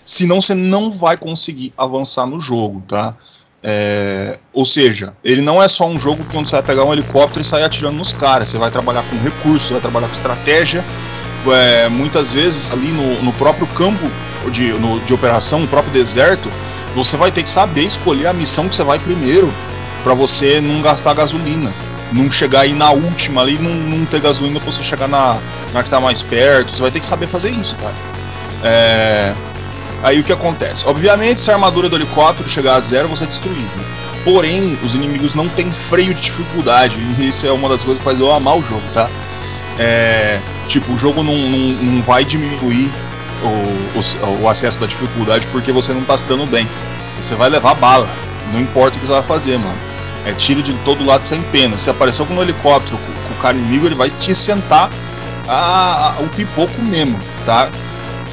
Senão 0.04 0.40
você 0.40 0.54
não 0.54 0.90
vai 0.90 1.16
conseguir 1.16 1.72
avançar 1.76 2.26
no 2.26 2.40
jogo, 2.40 2.82
tá? 2.86 3.14
É, 3.62 4.38
ou 4.54 4.64
seja, 4.64 5.14
ele 5.22 5.42
não 5.42 5.62
é 5.62 5.68
só 5.68 5.86
um 5.86 5.98
jogo 5.98 6.24
que 6.24 6.34
você 6.34 6.52
vai 6.52 6.62
pegar 6.62 6.84
um 6.84 6.92
helicóptero 6.92 7.42
e 7.42 7.44
sair 7.44 7.64
atirando 7.64 7.96
nos 7.96 8.12
caras. 8.12 8.48
Você 8.48 8.58
vai 8.58 8.70
trabalhar 8.70 9.02
com 9.04 9.16
recursos, 9.18 9.70
vai 9.70 9.80
trabalhar 9.80 10.06
com 10.08 10.14
estratégia. 10.14 10.84
É, 11.46 11.88
muitas 11.88 12.32
vezes 12.32 12.72
ali 12.72 12.88
no, 12.88 13.22
no 13.22 13.32
próprio 13.34 13.66
campo 13.68 14.10
de, 14.50 14.72
no, 14.74 15.00
de 15.00 15.12
operação, 15.12 15.60
no 15.60 15.68
próprio 15.68 15.92
deserto, 15.92 16.50
você 16.94 17.16
vai 17.16 17.30
ter 17.30 17.42
que 17.42 17.48
saber 17.48 17.84
escolher 17.84 18.26
a 18.26 18.32
missão 18.32 18.68
que 18.68 18.74
você 18.74 18.84
vai 18.84 18.98
primeiro 18.98 19.52
para 20.02 20.14
você 20.14 20.60
não 20.60 20.80
gastar 20.82 21.14
gasolina. 21.14 21.72
Não 22.12 22.30
chegar 22.30 22.62
aí 22.62 22.74
na 22.74 22.90
última 22.90 23.42
ali 23.42 23.58
não, 23.58 23.70
não 23.70 24.04
ter 24.04 24.20
gasolina 24.20 24.58
pra 24.58 24.72
você 24.72 24.82
chegar 24.82 25.06
na, 25.06 25.38
na 25.72 25.82
que 25.82 25.90
tá 25.90 26.00
mais 26.00 26.22
perto. 26.22 26.72
Você 26.72 26.82
vai 26.82 26.90
ter 26.90 27.00
que 27.00 27.06
saber 27.06 27.26
fazer 27.26 27.50
isso, 27.50 27.76
cara. 27.76 27.94
É, 28.64 29.34
Aí 30.02 30.20
o 30.20 30.24
que 30.24 30.32
acontece? 30.32 30.86
Obviamente, 30.86 31.40
se 31.40 31.50
a 31.50 31.54
armadura 31.54 31.88
do 31.88 31.96
helicóptero 31.96 32.48
chegar 32.48 32.76
a 32.76 32.80
zero, 32.80 33.08
você 33.08 33.24
é 33.24 33.26
destruído. 33.26 33.70
Porém, 34.24 34.78
os 34.82 34.94
inimigos 34.94 35.34
não 35.34 35.48
têm 35.48 35.70
freio 35.72 36.14
de 36.14 36.22
dificuldade. 36.22 36.96
E 37.18 37.28
isso 37.28 37.46
é 37.46 37.52
uma 37.52 37.68
das 37.68 37.82
coisas 37.82 37.98
que 37.98 38.04
faz 38.04 38.18
eu 38.18 38.32
amar 38.32 38.56
o 38.56 38.62
jogo, 38.62 38.82
tá? 38.92 39.08
É, 39.78 40.38
tipo, 40.68 40.92
o 40.92 40.98
jogo 40.98 41.22
não, 41.22 41.36
não, 41.36 41.58
não 41.58 42.02
vai 42.02 42.24
diminuir 42.24 42.90
o, 43.42 43.98
o, 43.98 44.42
o, 44.42 44.48
acesso 44.48 44.78
da 44.78 44.86
dificuldade 44.86 45.46
porque 45.46 45.72
você 45.72 45.92
não 45.92 46.02
tá 46.02 46.16
se 46.16 46.24
dando 46.24 46.46
bem. 46.46 46.68
Você 47.18 47.34
vai 47.34 47.48
levar 47.48 47.74
bala. 47.74 48.08
Não 48.52 48.60
importa 48.60 48.96
o 48.96 49.00
que 49.00 49.06
você 49.06 49.12
vai 49.12 49.22
fazer, 49.22 49.58
mano. 49.58 49.78
É 50.26 50.32
tiro 50.32 50.62
de 50.62 50.74
todo 50.84 51.04
lado 51.04 51.22
sem 51.22 51.42
pena. 51.44 51.78
Se 51.78 51.88
aparecer 51.88 52.20
algum 52.20 52.40
helicóptero 52.42 52.98
com, 52.98 53.28
com 53.28 53.34
o 53.34 53.42
cara 53.42 53.56
inimigo, 53.56 53.86
ele 53.86 53.94
vai 53.94 54.10
te 54.10 54.34
sentar 54.34 54.90
a, 55.48 56.16
a, 56.18 56.22
o 56.22 56.28
pipoco 56.28 56.80
mesmo, 56.82 57.18
tá? 57.44 57.70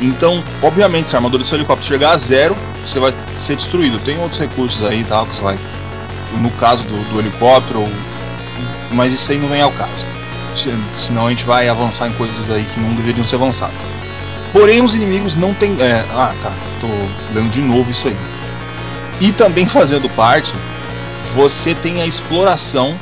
Então, 0.01 0.43
obviamente, 0.61 1.09
se 1.09 1.15
a 1.15 1.19
armadura 1.19 1.43
do 1.43 1.47
seu 1.47 1.57
helicóptero 1.57 1.87
chegar 1.87 2.11
a 2.11 2.17
zero, 2.17 2.55
você 2.85 2.99
vai 2.99 3.13
ser 3.35 3.55
destruído. 3.55 3.97
Tem 3.99 4.19
outros 4.19 4.39
recursos 4.39 4.87
aí, 4.87 5.03
tal, 5.03 5.25
que 5.25 5.35
você 5.35 5.41
vai. 5.41 5.57
No 6.39 6.51
caso 6.51 6.83
do, 6.83 7.13
do 7.13 7.19
helicóptero, 7.19 7.87
mas 8.91 9.13
isso 9.13 9.31
aí 9.31 9.39
não 9.39 9.49
vem 9.49 9.61
ao 9.61 9.71
caso. 9.71 10.05
Senão 10.95 11.27
a 11.27 11.29
gente 11.29 11.45
vai 11.45 11.67
avançar 11.67 12.07
em 12.07 12.13
coisas 12.13 12.49
aí 12.49 12.63
que 12.73 12.79
não 12.79 12.93
deveriam 12.95 13.25
ser 13.25 13.35
avançadas. 13.35 13.77
Porém, 14.51 14.81
os 14.81 14.93
inimigos 14.93 15.35
não 15.35 15.53
têm. 15.53 15.75
É, 15.79 16.03
ah, 16.11 16.33
tá. 16.41 16.51
Tô 16.79 16.87
lendo 17.33 17.51
de 17.51 17.61
novo 17.61 17.89
isso 17.89 18.07
aí. 18.07 18.17
E 19.19 19.31
também 19.31 19.65
fazendo 19.67 20.09
parte, 20.09 20.53
você 21.35 21.73
tem 21.75 22.01
a 22.01 22.05
exploração 22.05 22.97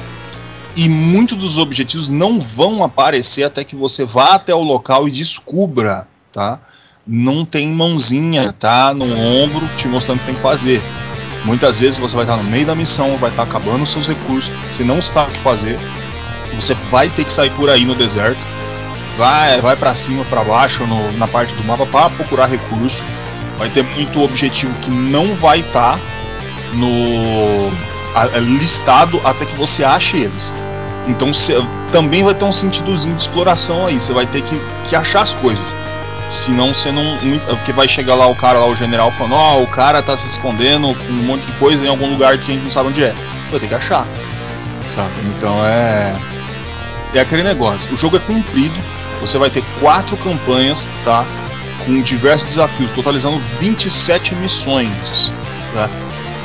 e 0.75 0.89
muitos 0.89 1.37
dos 1.37 1.57
objetivos 1.57 2.09
não 2.09 2.39
vão 2.39 2.83
aparecer 2.83 3.43
até 3.43 3.63
que 3.63 3.75
você 3.75 4.03
vá 4.03 4.35
até 4.35 4.53
o 4.53 4.61
local 4.61 5.07
e 5.07 5.11
descubra, 5.11 6.07
tá? 6.31 6.59
Não 7.07 7.45
tem 7.45 7.67
mãozinha, 7.67 8.51
tá? 8.53 8.93
No 8.93 9.05
ombro 9.05 9.67
te 9.77 9.87
mostrando 9.87 10.19
o 10.19 10.19
que 10.19 10.25
você 10.25 10.33
tem 10.33 10.35
que 10.35 10.41
fazer. 10.41 10.81
Muitas 11.43 11.79
vezes 11.79 11.99
você 11.99 12.15
vai 12.15 12.25
estar 12.25 12.37
no 12.37 12.43
meio 12.43 12.65
da 12.65 12.73
missão, 12.73 13.17
vai 13.17 13.29
estar 13.29 13.43
acabando 13.43 13.83
os 13.83 13.91
seus 13.91 14.07
recursos, 14.07 14.51
você 14.71 14.83
não 14.83 14.99
sabe 15.01 15.29
o 15.29 15.33
que 15.33 15.39
fazer, 15.41 15.77
você 16.55 16.73
vai 16.89 17.07
ter 17.09 17.23
que 17.23 17.31
sair 17.31 17.51
por 17.51 17.69
aí 17.69 17.85
no 17.85 17.93
deserto, 17.93 18.39
vai, 19.15 19.61
vai 19.61 19.75
para 19.75 19.93
cima, 19.93 20.25
para 20.25 20.43
baixo 20.43 20.87
no, 20.87 21.11
na 21.17 21.27
parte 21.27 21.53
do 21.53 21.63
mapa 21.63 21.85
para 21.85 22.09
procurar 22.09 22.47
recurso. 22.47 23.03
Vai 23.57 23.69
ter 23.69 23.83
muito 23.83 24.21
objetivo 24.21 24.73
que 24.81 24.89
não 24.89 25.33
vai 25.35 25.61
estar 25.61 25.97
no 26.73 27.71
a, 28.15 28.25
listado 28.39 29.21
até 29.23 29.45
que 29.45 29.55
você 29.55 29.83
ache 29.83 30.17
eles. 30.17 30.51
Então 31.07 31.33
cê, 31.33 31.53
também 31.91 32.23
vai 32.23 32.33
ter 32.33 32.43
um 32.43 32.51
sentidozinho 32.51 33.15
de 33.15 33.21
exploração 33.21 33.85
aí. 33.85 33.99
Você 33.99 34.11
vai 34.11 34.25
ter 34.25 34.41
que, 34.41 34.59
que 34.89 34.95
achar 34.95 35.21
as 35.21 35.33
coisas. 35.35 35.63
Senão 36.29 36.73
você 36.73 36.91
não. 36.91 37.03
Porque 37.47 37.71
vai 37.71 37.87
chegar 37.87 38.15
lá 38.15 38.27
o 38.27 38.35
cara 38.35 38.59
lá, 38.59 38.65
o 38.65 38.75
general, 38.75 39.11
falando, 39.11 39.35
ó, 39.35 39.57
oh, 39.57 39.63
o 39.63 39.67
cara 39.67 40.01
tá 40.01 40.17
se 40.17 40.27
escondendo 40.27 40.93
com 40.95 41.13
um 41.13 41.23
monte 41.23 41.45
de 41.45 41.53
coisa 41.53 41.85
em 41.85 41.87
algum 41.87 42.09
lugar 42.09 42.37
que 42.37 42.51
a 42.51 42.55
gente 42.55 42.63
não 42.63 42.71
sabe 42.71 42.89
onde 42.89 43.03
é. 43.03 43.13
Você 43.43 43.51
vai 43.51 43.59
ter 43.59 43.67
que 43.67 43.75
achar. 43.75 44.05
Sabe? 44.93 45.13
Então 45.25 45.55
é. 45.65 46.15
É 47.13 47.19
aquele 47.19 47.43
negócio. 47.43 47.93
O 47.93 47.97
jogo 47.97 48.17
é 48.17 48.19
comprido. 48.19 48.75
Você 49.21 49.37
vai 49.37 49.49
ter 49.49 49.63
quatro 49.79 50.17
campanhas, 50.17 50.87
tá? 51.03 51.25
Com 51.85 52.01
diversos 52.01 52.49
desafios, 52.49 52.91
totalizando 52.91 53.39
27 53.59 54.35
missões. 54.35 55.31
Tá? 55.73 55.89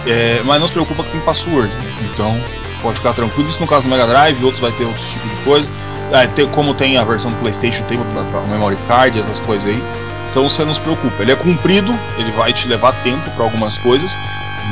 É, 0.06 0.40
mas 0.44 0.60
não 0.60 0.66
se 0.66 0.72
preocupa 0.72 1.02
que 1.02 1.10
tem 1.10 1.20
password. 1.20 1.72
Então 2.02 2.38
pode 2.82 2.98
ficar 2.98 3.12
tranquilo. 3.12 3.48
Isso 3.48 3.60
no 3.60 3.66
caso 3.66 3.86
do 3.86 3.90
Mega 3.90 4.06
Drive, 4.06 4.42
outros 4.44 4.60
vai 4.60 4.72
ter 4.72 4.84
outros 4.84 5.08
tipos 5.08 5.30
de 5.30 5.36
coisa. 5.38 5.70
É, 6.12 6.26
tem, 6.26 6.48
como 6.48 6.74
tem 6.74 6.96
a 6.96 7.04
versão 7.04 7.30
do 7.30 7.36
PlayStation, 7.38 7.84
tem 7.84 7.98
para 7.98 8.40
memory 8.42 8.76
card, 8.88 9.18
essas 9.18 9.38
coisas 9.38 9.70
aí. 9.70 9.82
Então 10.30 10.48
você 10.48 10.64
não 10.64 10.74
se 10.74 10.80
preocupa. 10.80 11.22
Ele 11.22 11.32
é 11.32 11.36
comprido, 11.36 11.92
ele 12.18 12.30
vai 12.32 12.52
te 12.52 12.68
levar 12.68 12.92
tempo 13.02 13.28
para 13.32 13.44
algumas 13.44 13.76
coisas, 13.78 14.10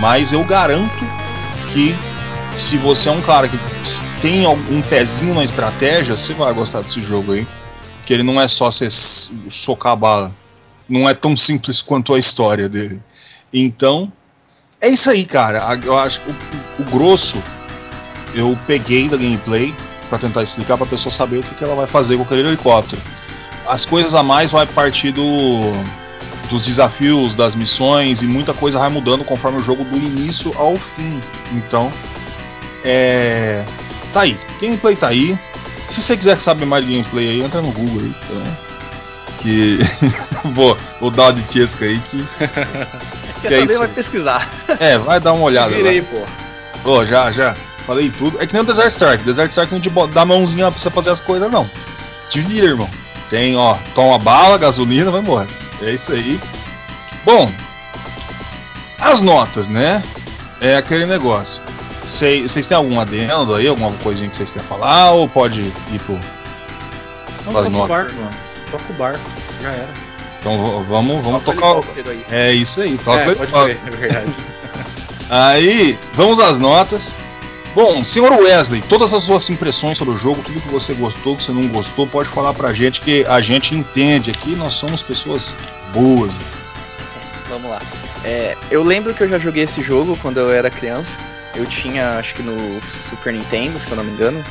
mas 0.00 0.32
eu 0.32 0.44
garanto 0.44 1.04
que 1.72 1.94
se 2.56 2.76
você 2.76 3.08
é 3.08 3.12
um 3.12 3.20
cara 3.20 3.48
que 3.48 3.58
tem 4.20 4.46
um 4.46 4.82
pezinho 4.82 5.34
na 5.34 5.44
estratégia, 5.44 6.16
você 6.16 6.34
vai 6.34 6.52
gostar 6.52 6.80
desse 6.80 7.02
jogo 7.02 7.32
aí. 7.32 7.46
Que 8.04 8.14
ele 8.14 8.22
não 8.22 8.40
é 8.40 8.48
só 8.48 8.70
você 8.70 8.88
socar 8.90 9.92
a 9.92 9.96
bala. 9.96 10.32
Não 10.88 11.08
é 11.08 11.14
tão 11.14 11.36
simples 11.36 11.82
quanto 11.82 12.14
a 12.14 12.18
história 12.18 12.68
dele. 12.68 13.00
Então, 13.52 14.10
é 14.80 14.88
isso 14.88 15.10
aí, 15.10 15.24
cara. 15.24 15.62
Eu 15.84 15.96
acho 15.96 16.20
o, 16.20 16.82
o 16.82 16.84
grosso 16.84 17.36
eu 18.34 18.58
peguei 18.66 19.08
da 19.08 19.16
gameplay 19.16 19.74
para 20.08 20.18
tentar 20.18 20.42
explicar 20.42 20.76
para 20.76 20.86
a 20.86 20.88
pessoa 20.88 21.12
saber 21.12 21.38
o 21.38 21.42
que, 21.42 21.54
que 21.54 21.64
ela 21.64 21.74
vai 21.74 21.86
fazer 21.86 22.16
com 22.16 22.22
aquele 22.22 22.46
helicóptero. 22.46 23.00
As 23.66 23.84
coisas 23.84 24.14
a 24.14 24.22
mais 24.22 24.50
vai 24.50 24.66
partir 24.66 25.12
do, 25.12 25.72
dos 26.48 26.64
desafios, 26.64 27.34
das 27.34 27.54
missões 27.54 28.22
e 28.22 28.26
muita 28.26 28.54
coisa 28.54 28.78
vai 28.78 28.88
mudando 28.88 29.24
conforme 29.24 29.58
o 29.58 29.62
jogo 29.62 29.84
do 29.84 29.96
início 29.96 30.52
ao 30.56 30.76
fim. 30.76 31.20
Então, 31.52 31.92
É. 32.84 33.64
Tá 34.12 34.22
aí. 34.22 34.38
Gameplay 34.60 34.96
tá 34.96 35.08
aí. 35.08 35.38
Se 35.88 36.02
você 36.02 36.16
quiser 36.16 36.40
saber 36.40 36.64
mais 36.64 36.84
de 36.84 36.92
gameplay 36.92 37.28
aí, 37.28 37.42
entra 37.42 37.60
no 37.60 37.70
Google 37.72 38.02
aí. 38.02 38.14
Tá? 38.14 38.56
Que. 39.38 39.78
vou, 40.54 40.76
vou 41.00 41.10
dar 41.10 41.24
uma 41.24 41.32
de 41.34 41.42
Tiesca 41.42 41.84
aí 41.84 41.98
que. 41.98 42.24
Que 43.40 43.54
é 43.54 43.60
isso 43.60 43.78
vai 43.78 43.88
pesquisar. 43.88 44.50
É, 44.80 44.98
vai 44.98 45.20
dar 45.20 45.32
uma 45.32 45.44
olhada. 45.44 45.74
Virei, 45.74 46.00
Vai. 46.00 46.26
pô. 46.82 46.90
Ô, 46.90 47.06
já, 47.06 47.30
já. 47.30 47.54
Falei 47.88 48.10
tudo. 48.10 48.36
É 48.40 48.46
que 48.46 48.52
nem 48.52 48.62
o 48.62 48.66
Desert 48.66 48.90
Strike. 48.92 49.24
Desert 49.24 49.50
Strike 49.50 49.72
não 49.72 49.80
te 49.80 49.90
dá 50.12 50.24
mãozinha 50.24 50.70
pra 50.70 50.78
você 50.78 50.90
fazer 50.90 51.08
as 51.10 51.18
coisas, 51.20 51.50
não. 51.50 51.68
Te 52.28 52.38
vira, 52.38 52.66
irmão. 52.66 52.88
Tem, 53.30 53.56
ó, 53.56 53.76
toma 53.94 54.18
bala, 54.18 54.58
gasolina, 54.58 55.10
vai 55.10 55.20
embora. 55.22 55.48
É 55.82 55.90
isso 55.92 56.12
aí. 56.12 56.38
Bom, 57.24 57.50
as 59.00 59.22
notas, 59.22 59.68
né? 59.68 60.02
É 60.60 60.76
aquele 60.76 61.06
negócio. 61.06 61.62
Cê- 62.04 62.42
Vocês 62.42 62.68
têm 62.68 62.76
algum 62.76 63.00
adendo 63.00 63.54
aí, 63.54 63.66
alguma 63.66 63.90
coisinha 64.02 64.28
que 64.28 64.36
vocês 64.36 64.52
querem 64.52 64.68
falar? 64.68 65.12
Ou 65.12 65.26
pode 65.26 65.60
ir 65.60 65.98
pro. 66.04 66.18
Não, 67.46 67.52
Faz 67.54 67.68
toca 67.70 67.84
o 67.84 67.86
barco, 67.88 68.14
mano. 68.16 68.30
Toca 68.70 68.84
o 68.90 68.92
barco. 68.96 69.20
Já 69.62 69.70
era. 69.70 69.88
Então 70.40 70.84
vamos, 70.88 71.24
vamos 71.24 71.42
Toca 71.42 71.56
tocar. 71.60 71.78
o- 71.78 72.10
aí. 72.10 72.24
É 72.30 72.52
isso 72.52 72.82
aí, 72.82 72.98
toca 72.98 73.18
é, 73.20 73.34
pode 73.34 73.50
ser, 73.50 73.80
é 73.86 73.90
verdade. 73.90 74.34
Aí, 75.30 75.98
vamos 76.14 76.38
às 76.40 76.58
notas. 76.58 77.14
Bom, 77.78 78.02
senhor 78.02 78.32
Wesley, 78.32 78.82
todas 78.88 79.14
as 79.14 79.22
suas 79.22 79.48
impressões 79.50 79.96
sobre 79.96 80.12
o 80.12 80.16
jogo, 80.16 80.42
tudo 80.42 80.60
que 80.60 80.66
você 80.66 80.94
gostou, 80.94 81.36
que 81.36 81.44
você 81.44 81.52
não 81.52 81.68
gostou, 81.68 82.08
pode 82.08 82.28
falar 82.28 82.52
pra 82.52 82.72
gente 82.72 83.00
que 83.00 83.24
a 83.24 83.40
gente 83.40 83.72
entende 83.72 84.32
aqui, 84.32 84.56
nós 84.56 84.74
somos 84.74 85.00
pessoas 85.00 85.54
boas. 85.94 86.34
Vamos 87.48 87.70
lá. 87.70 87.80
É, 88.24 88.56
eu 88.68 88.82
lembro 88.82 89.14
que 89.14 89.22
eu 89.22 89.28
já 89.28 89.38
joguei 89.38 89.62
esse 89.62 89.80
jogo 89.80 90.18
quando 90.20 90.40
eu 90.40 90.50
era 90.50 90.68
criança. 90.68 91.16
Eu 91.54 91.66
tinha, 91.66 92.18
acho 92.18 92.34
que 92.34 92.42
no 92.42 92.80
Super 93.08 93.32
Nintendo, 93.32 93.78
se 93.78 93.88
eu 93.88 93.96
não 93.96 94.02
me 94.02 94.10
engano. 94.10 94.44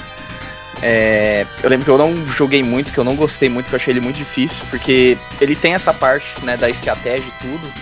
É, 0.81 1.45
eu 1.61 1.69
lembro 1.69 1.83
que 1.83 1.91
eu 1.91 1.97
não 1.97 2.15
joguei 2.27 2.63
muito, 2.63 2.93
que 2.93 2.97
eu 2.97 3.03
não 3.03 3.17
gostei 3.17 3.49
muito, 3.49 3.67
que 3.67 3.75
eu 3.75 3.77
achei 3.77 3.91
ele 3.91 3.99
muito 3.99 4.15
difícil, 4.15 4.63
porque 4.69 5.17
ele 5.41 5.53
tem 5.53 5.73
essa 5.73 5.93
parte 5.93 6.33
né, 6.43 6.55
da 6.55 6.69
estratégia 6.69 7.27
e 7.27 7.41
tudo, 7.41 7.73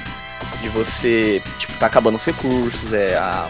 de 0.64 0.70
você, 0.70 1.40
tipo, 1.60 1.74
tá 1.74 1.86
acabando 1.86 2.16
os 2.16 2.26
recursos, 2.26 2.92
é 2.92 3.16
a, 3.16 3.48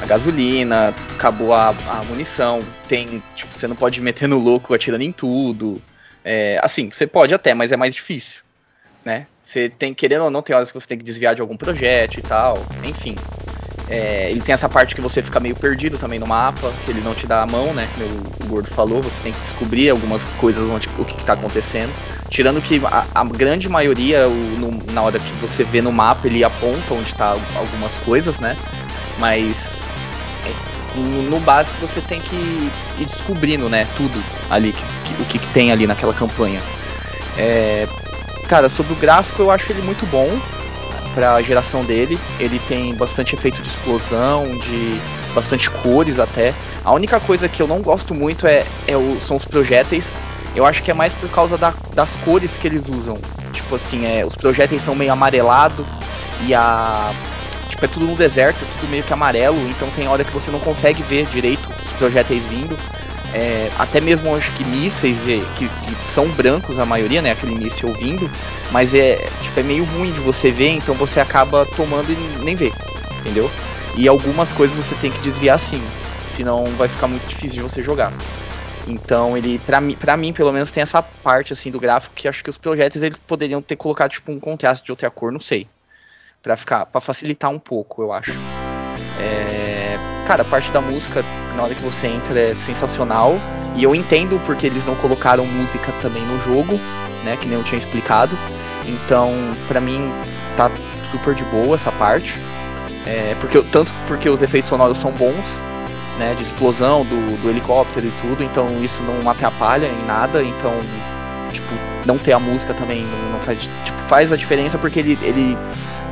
a 0.00 0.06
gasolina, 0.06 0.98
acabou 1.18 1.52
a, 1.52 1.70
a 1.86 2.04
munição, 2.04 2.74
tem, 2.86 3.26
tipo, 3.34 3.54
você 3.56 3.68
não 3.68 3.76
pode 3.76 4.00
meter 4.00 4.26
no 4.28 4.38
louco 4.38 4.74
atirando 4.74 5.02
em 5.04 5.12
tudo. 5.12 5.84
É, 6.24 6.58
assim, 6.62 6.90
você 6.90 7.06
pode 7.06 7.34
até, 7.34 7.54
mas 7.54 7.72
é 7.72 7.76
mais 7.76 7.94
difícil, 7.94 8.42
né? 9.04 9.28
Você 9.42 9.70
tem, 9.70 9.94
querendo 9.94 10.24
ou 10.24 10.30
não, 10.30 10.42
tem 10.42 10.56
horas 10.56 10.72
que 10.72 10.80
você 10.80 10.88
tem 10.88 10.98
que 10.98 11.04
desviar 11.04 11.34
de 11.34 11.40
algum 11.42 11.56
projeto 11.56 12.18
e 12.18 12.22
tal, 12.22 12.72
enfim. 12.82 13.24
É, 13.86 14.30
ele 14.30 14.42
tem 14.42 14.52
essa 14.52 14.68
parte 14.68 14.94
que 14.94 15.00
você 15.00 15.22
fica 15.22 15.40
meio 15.40 15.56
perdido 15.56 15.98
também 15.98 16.18
no 16.18 16.26
mapa, 16.26 16.78
que 16.80 16.90
ele 16.90 17.02
não 17.02 17.14
te 17.14 17.26
dá 17.26 17.42
a 17.42 17.46
mão, 17.46 17.74
né? 17.74 17.88
Como 17.88 18.34
o, 18.38 18.46
Gordo 18.46 18.68
falou, 18.68 19.02
você 19.02 19.20
tem 19.20 19.32
que 19.34 19.40
descobrir 19.40 19.90
algumas 19.90 20.24
coisas, 20.24 20.64
onde, 20.68 20.88
o 20.96 21.04
que 21.04 21.16
está 21.16 21.32
acontecendo. 21.32 21.96
Tirando 22.28 22.62
que 22.62 22.80
a, 22.84 23.10
a 23.14 23.24
grande 23.24 23.68
maioria, 23.68 24.28
o, 24.28 24.56
no- 24.56 24.70
na 24.86 25.02
hora 25.02 25.18
que 25.20 25.34
você 25.36 25.64
vê 25.64 25.82
no 25.82 25.92
mapa, 25.92 26.28
ele 26.28 26.44
aponta 26.44 26.94
onde 26.94 27.08
está 27.10 27.30
algumas 27.54 27.96
coisas, 27.96 28.38
né? 28.38 28.58
Mas 29.16 29.79
no, 30.94 31.22
no 31.22 31.40
básico 31.40 31.80
você 31.80 32.00
tem 32.00 32.20
que 32.20 32.72
ir 32.96 33.06
descobrindo, 33.06 33.68
né? 33.68 33.86
Tudo 33.94 34.24
ali, 34.48 34.72
que- 34.72 34.86
que- 35.14 35.22
o 35.22 35.24
que, 35.26 35.38
que 35.38 35.48
tem 35.52 35.70
ali 35.72 35.86
naquela 35.86 36.14
campanha. 36.14 36.62
É, 37.36 37.86
cara, 38.48 38.68
sobre 38.68 38.92
o 38.92 38.96
gráfico 38.96 39.42
eu 39.42 39.50
acho 39.50 39.70
ele 39.72 39.82
muito 39.82 40.06
bom 40.06 40.40
para 41.14 41.34
a 41.34 41.42
geração 41.42 41.84
dele. 41.84 42.20
Ele 42.38 42.58
tem 42.58 42.94
bastante 42.94 43.34
efeito 43.34 43.62
de 43.62 43.68
explosão, 43.68 44.56
de 44.58 45.00
bastante 45.34 45.70
cores 45.70 46.18
até. 46.18 46.54
A 46.84 46.92
única 46.92 47.20
coisa 47.20 47.48
que 47.48 47.62
eu 47.62 47.66
não 47.66 47.82
gosto 47.82 48.14
muito 48.14 48.46
é, 48.46 48.64
é 48.86 48.96
o- 48.96 49.20
são 49.20 49.36
os 49.36 49.44
projéteis. 49.44 50.14
Eu 50.54 50.66
acho 50.66 50.82
que 50.82 50.90
é 50.90 50.94
mais 50.94 51.14
por 51.14 51.28
causa 51.30 51.56
da- 51.56 51.74
das 51.94 52.16
cores 52.16 52.56
que 52.58 52.66
eles 52.66 52.88
usam. 52.88 53.20
Tipo 53.52 53.76
assim, 53.76 54.04
é, 54.06 54.24
os 54.24 54.36
projéteis 54.36 54.82
são 54.82 54.94
meio 54.94 55.12
amarelado 55.12 55.86
e 56.40 56.54
a 56.54 57.12
tipo 57.70 57.84
é 57.84 57.88
tudo 57.88 58.06
no 58.06 58.16
deserto, 58.16 58.64
é 58.64 58.68
tudo 58.68 58.90
meio 58.90 59.04
que 59.04 59.12
amarelo. 59.12 59.66
Então 59.68 59.88
tem 59.90 60.08
hora 60.08 60.24
que 60.24 60.32
você 60.32 60.50
não 60.50 60.60
consegue 60.60 61.02
ver 61.02 61.26
direito 61.26 61.68
os 61.86 61.92
projéteis 61.92 62.44
vindo. 62.44 62.76
É, 63.32 63.70
até 63.76 64.00
mesmo 64.00 64.34
acho 64.34 64.52
que 64.52 64.64
mísseis 64.64 65.26
é, 65.28 65.38
que, 65.56 65.68
que 65.68 65.94
são 66.04 66.28
brancos 66.28 66.78
a 66.78 66.84
maioria, 66.84 67.22
né? 67.22 67.30
Aquele 67.30 67.54
míssil 67.54 67.92
vindo, 67.92 68.28
mas 68.72 68.94
é 68.94 69.16
tipo 69.42 69.60
é 69.60 69.62
meio 69.62 69.84
ruim 69.84 70.12
de 70.12 70.20
você 70.20 70.50
ver, 70.50 70.70
então 70.70 70.94
você 70.96 71.20
acaba 71.20 71.64
tomando 71.64 72.12
e 72.12 72.16
nem 72.16 72.56
vê, 72.56 72.72
entendeu? 73.20 73.48
E 73.96 74.08
algumas 74.08 74.52
coisas 74.52 74.76
você 74.76 74.94
tem 74.96 75.10
que 75.10 75.20
desviar 75.20 75.58
sim, 75.58 75.82
senão 76.34 76.64
vai 76.76 76.88
ficar 76.88 77.06
muito 77.06 77.26
difícil 77.26 77.56
de 77.56 77.62
você 77.62 77.82
jogar. 77.82 78.12
Então 78.86 79.36
ele, 79.36 79.58
pra 79.58 79.80
mim, 79.80 79.94
pra 79.96 80.16
mim 80.16 80.32
pelo 80.32 80.52
menos 80.52 80.70
tem 80.70 80.82
essa 80.82 81.02
parte 81.02 81.52
assim 81.52 81.70
do 81.70 81.78
gráfico 81.78 82.14
que 82.14 82.26
acho 82.26 82.42
que 82.42 82.50
os 82.50 82.58
projetos 82.58 83.02
eles 83.02 83.18
poderiam 83.26 83.62
ter 83.62 83.76
colocado 83.76 84.10
tipo 84.10 84.32
um 84.32 84.40
contraste 84.40 84.84
de 84.84 84.90
outra 84.90 85.10
cor, 85.10 85.30
não 85.30 85.40
sei, 85.40 85.68
Pra 86.42 86.56
ficar, 86.56 86.86
para 86.86 87.00
facilitar 87.00 87.50
um 87.50 87.58
pouco, 87.58 88.02
eu 88.02 88.12
acho. 88.12 88.32
É, 89.18 89.98
cara, 90.26 90.42
a 90.42 90.44
parte 90.44 90.70
da 90.70 90.80
música 90.80 91.22
na 91.54 91.64
hora 91.64 91.74
que 91.74 91.82
você 91.82 92.06
entra 92.06 92.38
é 92.38 92.54
sensacional 92.54 93.34
e 93.76 93.82
eu 93.84 93.94
entendo 93.94 94.40
porque 94.46 94.66
eles 94.66 94.84
não 94.86 94.94
colocaram 94.96 95.44
música 95.46 95.92
também 96.00 96.22
no 96.22 96.40
jogo, 96.40 96.78
né, 97.24 97.36
que 97.36 97.46
nem 97.46 97.58
eu 97.58 97.64
tinha 97.64 97.78
explicado. 97.78 98.36
Então, 98.86 99.30
pra 99.68 99.80
mim 99.80 100.10
tá 100.56 100.70
super 101.10 101.34
de 101.34 101.44
boa 101.44 101.74
essa 101.74 101.92
parte. 101.92 102.38
É, 103.06 103.34
porque 103.40 103.60
tanto 103.64 103.92
porque 104.06 104.28
os 104.28 104.42
efeitos 104.42 104.68
sonoros 104.68 104.98
são 104.98 105.10
bons, 105.12 105.44
né, 106.18 106.34
de 106.34 106.42
explosão 106.42 107.04
do, 107.04 107.42
do 107.42 107.50
helicóptero 107.50 108.06
e 108.06 108.12
tudo, 108.20 108.44
então 108.44 108.66
isso 108.82 109.02
não 109.02 109.28
atrapalha 109.30 109.86
em 109.86 110.04
nada, 110.04 110.42
então 110.42 110.72
tipo, 111.50 111.66
não 112.06 112.18
ter 112.18 112.32
a 112.32 112.38
música 112.38 112.74
também 112.74 113.02
não, 113.02 113.32
não 113.32 113.40
faz, 113.40 113.58
tipo, 113.84 113.98
faz 114.06 114.32
a 114.32 114.36
diferença 114.36 114.76
porque 114.76 115.00
ele, 115.00 115.18
ele 115.22 115.58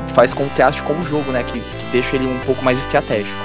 faz 0.09 0.35
contraste 0.35 0.83
com 0.83 0.95
o 0.99 1.03
jogo, 1.03 1.31
né, 1.31 1.43
que, 1.43 1.61
que 1.61 1.85
deixa 1.93 2.17
ele 2.17 2.27
um 2.27 2.39
pouco 2.41 2.65
mais 2.65 2.79
estratégico. 2.79 3.37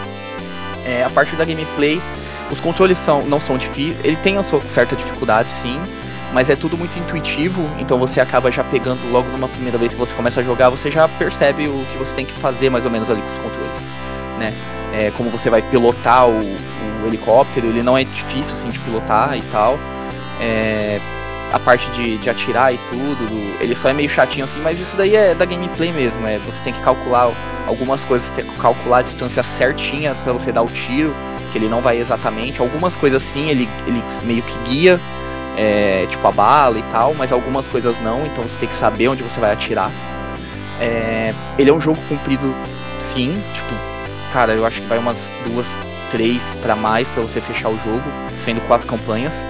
É, 0.86 1.04
a 1.04 1.10
parte 1.10 1.36
da 1.36 1.46
gameplay, 1.46 2.02
os 2.52 2.60
controles 2.60 2.98
são, 2.98 3.22
não 3.22 3.40
são 3.40 3.58
difíceis, 3.58 4.04
ele 4.04 4.18
tem 4.18 4.38
a 4.38 4.44
sua 4.44 4.62
certa 4.62 4.96
dificuldade 4.96 5.50
sim, 5.50 5.82
mas 6.34 6.50
é 6.50 6.56
tudo 6.56 6.78
muito 6.78 6.98
intuitivo, 6.98 7.64
então 7.78 8.00
você 8.00 8.20
acaba 8.20 8.52
já 8.52 8.64
pegando 8.64 9.00
logo 9.12 9.30
numa 9.30 9.48
primeira 9.48 9.78
vez 9.78 9.94
que 9.94 10.00
você 10.00 10.14
começa 10.16 10.42
a 10.42 10.44
jogar, 10.44 10.70
você 10.70 10.90
já 10.90 11.08
percebe 11.08 11.68
o 11.68 11.86
que 11.92 11.98
você 11.98 12.14
tem 12.16 12.26
que 12.26 12.34
fazer 12.34 12.70
mais 12.70 12.86
ou 12.86 12.92
menos 12.92 13.10
ali 13.10 13.22
com 13.22 13.30
os 13.30 13.38
controles, 13.38 13.80
né? 14.40 14.54
É, 14.94 15.12
como 15.18 15.30
você 15.30 15.50
vai 15.50 15.62
pilotar 15.62 16.28
o, 16.28 16.40
o 16.40 17.08
helicóptero, 17.08 17.68
ele 17.68 17.82
não 17.82 17.98
é 17.98 18.04
difícil 18.04 18.54
assim 18.54 18.70
de 18.70 18.78
pilotar 18.80 19.36
e 19.36 19.42
tal. 19.52 19.80
É, 20.40 21.00
a 21.54 21.60
parte 21.60 21.90
de, 21.92 22.18
de 22.18 22.30
atirar 22.30 22.74
e 22.74 22.78
tudo, 22.90 23.28
do- 23.30 23.64
ele 23.64 23.76
só 23.76 23.90
é 23.90 23.94
meio 23.94 24.10
chatinho 24.10 24.44
assim, 24.46 24.60
mas 24.60 24.80
isso 24.80 24.98
daí 24.98 25.16
é 25.16 25.36
da 25.36 25.46
gameplay 25.46 25.92
mesmo, 25.94 26.26
é 26.28 26.40
você 26.40 26.60
tem 26.64 26.74
que 26.74 26.82
calcular 26.82 27.32
algumas 27.68 28.04
coisas, 28.04 28.30
tem 28.32 28.44
que 28.44 28.58
calcular 28.58 28.98
a 29.00 29.02
distância 29.04 29.44
certinha 29.44 30.16
para 30.24 30.34
você 30.34 30.52
dar 30.52 30.64
o 30.64 30.68
tiro, 30.68 31.16
que 31.52 31.58
ele 31.60 31.70
não 31.70 31.82
vai 31.82 31.98
exatamente, 32.00 32.60
algumas 32.60 32.96
coisas 32.96 33.22
sim, 33.22 33.50
ele, 33.50 33.70
ele 33.86 34.04
meio 34.24 34.42
que 34.42 34.58
guia, 34.70 35.00
é, 35.56 36.08
tipo 36.10 36.28
a 36.28 36.32
bala 36.32 36.80
e 36.80 36.84
tal, 36.84 37.14
mas 37.14 37.32
algumas 37.32 37.68
coisas 37.68 38.00
não, 38.00 38.26
então 38.26 38.44
você 38.44 38.58
tem 38.60 38.70
que 38.70 38.76
saber 38.76 39.08
onde 39.10 39.22
você 39.22 39.40
vai 39.40 39.52
atirar. 39.52 39.92
É, 40.80 41.34
ele 41.58 41.70
é 41.70 41.74
um 41.74 41.80
jogo 41.80 42.00
comprido, 42.10 42.56
sim, 43.00 43.44
tipo, 43.54 43.76
cara, 44.32 44.54
eu 44.56 44.66
acho 44.66 44.82
que 44.82 44.88
vai 44.88 44.98
umas 44.98 45.18
duas, 45.46 45.68
três 46.10 46.42
pra 46.62 46.76
mais 46.76 47.08
pra 47.08 47.22
você 47.22 47.40
fechar 47.40 47.70
o 47.70 47.78
jogo, 47.78 48.04
sendo 48.44 48.62
quatro 48.62 48.88
campanhas. 48.88 49.46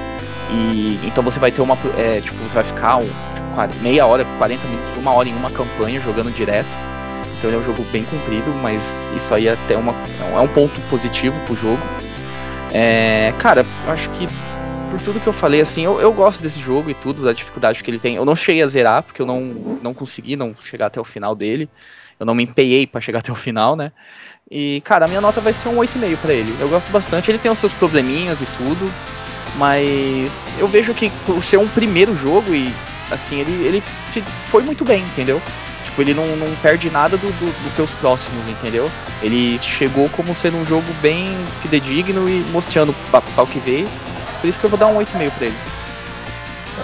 E 0.49 0.99
então 1.03 1.23
você 1.23 1.39
vai 1.39 1.51
ter 1.51 1.61
uma, 1.61 1.77
é, 1.97 2.21
tipo, 2.21 2.35
você 2.35 2.55
vai 2.55 2.63
ficar 2.63 2.97
um, 2.97 3.01
tipo, 3.01 3.83
meia 3.83 4.05
hora, 4.05 4.25
40 4.37 4.67
minutos, 4.67 4.97
uma 4.97 5.11
hora 5.13 5.29
em 5.29 5.35
uma 5.35 5.49
campanha 5.49 5.99
jogando 6.01 6.31
direto. 6.31 6.67
Então 7.37 7.49
ele 7.49 7.57
é 7.57 7.59
um 7.59 7.63
jogo 7.63 7.83
bem 7.91 8.03
comprido, 8.05 8.51
mas 8.61 8.93
isso 9.15 9.33
aí 9.33 9.47
é 9.47 9.53
até 9.53 9.75
uma, 9.75 9.93
é 10.19 10.39
um 10.39 10.47
ponto 10.47 10.79
positivo 10.89 11.39
pro 11.45 11.55
jogo. 11.55 11.81
É, 12.73 13.33
cara, 13.39 13.65
eu 13.85 13.91
acho 13.91 14.09
que 14.11 14.27
por 14.93 15.01
tudo 15.01 15.19
que 15.19 15.27
eu 15.27 15.33
falei, 15.33 15.59
assim, 15.59 15.83
eu, 15.83 15.99
eu 15.99 16.13
gosto 16.13 16.41
desse 16.41 16.59
jogo 16.59 16.89
e 16.89 16.93
tudo, 16.93 17.23
da 17.23 17.33
dificuldade 17.33 17.83
que 17.83 17.89
ele 17.89 17.97
tem. 17.97 18.15
Eu 18.15 18.25
não 18.25 18.35
cheguei 18.35 18.61
a 18.61 18.67
zerar, 18.67 19.01
porque 19.01 19.21
eu 19.21 19.25
não, 19.25 19.41
não 19.81 19.93
consegui 19.93 20.35
não 20.35 20.53
chegar 20.53 20.85
até 20.85 21.01
o 21.01 21.03
final 21.03 21.35
dele. 21.35 21.67
Eu 22.19 22.27
não 22.27 22.35
me 22.35 22.43
empenhei 22.43 22.85
pra 22.85 23.01
chegar 23.01 23.19
até 23.25 23.31
o 23.31 23.35
final, 23.35 23.75
né? 23.75 23.91
E, 24.49 24.81
cara, 24.81 25.05
a 25.05 25.07
minha 25.07 25.19
nota 25.19 25.41
vai 25.41 25.51
ser 25.51 25.67
um 25.69 25.77
8,5 25.77 26.17
pra 26.17 26.33
ele. 26.33 26.55
Eu 26.59 26.69
gosto 26.69 26.91
bastante, 26.91 27.31
ele 27.31 27.39
tem 27.39 27.51
os 27.51 27.57
seus 27.57 27.73
probleminhas 27.73 28.39
e 28.39 28.45
tudo, 28.45 28.93
mas 29.57 30.31
eu 30.57 30.67
vejo 30.67 30.93
que 30.93 31.11
por 31.25 31.43
ser 31.43 31.57
um 31.57 31.67
primeiro 31.67 32.15
jogo 32.15 32.53
e, 32.53 32.73
assim, 33.11 33.39
ele, 33.39 33.51
ele 33.65 33.83
se 34.13 34.23
foi 34.49 34.63
muito 34.63 34.83
bem, 34.83 35.01
entendeu? 35.01 35.41
Tipo, 35.85 36.01
ele 36.01 36.13
não, 36.13 36.25
não 36.37 36.53
perde 36.61 36.89
nada 36.89 37.17
do, 37.17 37.27
do- 37.27 37.63
dos 37.63 37.75
seus 37.75 37.89
próximos, 37.91 38.47
entendeu? 38.49 38.89
Ele 39.21 39.59
chegou 39.61 40.09
como 40.09 40.35
sendo 40.35 40.57
um 40.57 40.65
jogo 40.65 40.85
bem 41.01 41.35
fidedigno 41.61 42.27
e 42.27 42.43
mostrando 42.51 42.93
o 43.37 43.45
que 43.47 43.59
veio. 43.59 43.87
Por 44.41 44.47
isso 44.49 44.59
que 44.59 44.65
eu 44.65 44.69
vou 44.69 44.79
dar 44.79 44.87
um 44.87 44.97
8,5 44.97 45.31
pra 45.37 45.45
ele. 45.47 45.55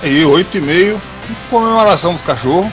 Aí, 0.03 0.21
8,5, 0.23 0.99
comemoração 1.49 2.13
dos 2.13 2.21
cachorros. 2.21 2.71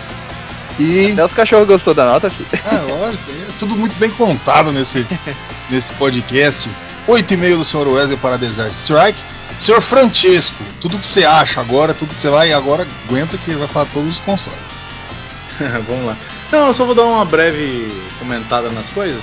E. 0.79 1.13
Até 1.13 1.25
os 1.25 1.33
cachorros 1.33 1.67
gostou 1.67 1.95
da 1.95 2.05
nota, 2.05 2.29
filho. 2.29 2.47
É, 2.71 2.77
lógico, 2.93 3.25
é 3.31 3.53
tudo 3.59 3.75
muito 3.77 3.99
bem 3.99 4.11
contado 4.11 4.71
nesse, 4.73 5.07
nesse 5.71 5.93
podcast. 5.95 6.69
8,5 7.09 7.57
do 7.57 7.65
senhor 7.65 7.89
Wesley 7.89 8.17
para 8.19 8.37
Desert 8.37 8.73
Strike. 8.75 9.19
Senhor 9.59 9.81
Francesco, 9.81 10.63
tudo 10.81 10.99
que 10.99 11.07
você 11.07 11.25
acha 11.25 11.61
agora, 11.61 11.95
tudo 11.95 12.15
que 12.15 12.21
você 12.21 12.29
vai 12.29 12.53
agora, 12.53 12.87
aguenta 13.07 13.39
que 13.39 13.51
ele 13.51 13.59
vai 13.59 13.69
falar 13.69 13.87
todos 13.87 14.13
os 14.13 14.19
consoles. 14.19 14.59
Vamos 15.89 16.05
lá. 16.05 16.17
Não, 16.53 16.69
eu 16.69 16.75
só 16.75 16.85
vou 16.85 16.95
dar 16.95 17.05
uma 17.05 17.25
breve 17.25 17.91
comentada 18.19 18.69
nas 18.71 18.89
coisas. 18.91 19.21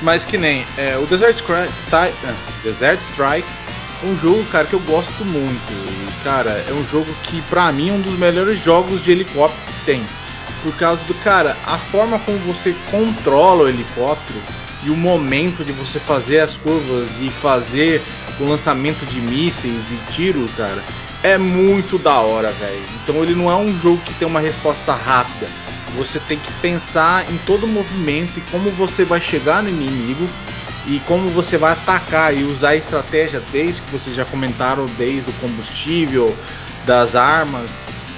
Mas 0.00 0.24
que 0.24 0.38
nem 0.38 0.64
é, 0.76 0.96
o 0.96 1.06
Desert 1.06 1.36
Strike, 1.36 2.14
é, 2.24 2.34
Desert 2.62 3.00
Strike 3.00 3.46
é 4.02 4.06
um 4.06 4.16
jogo, 4.16 4.44
cara, 4.46 4.66
que 4.66 4.74
eu 4.74 4.80
gosto 4.80 5.24
muito. 5.24 5.72
E, 5.72 6.24
cara, 6.24 6.50
é 6.68 6.72
um 6.72 6.86
jogo 6.86 7.12
que 7.24 7.42
pra 7.42 7.72
mim 7.72 7.90
é 7.90 7.92
um 7.92 8.00
dos 8.00 8.18
melhores 8.18 8.62
jogos 8.62 9.02
de 9.02 9.12
helicóptero 9.12 9.62
que 9.66 9.84
tem. 9.86 10.04
Por 10.62 10.74
causa 10.76 11.04
do, 11.04 11.14
cara, 11.14 11.56
a 11.66 11.78
forma 11.78 12.18
como 12.20 12.38
você 12.38 12.74
controla 12.90 13.64
o 13.64 13.68
helicóptero 13.68 14.40
e 14.84 14.90
o 14.90 14.96
momento 14.96 15.64
de 15.64 15.72
você 15.72 15.98
fazer 15.98 16.40
as 16.40 16.56
curvas 16.56 17.08
e 17.20 17.30
fazer 17.30 18.02
o 18.38 18.44
lançamento 18.44 19.06
de 19.06 19.20
mísseis 19.20 19.90
e 19.90 20.12
tiro, 20.12 20.46
cara, 20.56 20.82
é 21.22 21.38
muito 21.38 21.98
da 21.98 22.18
hora, 22.18 22.50
velho. 22.52 22.82
Então 23.02 23.22
ele 23.22 23.34
não 23.34 23.50
é 23.50 23.56
um 23.56 23.72
jogo 23.80 24.00
que 24.04 24.14
tem 24.14 24.28
uma 24.28 24.40
resposta 24.40 24.92
rápida. 24.92 25.48
Você 25.96 26.18
tem 26.18 26.38
que 26.38 26.52
pensar 26.60 27.24
em 27.30 27.38
todo 27.46 27.64
o 27.64 27.68
movimento 27.68 28.38
e 28.38 28.42
como 28.50 28.70
você 28.72 29.04
vai 29.04 29.20
chegar 29.20 29.62
no 29.62 29.68
inimigo 29.68 30.28
e 30.86 31.00
como 31.06 31.30
você 31.30 31.56
vai 31.56 31.72
atacar 31.72 32.36
e 32.36 32.42
usar 32.44 32.70
a 32.70 32.76
estratégia 32.76 33.42
desde 33.52 33.80
que 33.80 33.90
vocês 33.90 34.14
já 34.14 34.24
comentaram, 34.24 34.86
desde 34.98 35.30
o 35.30 35.34
combustível, 35.34 36.36
das 36.84 37.14
armas. 37.14 37.70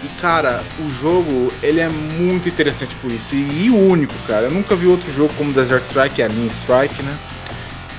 E 0.06 0.20
cara, 0.20 0.62
o 0.78 0.88
jogo 1.00 1.52
ele 1.60 1.80
é 1.80 1.88
muito 1.88 2.48
interessante 2.48 2.94
por 3.02 3.10
isso 3.10 3.34
e, 3.34 3.68
único, 3.70 4.14
cara. 4.28 4.46
Eu 4.46 4.52
nunca 4.52 4.76
vi 4.76 4.86
outro 4.86 5.12
jogo 5.12 5.34
como 5.36 5.52
Desert 5.52 5.82
Strike, 5.82 6.22
a 6.22 6.28
Mini 6.28 6.48
Strike, 6.48 7.02
né? 7.02 7.16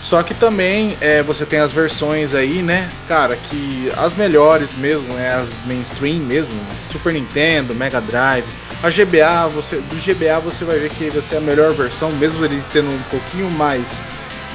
Só 0.01 0.24
que 0.24 0.34
também 0.34 0.95
é, 1.01 1.22
você 1.22 1.45
tem 1.45 1.60
as 1.60 1.74
versões 1.74 2.34
aí, 2.34 2.62
né? 2.62 2.89
Cara, 3.10 3.36
que 3.36 3.91
as 3.97 4.16
melhores 4.16 4.70
mesmo, 4.78 5.14
né? 5.16 5.34
As 5.34 5.49
mainstream 5.66 6.20
mesmo, 6.20 6.53
Super 6.89 7.12
Nintendo, 7.12 7.76
Mega 7.76 7.99
Drive. 7.99 8.45
A 8.82 8.89
GBA, 8.89 9.49
você, 9.53 9.76
do 9.76 9.95
GBA 9.95 10.39
você 10.39 10.64
vai 10.64 10.80
ver 10.80 10.89
que 10.91 11.10
vai 11.10 11.22
ser 11.22 11.38
a 11.38 11.41
melhor 11.41 11.74
versão, 11.74 12.10
mesmo 12.14 12.45
ele 12.45 12.64
sendo 12.72 12.89
um 12.89 13.01
pouquinho 13.10 13.49
mais 13.51 13.99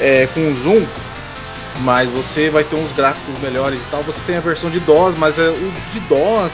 é, 0.01 0.27
com 0.33 0.55
zoom, 0.55 0.87
mas 1.83 2.09
você 2.09 2.49
vai 2.49 2.65
ter 2.65 2.77
uns 2.77 2.93
gráficos 2.95 3.39
melhores 3.43 3.79
e 3.79 3.91
tal. 3.91 4.03
Você 4.05 4.21
tem 4.27 4.37
a 4.37 4.41
versão 4.41 4.71
de 4.71 4.81
DOS, 4.81 5.19
mas 5.19 5.39
é, 5.39 5.51
o 5.51 5.73
de 5.93 6.01
DOS 6.01 6.53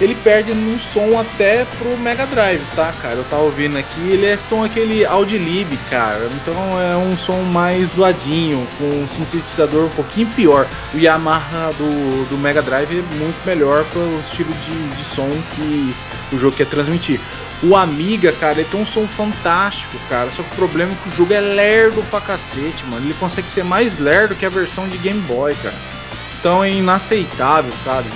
ele 0.00 0.14
perde 0.14 0.54
no 0.54 0.78
som 0.78 1.18
até 1.18 1.64
pro 1.76 1.96
Mega 1.98 2.26
Drive, 2.26 2.62
tá, 2.76 2.92
cara? 3.02 3.16
Eu 3.16 3.24
tava 3.24 3.42
ouvindo 3.42 3.76
aqui, 3.76 4.00
ele 4.10 4.26
é 4.26 4.36
som 4.36 4.62
aquele 4.62 5.04
Audilib, 5.04 5.76
cara. 5.90 6.28
Então 6.40 6.54
é 6.80 6.96
um 6.96 7.16
som 7.16 7.42
mais 7.42 7.90
zoadinho, 7.90 8.66
com 8.78 8.84
um 8.84 9.08
sintetizador 9.08 9.86
um 9.86 9.90
pouquinho 9.90 10.28
pior. 10.28 10.66
O 10.94 10.98
Yamaha 10.98 11.72
do, 11.72 12.28
do 12.28 12.38
Mega 12.38 12.62
Drive 12.62 12.98
é 12.98 13.16
muito 13.16 13.44
melhor 13.44 13.84
pelo 13.86 14.20
estilo 14.20 14.52
de, 14.54 14.96
de 14.96 15.02
som 15.02 15.28
que 15.54 15.94
o 16.32 16.38
jogo 16.38 16.56
quer 16.56 16.66
transmitir. 16.66 17.20
O 17.60 17.74
Amiga, 17.74 18.30
cara, 18.32 18.60
ele 18.60 18.68
tem 18.70 18.80
um 18.80 18.86
som 18.86 19.04
fantástico, 19.04 19.98
cara. 20.08 20.30
Só 20.30 20.44
que 20.44 20.52
o 20.52 20.56
problema 20.56 20.92
é 20.92 20.96
que 21.02 21.08
o 21.08 21.12
jogo 21.12 21.32
é 21.32 21.40
lerdo 21.40 22.04
pra 22.08 22.20
cacete, 22.20 22.84
mano. 22.86 23.04
Ele 23.04 23.16
consegue 23.18 23.50
ser 23.50 23.64
mais 23.64 23.98
lerdo 23.98 24.36
que 24.36 24.46
a 24.46 24.48
versão 24.48 24.86
de 24.88 24.96
Game 24.98 25.20
Boy, 25.22 25.56
cara. 25.60 25.74
Então 26.38 26.62
é 26.62 26.70
inaceitável, 26.70 27.72
sabe? 27.84 28.08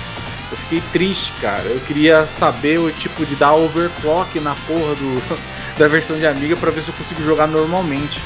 Eu 0.53 0.57
fiquei 0.57 0.83
triste, 0.91 1.33
cara. 1.41 1.63
Eu 1.63 1.79
queria 1.79 2.27
saber 2.27 2.79
o 2.79 2.91
tipo 2.91 3.25
de 3.25 3.35
dar 3.35 3.55
overclock 3.55 4.39
na 4.39 4.55
porra 4.67 4.93
do, 4.93 5.39
da 5.79 5.87
versão 5.87 6.15
de 6.15 6.27
Amiga 6.27 6.55
para 6.55 6.69
ver 6.69 6.83
se 6.83 6.89
eu 6.89 6.93
consigo 6.93 7.23
jogar 7.23 7.47
normalmente. 7.47 8.21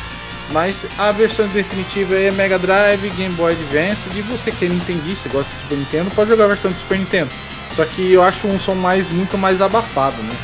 Mas 0.52 0.86
a 0.98 1.12
versão 1.14 1.48
definitiva 1.48 2.16
é 2.16 2.32
Mega 2.32 2.60
Drive, 2.60 3.10
Game 3.12 3.34
Boy 3.36 3.54
Advance. 3.54 4.10
E 4.14 4.22
você 4.24 4.52
que 4.52 4.66
é 4.66 4.68
Nintendista, 4.68 5.30
gosta 5.30 5.50
de 5.50 5.62
Super 5.62 5.78
Nintendo, 5.78 6.12
pode 6.12 6.30
jogar 6.30 6.44
a 6.46 6.50
versão 6.50 6.70
de 6.70 6.80
Super 6.80 7.00
Nintendo. 7.00 7.32
Só 7.78 7.86
que 7.86 8.12
eu 8.12 8.22
acho 8.22 8.46
um 8.48 8.60
som 8.60 8.76
mais 8.76 9.10
muito 9.10 9.38
mais 9.38 9.62
abafado, 9.62 10.22
né? 10.22 10.36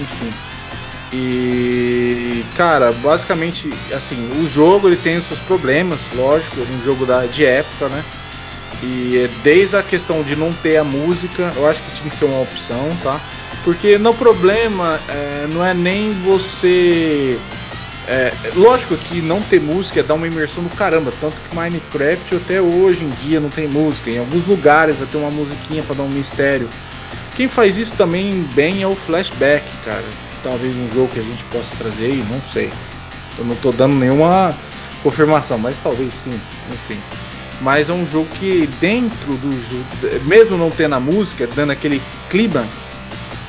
Enfim. 0.00 0.32
E 1.12 2.42
cara, 2.56 2.92
basicamente, 3.02 3.70
assim, 3.92 4.30
o 4.42 4.46
jogo 4.46 4.88
ele 4.88 4.96
tem 4.96 5.18
os 5.18 5.26
seus 5.26 5.40
problemas, 5.40 5.98
lógico, 6.14 6.60
é 6.60 6.74
um 6.74 6.82
jogo 6.82 7.04
da, 7.04 7.26
de 7.26 7.44
época, 7.44 7.88
né? 7.88 8.02
E 8.82 9.28
desde 9.42 9.76
a 9.76 9.82
questão 9.82 10.22
de 10.22 10.36
não 10.36 10.52
ter 10.52 10.76
a 10.76 10.84
música, 10.84 11.52
eu 11.56 11.68
acho 11.68 11.82
que 11.82 11.96
tinha 11.96 12.10
que 12.10 12.16
ser 12.16 12.26
uma 12.26 12.40
opção, 12.40 12.96
tá? 13.02 13.20
Porque 13.64 13.98
no 13.98 14.14
problema 14.14 15.00
é, 15.08 15.46
não 15.52 15.64
é 15.64 15.74
nem 15.74 16.12
você. 16.22 17.38
É, 18.06 18.32
lógico 18.54 18.96
que 18.96 19.20
não 19.20 19.42
ter 19.42 19.60
música 19.60 20.00
é 20.00 20.02
dar 20.02 20.14
uma 20.14 20.26
imersão 20.26 20.62
do 20.62 20.70
caramba, 20.70 21.12
tanto 21.20 21.36
que 21.36 21.54
Minecraft 21.54 22.36
até 22.36 22.60
hoje 22.60 23.04
em 23.04 23.10
dia 23.10 23.40
não 23.40 23.50
tem 23.50 23.68
música. 23.68 24.10
Em 24.10 24.18
alguns 24.18 24.46
lugares 24.46 24.96
vai 24.96 25.06
ter 25.06 25.18
uma 25.18 25.30
musiquinha 25.30 25.82
para 25.82 25.96
dar 25.96 26.04
um 26.04 26.08
mistério. 26.08 26.68
Quem 27.36 27.48
faz 27.48 27.76
isso 27.76 27.92
também 27.98 28.42
bem 28.54 28.82
é 28.82 28.86
o 28.86 28.96
Flashback, 28.96 29.64
cara. 29.84 30.04
Talvez 30.42 30.74
um 30.74 30.88
jogo 30.90 31.08
que 31.12 31.20
a 31.20 31.22
gente 31.22 31.44
possa 31.44 31.74
trazer 31.76 32.06
aí, 32.06 32.24
não 32.30 32.40
sei. 32.52 32.72
Eu 33.38 33.44
não 33.44 33.54
tô 33.56 33.70
dando 33.70 33.94
nenhuma 33.94 34.56
confirmação, 35.02 35.58
mas 35.58 35.78
talvez 35.78 36.14
sim, 36.14 36.40
enfim. 36.72 36.98
Mas 37.60 37.88
é 37.88 37.92
um 37.92 38.06
jogo 38.06 38.28
que 38.38 38.68
dentro 38.80 39.34
do 39.34 39.50
jogo, 39.52 40.24
mesmo 40.24 40.56
não 40.56 40.70
tendo 40.70 40.94
a 40.94 41.00
música, 41.00 41.46
dando 41.46 41.72
aquele 41.72 42.00
clímax, 42.30 42.96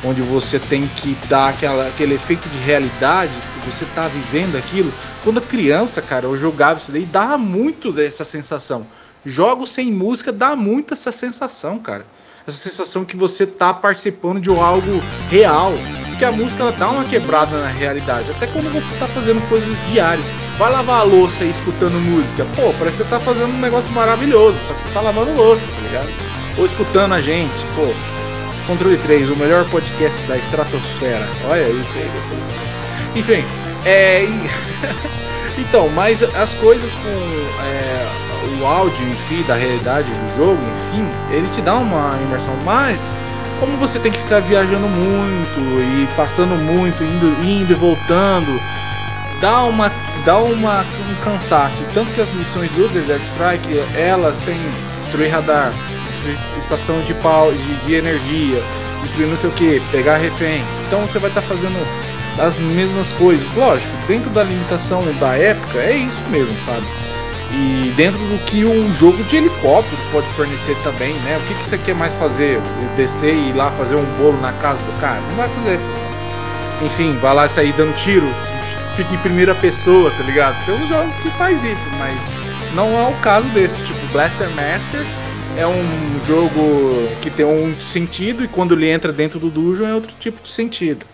onde 0.04 0.22
você 0.22 0.58
tem 0.58 0.88
que 0.88 1.16
dar 1.28 1.50
aquela, 1.50 1.88
aquele 1.88 2.16
efeito 2.16 2.48
de 2.50 2.58
realidade, 2.60 3.32
que 3.54 3.70
você 3.70 3.86
tá 3.94 4.08
vivendo 4.08 4.56
aquilo. 4.58 4.92
Quando 5.24 5.42
criança, 5.42 6.02
cara, 6.02 6.26
eu 6.26 6.38
jogava 6.38 6.80
isso 6.80 6.92
daí, 6.92 7.06
dá 7.06 7.38
muito 7.38 7.98
essa 8.00 8.24
sensação. 8.24 8.86
Jogos 9.26 9.72
sem 9.72 9.92
música 9.92 10.32
dá 10.32 10.56
muito 10.56 10.94
essa 10.94 11.12
sensação, 11.12 11.78
cara. 11.78 12.06
Essa 12.48 12.58
sensação 12.58 13.06
que 13.06 13.18
você 13.18 13.46
tá 13.46 13.74
participando 13.74 14.40
de 14.40 14.50
algo 14.50 15.02
real. 15.30 15.74
Porque 16.10 16.26
a 16.26 16.32
música 16.32 16.64
ela 16.64 16.72
dá 16.72 16.90
uma 16.90 17.04
quebrada 17.04 17.60
na 17.60 17.68
realidade. 17.68 18.32
Até 18.32 18.48
quando 18.48 18.72
você 18.72 18.98
tá 18.98 19.08
fazendo 19.08 19.48
coisas 19.50 19.78
diárias 19.92 20.26
Vai 20.60 20.70
lavar 20.74 21.00
a 21.00 21.04
louça 21.04 21.46
aí 21.46 21.52
escutando 21.52 21.94
música. 22.02 22.46
Pô, 22.58 22.74
parece 22.78 22.98
que 22.98 23.04
você 23.04 23.10
tá 23.10 23.18
fazendo 23.22 23.48
um 23.48 23.62
negócio 23.62 23.90
maravilhoso, 23.92 24.60
só 24.68 24.74
que 24.74 24.82
você 24.82 24.90
tá 24.90 25.00
lavando 25.00 25.32
louça, 25.32 25.64
tá 25.74 25.82
ligado? 25.88 26.10
Ou 26.58 26.66
escutando 26.66 27.14
a 27.14 27.22
gente, 27.22 27.56
pô. 27.78 27.88
Controle 28.68 28.98
3, 28.98 29.30
o 29.30 29.38
melhor 29.38 29.64
podcast 29.70 30.22
da 30.28 30.36
estratosfera. 30.36 31.26
Olha 31.48 31.70
isso 31.70 31.96
aí, 31.96 32.12
vocês. 32.12 33.16
Enfim, 33.16 33.46
é. 33.86 34.28
então, 35.58 35.88
mas 35.96 36.22
as 36.22 36.54
coisas 36.56 36.92
com 36.92 37.64
é, 37.64 38.62
o 38.62 38.66
áudio, 38.66 39.08
enfim, 39.08 39.42
da 39.48 39.56
realidade 39.56 40.12
do 40.12 40.36
jogo, 40.36 40.62
enfim, 40.62 41.08
ele 41.32 41.48
te 41.56 41.62
dá 41.62 41.76
uma 41.76 42.20
imersão. 42.22 42.54
Mas, 42.66 43.14
como 43.62 43.78
você 43.78 43.98
tem 43.98 44.12
que 44.12 44.20
ficar 44.20 44.42
viajando 44.42 44.88
muito 44.88 45.60
e 45.80 46.06
passando 46.18 46.54
muito, 46.56 47.02
indo, 47.02 47.28
indo 47.46 47.72
e 47.72 47.76
voltando, 47.76 48.60
dá 49.40 49.64
uma 49.64 49.90
dá 50.26 50.38
uma, 50.38 50.82
um 50.82 51.16
cansaço. 51.24 51.78
Tanto 51.94 52.12
que 52.14 52.22
as 52.22 52.32
missões 52.34 52.72
do 52.72 52.88
Desert 52.90 53.22
Strike, 53.24 53.78
elas 53.96 54.38
têm 54.46 54.60
destruir 55.04 55.32
radar, 55.32 55.74
destruir 56.08 56.38
estação 56.58 57.02
de 57.02 57.14
pau 57.16 57.52
de, 57.52 57.76
de 57.86 57.94
energia, 57.96 58.62
destruir 59.02 59.28
não 59.28 59.38
sei 59.38 59.50
o 59.50 59.54
que, 59.54 59.82
pegar 59.92 60.18
refém. 60.18 60.64
Então 60.88 61.02
você 61.02 61.20
vai 61.20 61.30
estar 61.30 61.42
tá 61.42 61.48
fazendo 61.48 61.78
as 62.40 62.58
mesmas 62.58 63.12
coisas. 63.14 63.54
Lógico, 63.56 63.92
dentro 64.08 64.30
da 64.32 64.44
limitação 64.44 65.04
da 65.20 65.36
época, 65.36 65.80
é 65.80 65.96
isso 65.96 66.22
mesmo, 66.30 66.56
sabe? 66.66 66.86
E 67.52 67.92
dentro 67.96 68.20
do 68.20 68.38
que 68.46 68.64
um 68.64 68.94
jogo 68.94 69.24
de 69.24 69.38
helicóptero 69.38 69.98
pode 70.12 70.28
fornecer 70.28 70.78
também, 70.84 71.14
né? 71.22 71.38
O 71.38 71.48
que, 71.48 71.56
que 71.56 71.68
você 71.68 71.78
quer 71.80 71.96
mais 71.96 72.14
fazer? 72.14 72.62
Descer 72.96 73.34
e 73.34 73.50
ir 73.50 73.54
lá 73.54 73.72
fazer 73.72 73.96
um 73.96 74.06
bolo 74.18 74.40
na 74.40 74.54
casa 74.54 74.78
do 74.78 75.02
cara? 75.02 75.22
Não 75.22 75.36
vai 75.36 75.50
fazer. 75.50 75.80
Enfim, 76.84 77.18
vai 77.20 77.34
lá 77.34 77.50
sair 77.50 77.74
dando 77.74 77.94
tiros, 77.96 78.36
fica 79.00 79.16
em 79.16 79.18
primeira 79.20 79.56
pessoa, 79.56 80.12
tá 80.12 80.24
ligado? 80.24 80.66
Tem 80.66 80.76
uns 80.76 80.90
jogos 80.90 81.16
que 81.16 81.30
faz 81.30 81.64
isso, 81.64 81.90
mas 81.98 82.76
não 82.76 83.00
é 83.00 83.08
o 83.08 83.16
caso 83.22 83.48
desse. 83.52 83.78
Tipo, 83.86 84.12
Blaster 84.12 84.50
Master 84.50 85.06
é 85.58 85.66
um 85.66 86.28
jogo 86.28 87.08
que 87.22 87.30
tem 87.30 87.46
um 87.46 87.74
sentido 87.80 88.44
e 88.44 88.48
quando 88.50 88.74
ele 88.74 88.90
entra 88.90 89.14
dentro 89.14 89.40
do 89.40 89.50
dungeon 89.50 89.88
é 89.88 89.96
outro 89.96 90.14
tipo 90.20 90.44
de 90.44 90.52
sentido. 90.52 91.06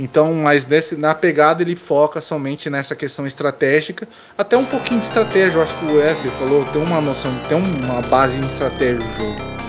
Então, 0.00 0.34
mas 0.34 0.66
nesse, 0.66 0.96
na 0.96 1.14
pegada 1.14 1.62
ele 1.62 1.76
foca 1.76 2.20
somente 2.20 2.68
nessa 2.68 2.96
questão 2.96 3.24
estratégica, 3.24 4.08
até 4.36 4.56
um 4.56 4.64
pouquinho 4.64 4.98
de 4.98 5.06
estratégia, 5.06 5.58
eu 5.58 5.62
acho 5.62 5.76
que 5.76 5.84
o 5.84 5.98
Wesley 5.98 6.32
falou, 6.32 6.64
tem 6.64 6.82
uma 6.82 7.00
noção, 7.00 7.30
tem 7.48 7.56
uma 7.56 8.00
base 8.02 8.36
em 8.36 8.46
estratégia 8.46 8.96
do 8.96 9.16
jogo. 9.16 9.61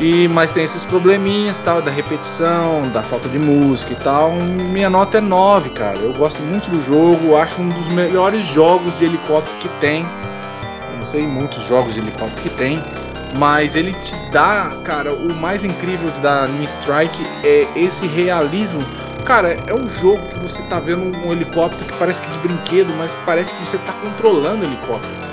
E 0.00 0.28
mas 0.28 0.52
tem 0.52 0.62
esses 0.62 0.84
probleminhas, 0.84 1.58
tal, 1.60 1.82
da 1.82 1.90
repetição, 1.90 2.88
da 2.92 3.02
falta 3.02 3.28
de 3.28 3.38
música 3.38 3.92
e 3.92 3.96
tal. 3.96 4.32
Minha 4.32 4.88
nota 4.88 5.18
é 5.18 5.20
9, 5.20 5.70
cara. 5.70 5.98
Eu 5.98 6.12
gosto 6.12 6.40
muito 6.42 6.70
do 6.70 6.80
jogo, 6.82 7.36
acho 7.36 7.60
um 7.60 7.68
dos 7.68 7.88
melhores 7.88 8.46
jogos 8.46 8.96
de 8.98 9.06
helicóptero 9.06 9.56
que 9.58 9.68
tem. 9.80 10.06
Eu 10.92 10.98
não 10.98 11.04
sei 11.04 11.26
muitos 11.26 11.66
jogos 11.66 11.94
de 11.94 12.00
helicóptero 12.00 12.42
que 12.42 12.50
tem, 12.50 12.80
mas 13.36 13.74
ele 13.74 13.92
te 13.92 14.14
dá, 14.30 14.70
cara, 14.84 15.12
o 15.12 15.34
mais 15.34 15.64
incrível 15.64 16.08
da 16.22 16.44
Anime 16.44 16.66
Strike 16.66 17.26
é 17.42 17.66
esse 17.74 18.06
realismo. 18.06 18.80
Cara, 19.24 19.58
é 19.66 19.74
um 19.74 19.90
jogo 19.90 20.22
que 20.28 20.38
você 20.38 20.62
tá 20.62 20.78
vendo 20.78 21.16
um 21.26 21.32
helicóptero 21.32 21.84
que 21.84 21.98
parece 21.98 22.22
que 22.22 22.30
de 22.30 22.38
brinquedo, 22.38 22.94
mas 22.96 23.10
parece 23.26 23.52
que 23.52 23.66
você 23.66 23.76
tá 23.78 23.92
controlando 23.94 24.64
o 24.64 24.64
helicóptero 24.64 25.28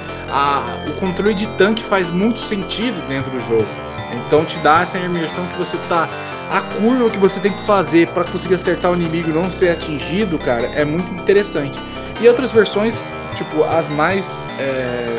o 0.87 0.93
controle 0.99 1.33
de 1.33 1.47
tanque 1.57 1.83
faz 1.83 2.09
muito 2.09 2.39
sentido 2.39 3.07
dentro 3.07 3.31
do 3.31 3.39
jogo. 3.39 3.67
Então 4.11 4.45
te 4.45 4.57
dá 4.59 4.81
essa 4.81 4.97
imersão 4.97 5.45
que 5.47 5.57
você 5.57 5.77
tá. 5.89 6.07
A 6.49 6.61
curva 6.61 7.09
que 7.09 7.17
você 7.17 7.39
tem 7.39 7.51
que 7.51 7.65
fazer 7.65 8.07
para 8.09 8.23
conseguir 8.23 8.55
acertar 8.55 8.91
o 8.91 8.95
inimigo 8.95 9.29
e 9.29 9.33
não 9.33 9.51
ser 9.51 9.69
atingido, 9.69 10.37
cara, 10.37 10.69
é 10.75 10.85
muito 10.85 11.11
interessante. 11.13 11.79
E 12.21 12.27
outras 12.27 12.51
versões, 12.51 13.03
tipo, 13.35 13.63
as 13.63 13.89
mais. 13.89 14.47
É, 14.59 15.17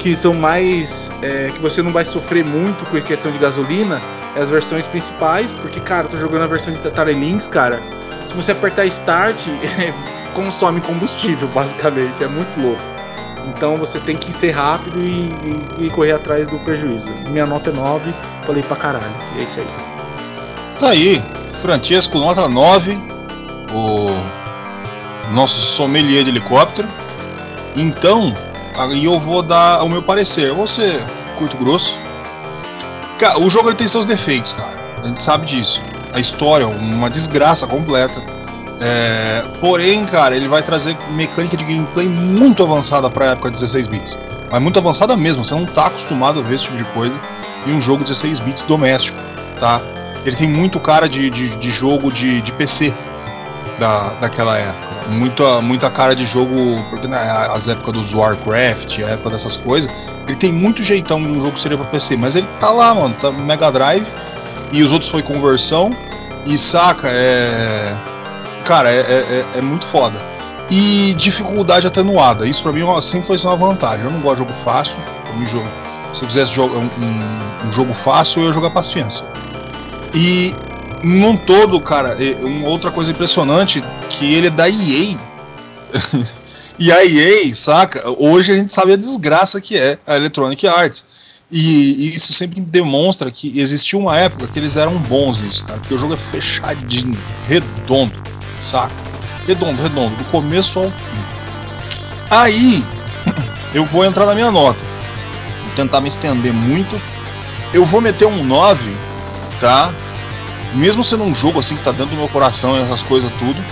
que 0.00 0.16
são 0.16 0.34
mais. 0.34 1.10
É, 1.22 1.50
que 1.54 1.60
você 1.60 1.82
não 1.82 1.90
vai 1.90 2.04
sofrer 2.04 2.44
muito 2.44 2.84
com 2.90 2.96
a 2.96 3.00
questão 3.00 3.30
de 3.30 3.38
gasolina, 3.38 4.00
é 4.36 4.40
as 4.40 4.50
versões 4.50 4.86
principais, 4.86 5.50
porque, 5.52 5.80
cara, 5.80 6.06
eu 6.06 6.10
tô 6.10 6.16
jogando 6.16 6.42
a 6.42 6.46
versão 6.46 6.74
de 6.74 6.86
Atari 6.86 7.14
Lynx, 7.14 7.48
cara. 7.48 7.80
Se 8.28 8.34
você 8.34 8.52
apertar 8.52 8.84
Start, 8.86 9.36
consome 10.34 10.80
combustível, 10.80 11.48
basicamente. 11.48 12.22
É 12.22 12.28
muito 12.28 12.60
louco. 12.60 12.93
Então 13.48 13.76
você 13.76 13.98
tem 14.00 14.16
que 14.16 14.32
ser 14.32 14.52
rápido 14.52 14.98
e, 14.98 15.28
e, 15.78 15.86
e, 15.86 15.90
correr 15.90 16.12
atrás 16.12 16.46
do 16.46 16.58
prejuízo. 16.58 17.08
Minha 17.28 17.46
nota 17.46 17.70
é 17.70 17.72
9, 17.72 18.14
falei 18.46 18.62
pra 18.62 18.76
caralho. 18.76 19.04
E 19.36 19.40
é 19.40 19.42
isso 19.44 19.60
aí. 19.60 19.66
Tá 20.78 20.88
aí, 20.90 21.22
Francesco, 21.60 22.18
nota 22.18 22.48
9. 22.48 22.98
O 23.72 25.34
nosso 25.34 25.60
sommelier 25.60 26.24
de 26.24 26.30
helicóptero. 26.30 26.88
Então, 27.76 28.34
aí 28.76 29.04
eu 29.04 29.18
vou 29.18 29.42
dar 29.42 29.82
o 29.82 29.88
meu 29.88 30.02
parecer. 30.02 30.48
Eu 30.48 30.56
vou 30.56 30.66
ser 30.66 31.00
curto 31.38 31.56
grosso. 31.56 31.96
Cara, 33.18 33.40
o 33.40 33.50
jogo 33.50 33.68
ele 33.68 33.76
tem 33.76 33.86
seus 33.86 34.06
defeitos, 34.06 34.52
cara. 34.52 34.78
A 35.02 35.06
gente 35.06 35.22
sabe 35.22 35.46
disso. 35.46 35.80
A 36.12 36.20
história, 36.20 36.66
uma 36.66 37.10
desgraça 37.10 37.66
completa. 37.66 38.22
É, 38.86 39.42
porém, 39.60 40.04
cara, 40.04 40.36
ele 40.36 40.46
vai 40.46 40.62
trazer 40.62 40.94
mecânica 41.12 41.56
de 41.56 41.64
gameplay 41.64 42.06
muito 42.06 42.62
avançada 42.62 43.08
para 43.08 43.24
a 43.24 43.28
época 43.30 43.48
de 43.48 43.54
16 43.54 43.86
bits. 43.86 44.18
Mas 44.52 44.60
muito 44.60 44.78
avançada 44.78 45.16
mesmo, 45.16 45.42
você 45.42 45.54
não 45.54 45.64
tá 45.64 45.86
acostumado 45.86 46.40
a 46.40 46.42
ver 46.42 46.56
esse 46.56 46.64
tipo 46.64 46.76
de 46.76 46.84
coisa 46.84 47.18
em 47.66 47.72
um 47.72 47.80
jogo 47.80 48.04
16 48.04 48.40
bits 48.40 48.62
doméstico, 48.64 49.18
tá? 49.58 49.80
Ele 50.26 50.36
tem 50.36 50.46
muito 50.46 50.78
cara 50.78 51.08
de, 51.08 51.30
de, 51.30 51.56
de 51.56 51.70
jogo 51.70 52.12
de, 52.12 52.42
de 52.42 52.52
PC 52.52 52.92
da, 53.78 54.10
daquela 54.20 54.58
época. 54.58 54.94
Muita, 55.12 55.62
muita 55.62 55.88
cara 55.88 56.14
de 56.14 56.26
jogo, 56.26 56.54
porque 56.90 57.08
né, 57.08 57.18
as 57.54 57.66
épocas 57.68 57.94
dos 57.94 58.12
Warcraft, 58.12 58.98
a 58.98 59.12
época 59.12 59.30
dessas 59.30 59.56
coisas, 59.56 59.90
ele 60.26 60.36
tem 60.36 60.52
muito 60.52 60.82
jeitão 60.82 61.22
de 61.22 61.28
um 61.28 61.36
jogo 61.36 61.52
que 61.52 61.60
seria 61.60 61.78
pra 61.78 61.86
PC, 61.86 62.18
mas 62.18 62.36
ele 62.36 62.48
tá 62.60 62.70
lá, 62.70 62.94
mano, 62.94 63.14
tá 63.18 63.30
Mega 63.32 63.72
Drive 63.72 64.06
e 64.72 64.82
os 64.82 64.92
outros 64.92 65.10
foi 65.10 65.22
conversão 65.22 65.90
e 66.44 66.58
saca, 66.58 67.08
é 67.08 67.94
cara, 68.64 68.90
é, 68.90 69.00
é, 69.00 69.44
é, 69.58 69.60
muito 69.60 69.86
foda. 69.86 70.18
E 70.70 71.14
dificuldade 71.14 71.86
atenuada. 71.86 72.46
Isso 72.46 72.62
pra 72.62 72.72
mim 72.72 72.80
sempre 73.02 73.26
foi 73.26 73.36
uma 73.44 73.56
vantagem. 73.56 74.04
Eu 74.04 74.10
não 74.10 74.20
gosto 74.20 74.42
de 74.42 74.48
jogo 74.48 74.64
fácil. 74.64 74.98
Eu 75.38 75.46
jogo, 75.46 75.68
se 76.12 76.22
eu 76.22 76.28
quisesse 76.28 76.54
jogar 76.54 76.78
um, 76.78 76.88
um, 77.68 77.72
jogo 77.72 77.92
fácil, 77.92 78.42
eu 78.42 78.46
ia 78.48 78.52
jogar 78.52 78.70
paciência. 78.70 79.24
E 80.14 80.54
num 81.02 81.36
todo, 81.36 81.80
cara, 81.80 82.16
uma 82.40 82.68
outra 82.68 82.90
coisa 82.90 83.10
impressionante 83.10 83.84
que 84.08 84.34
ele 84.34 84.46
é 84.46 84.50
da 84.50 84.68
EA. 84.68 85.18
e 86.78 86.90
a 86.90 87.04
EA, 87.04 87.54
saca? 87.54 88.02
Hoje 88.18 88.52
a 88.52 88.56
gente 88.56 88.72
sabe 88.72 88.94
a 88.94 88.96
desgraça 88.96 89.60
que 89.60 89.76
é 89.76 89.98
a 90.06 90.16
Electronic 90.16 90.66
Arts. 90.66 91.12
E, 91.52 92.08
e, 92.08 92.14
isso 92.14 92.32
sempre 92.32 92.58
demonstra 92.58 93.30
que 93.30 93.60
existiu 93.60 93.98
uma 93.98 94.16
época 94.16 94.48
que 94.48 94.58
eles 94.58 94.76
eram 94.76 94.96
bons 94.96 95.42
nisso, 95.42 95.62
cara. 95.64 95.78
Porque 95.78 95.94
o 95.94 95.98
jogo 95.98 96.14
é 96.14 96.16
fechadinho, 96.16 97.18
redondo 97.46 98.33
saco? 98.64 98.94
Redondo, 99.46 99.82
redondo, 99.82 100.16
do 100.16 100.24
começo 100.24 100.78
ao 100.78 100.90
fim. 100.90 101.18
Aí, 102.30 102.84
eu 103.74 103.84
vou 103.84 104.04
entrar 104.04 104.26
na 104.26 104.34
minha 104.34 104.50
nota. 104.50 104.80
Vou 105.64 105.74
tentar 105.76 106.00
me 106.00 106.08
estender 106.08 106.52
muito. 106.52 107.00
Eu 107.72 107.84
vou 107.84 108.00
meter 108.00 108.26
um 108.26 108.44
9, 108.44 108.96
tá? 109.60 109.92
Mesmo 110.74 111.04
sendo 111.04 111.24
um 111.24 111.34
jogo 111.34 111.60
assim 111.60 111.76
que 111.76 111.84
tá 111.84 111.92
dentro 111.92 112.08
do 112.08 112.16
meu 112.16 112.28
coração 112.28 112.76
e 112.76 112.82
essas 112.82 113.02
coisas 113.02 113.30
tudo. 113.38 113.62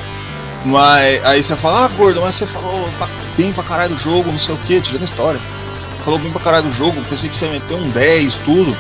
Mas 0.65 1.25
aí 1.25 1.43
você 1.43 1.57
fala, 1.57 1.87
ah, 1.87 1.89
gordo, 1.89 2.21
mas 2.21 2.37
você 2.37 2.47
falou 2.47 2.89
bem 3.37 3.53
pra 3.53 3.65
caralho 3.65 3.95
do 3.95 4.01
jogo, 4.01 4.31
não 4.31 4.39
sei 4.39 4.55
o 4.55 4.59
que, 4.59 4.81
tirando 4.81 5.03
a 5.03 5.05
história. 5.05 5.41
Falou 6.05 6.19
bem 6.19 6.31
pra 6.31 6.41
caralho 6.41 6.69
do 6.69 6.73
jogo, 6.73 7.01
pensei 7.09 7.29
que 7.29 7.37
você 7.37 7.47
ia 7.47 7.53
meter 7.53 7.75
um 7.75 7.89
10, 7.91 8.37
tudo. 8.45 8.77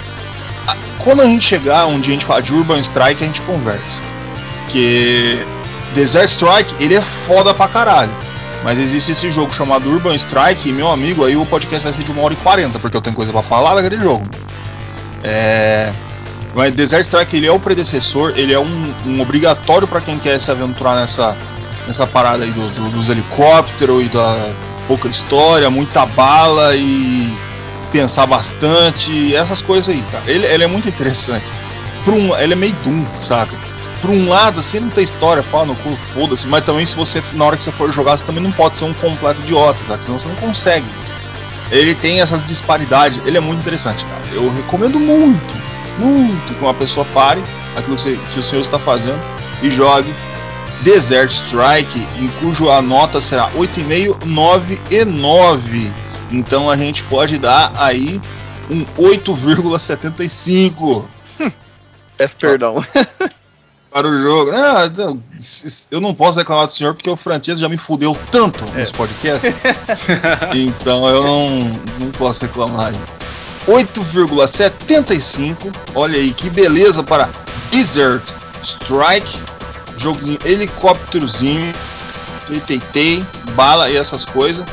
Ah, 0.66 0.76
quando 0.98 1.22
a 1.22 1.26
gente 1.26 1.44
chegar 1.44 1.86
um 1.86 2.00
dia 2.00 2.14
a 2.14 2.18
gente 2.18 2.26
falar 2.26 2.40
de 2.40 2.52
Urban 2.52 2.80
Strike, 2.80 3.22
a 3.22 3.26
gente 3.26 3.40
conversa. 3.42 4.00
Que 4.68 5.44
Desert 5.92 6.28
Strike, 6.28 6.82
ele 6.82 6.94
é 6.94 7.00
foda 7.00 7.54
pra 7.54 7.68
caralho. 7.68 8.12
Mas 8.62 8.78
existe 8.78 9.12
esse 9.12 9.30
jogo 9.30 9.52
chamado 9.52 9.90
Urban 9.90 10.14
Strike, 10.14 10.68
e 10.68 10.72
meu 10.72 10.90
amigo, 10.90 11.24
aí 11.24 11.36
o 11.36 11.44
podcast 11.44 11.84
vai 11.84 11.92
ser 11.92 12.04
de 12.04 12.12
1 12.12 12.22
hora 12.22 12.32
e 12.32 12.36
40, 12.36 12.78
porque 12.78 12.96
eu 12.96 13.00
tenho 13.00 13.16
coisa 13.16 13.32
para 13.32 13.42
falar 13.42 13.74
daquele 13.74 13.98
jogo. 13.98 14.24
É. 15.24 15.92
Mas 16.54 16.72
Desert 16.74 17.04
Strike 17.04 17.36
ele 17.36 17.46
é 17.46 17.52
o 17.52 17.58
predecessor, 17.58 18.34
ele 18.36 18.52
é 18.52 18.58
um, 18.58 18.94
um 19.06 19.20
obrigatório 19.20 19.88
para 19.88 20.00
quem 20.00 20.18
quer 20.18 20.38
se 20.38 20.50
aventurar 20.50 20.96
nessa, 20.96 21.36
nessa 21.86 22.06
parada 22.06 22.44
aí 22.44 22.50
do, 22.50 22.68
do, 22.74 22.90
dos 22.90 23.08
helicópteros 23.08 24.04
e 24.04 24.08
da 24.08 24.52
pouca 24.86 25.08
história, 25.08 25.70
muita 25.70 26.04
bala 26.04 26.74
e 26.76 27.34
pensar 27.90 28.26
bastante, 28.26 29.34
essas 29.34 29.62
coisas 29.62 29.88
aí, 29.88 30.02
cara. 30.10 30.24
Ele, 30.26 30.46
ele 30.46 30.64
é 30.64 30.66
muito 30.66 30.88
interessante. 30.88 31.46
Um, 32.06 32.36
ele 32.36 32.52
é 32.52 32.56
meio 32.56 32.74
Doom, 32.84 33.06
saca? 33.18 33.54
Por 34.02 34.10
um 34.10 34.28
lado, 34.28 34.58
assim, 34.58 34.80
não 34.80 34.90
tem 34.90 35.04
história, 35.04 35.44
pau 35.44 35.64
no 35.64 35.76
cu, 35.76 35.96
foda-se, 36.12 36.48
mas 36.48 36.64
também 36.64 36.84
se 36.84 36.96
você, 36.96 37.22
na 37.34 37.44
hora 37.44 37.56
que 37.56 37.62
você 37.62 37.70
for 37.70 37.90
jogar, 37.92 38.18
você 38.18 38.24
também 38.24 38.42
não 38.42 38.50
pode 38.50 38.76
ser 38.76 38.84
um 38.84 38.92
completo 38.94 39.40
idiota, 39.42 39.78
sabe? 39.86 40.02
Senão 40.02 40.18
você 40.18 40.26
não 40.26 40.34
consegue. 40.34 40.86
Ele 41.70 41.94
tem 41.94 42.20
essas 42.20 42.44
disparidades, 42.44 43.24
ele 43.24 43.38
é 43.38 43.40
muito 43.40 43.60
interessante, 43.60 44.04
cara. 44.04 44.22
Eu 44.32 44.52
recomendo 44.52 44.98
muito, 44.98 45.54
muito 45.98 46.52
que 46.52 46.62
uma 46.62 46.74
pessoa 46.74 47.06
pare 47.14 47.40
aquilo 47.76 47.96
que, 47.96 48.02
você, 48.02 48.18
que 48.34 48.40
o 48.40 48.42
senhor 48.42 48.60
está 48.60 48.78
fazendo 48.78 49.20
e 49.62 49.70
jogue 49.70 50.12
Desert 50.82 51.30
Strike, 51.30 52.06
em 52.18 52.28
cujo 52.40 52.68
a 52.68 52.82
nota 52.82 53.20
será 53.20 53.48
8,5, 53.52 54.24
9 54.24 54.80
e 54.90 55.04
9. 55.04 55.92
Então 56.32 56.68
a 56.68 56.76
gente 56.76 57.04
pode 57.04 57.38
dar 57.38 57.72
aí 57.76 58.20
um 58.68 58.84
8,75. 58.98 61.04
Peço 62.16 62.36
perdão. 62.36 62.84
para 63.92 64.08
o 64.08 64.20
jogo. 64.20 64.50
Ah, 64.52 64.90
eu 65.90 66.00
não 66.00 66.14
posso 66.14 66.38
reclamar 66.38 66.66
do 66.66 66.72
senhor 66.72 66.94
porque 66.94 67.10
o 67.10 67.16
Francesco 67.16 67.60
já 67.60 67.68
me 67.68 67.76
fudeu 67.76 68.16
tanto 68.30 68.64
é. 68.74 68.78
nesse 68.78 68.92
podcast. 68.92 69.46
então 70.54 71.08
eu 71.08 71.22
não, 71.22 71.58
não 72.00 72.10
posso 72.12 72.42
reclamar. 72.42 72.92
8,75. 73.66 75.74
Olha 75.94 76.18
aí 76.18 76.32
que 76.32 76.48
beleza 76.50 77.02
para 77.02 77.28
Desert 77.70 78.22
Strike. 78.62 79.38
Joguinho 79.96 80.38
helicópterozinho. 80.44 81.72
Teitei, 82.66 83.24
bala 83.54 83.90
e 83.90 83.96
essas 83.96 84.24
coisas. 84.24 84.64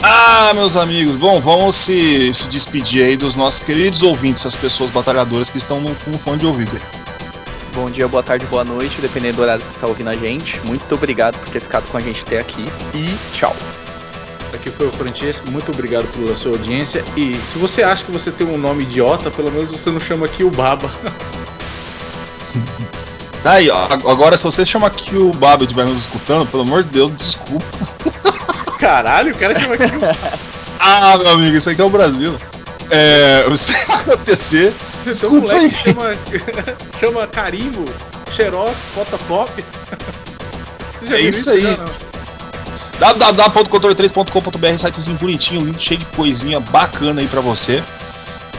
Ah, 0.00 0.52
meus 0.54 0.76
amigos, 0.76 1.16
bom, 1.16 1.40
vamos 1.40 1.74
se, 1.74 2.32
se 2.32 2.48
despedir 2.48 3.04
aí 3.04 3.16
dos 3.16 3.34
nossos 3.34 3.60
queridos 3.60 4.00
ouvintes, 4.02 4.46
as 4.46 4.54
pessoas 4.54 4.90
batalhadoras 4.90 5.50
que 5.50 5.58
estão 5.58 5.80
no, 5.80 5.92
com 5.96 6.16
fone 6.16 6.38
de 6.38 6.46
ouvido 6.46 6.70
aí. 6.76 7.07
Bom 7.74 7.90
dia, 7.90 8.08
boa 8.08 8.22
tarde, 8.22 8.44
boa 8.46 8.64
noite, 8.64 9.00
dependendo 9.00 9.36
do 9.36 9.42
horário 9.42 9.62
que 9.62 9.68
você 9.68 9.76
está 9.76 9.86
ouvindo 9.86 10.10
a 10.10 10.14
gente. 10.14 10.58
Muito 10.64 10.94
obrigado 10.94 11.38
por 11.38 11.48
ter 11.48 11.60
ficado 11.60 11.88
com 11.90 11.96
a 11.96 12.00
gente 12.00 12.22
até 12.22 12.40
aqui 12.40 12.64
e 12.94 13.36
tchau. 13.36 13.54
Aqui 14.54 14.70
foi 14.70 14.88
o 14.88 14.92
Francesco, 14.92 15.50
muito 15.50 15.70
obrigado 15.70 16.06
pela 16.12 16.34
sua 16.34 16.52
audiência. 16.52 17.04
E 17.16 17.34
se 17.34 17.58
você 17.58 17.82
acha 17.82 18.04
que 18.04 18.10
você 18.10 18.30
tem 18.30 18.46
um 18.46 18.58
nome 18.58 18.82
idiota, 18.84 19.30
pelo 19.30 19.50
menos 19.50 19.70
você 19.70 19.90
não 19.90 20.00
chama 20.00 20.26
aqui 20.26 20.42
o 20.42 20.50
Baba. 20.50 20.90
Tá 23.42 23.52
aí, 23.52 23.70
ó, 23.70 23.84
agora 24.10 24.36
se 24.36 24.42
você 24.42 24.66
chama 24.66 24.88
aqui 24.88 25.16
o 25.16 25.32
Baba 25.32 25.62
e 25.62 25.66
estiver 25.66 25.84
nos 25.84 26.00
escutando, 26.00 26.44
pelo 26.50 26.62
amor 26.64 26.82
de 26.82 26.90
Deus, 26.90 27.12
desculpa. 27.14 27.64
Caralho, 28.80 29.32
o 29.32 29.38
cara 29.38 29.58
chama 29.58 29.74
aqui 29.74 29.84
o. 29.96 30.00
ah, 30.80 31.16
meu 31.18 31.30
amigo, 31.30 31.56
isso 31.56 31.70
aqui 31.70 31.80
é 31.80 31.84
o 31.84 31.88
Brasil. 31.88 32.34
É, 32.90 33.44
se 33.54 33.72
acontecer, 33.92 34.74
Seu 35.12 35.30
moleque 35.30 35.74
chama, 35.74 36.16
chama 37.00 37.26
carimbo, 37.26 37.84
xerox, 38.34 38.76
fotopop. 38.94 39.64
É 41.10 41.20
isso 41.20 41.50
aí. 41.50 41.78
www.controle3.com.br, 42.98 44.78
sitezinho 44.78 45.16
bonitinho, 45.18 45.64
link 45.64 45.82
cheio 45.82 46.00
de 46.00 46.06
coisinha 46.06 46.60
bacana 46.60 47.20
aí 47.20 47.28
pra 47.28 47.40
você. 47.40 47.82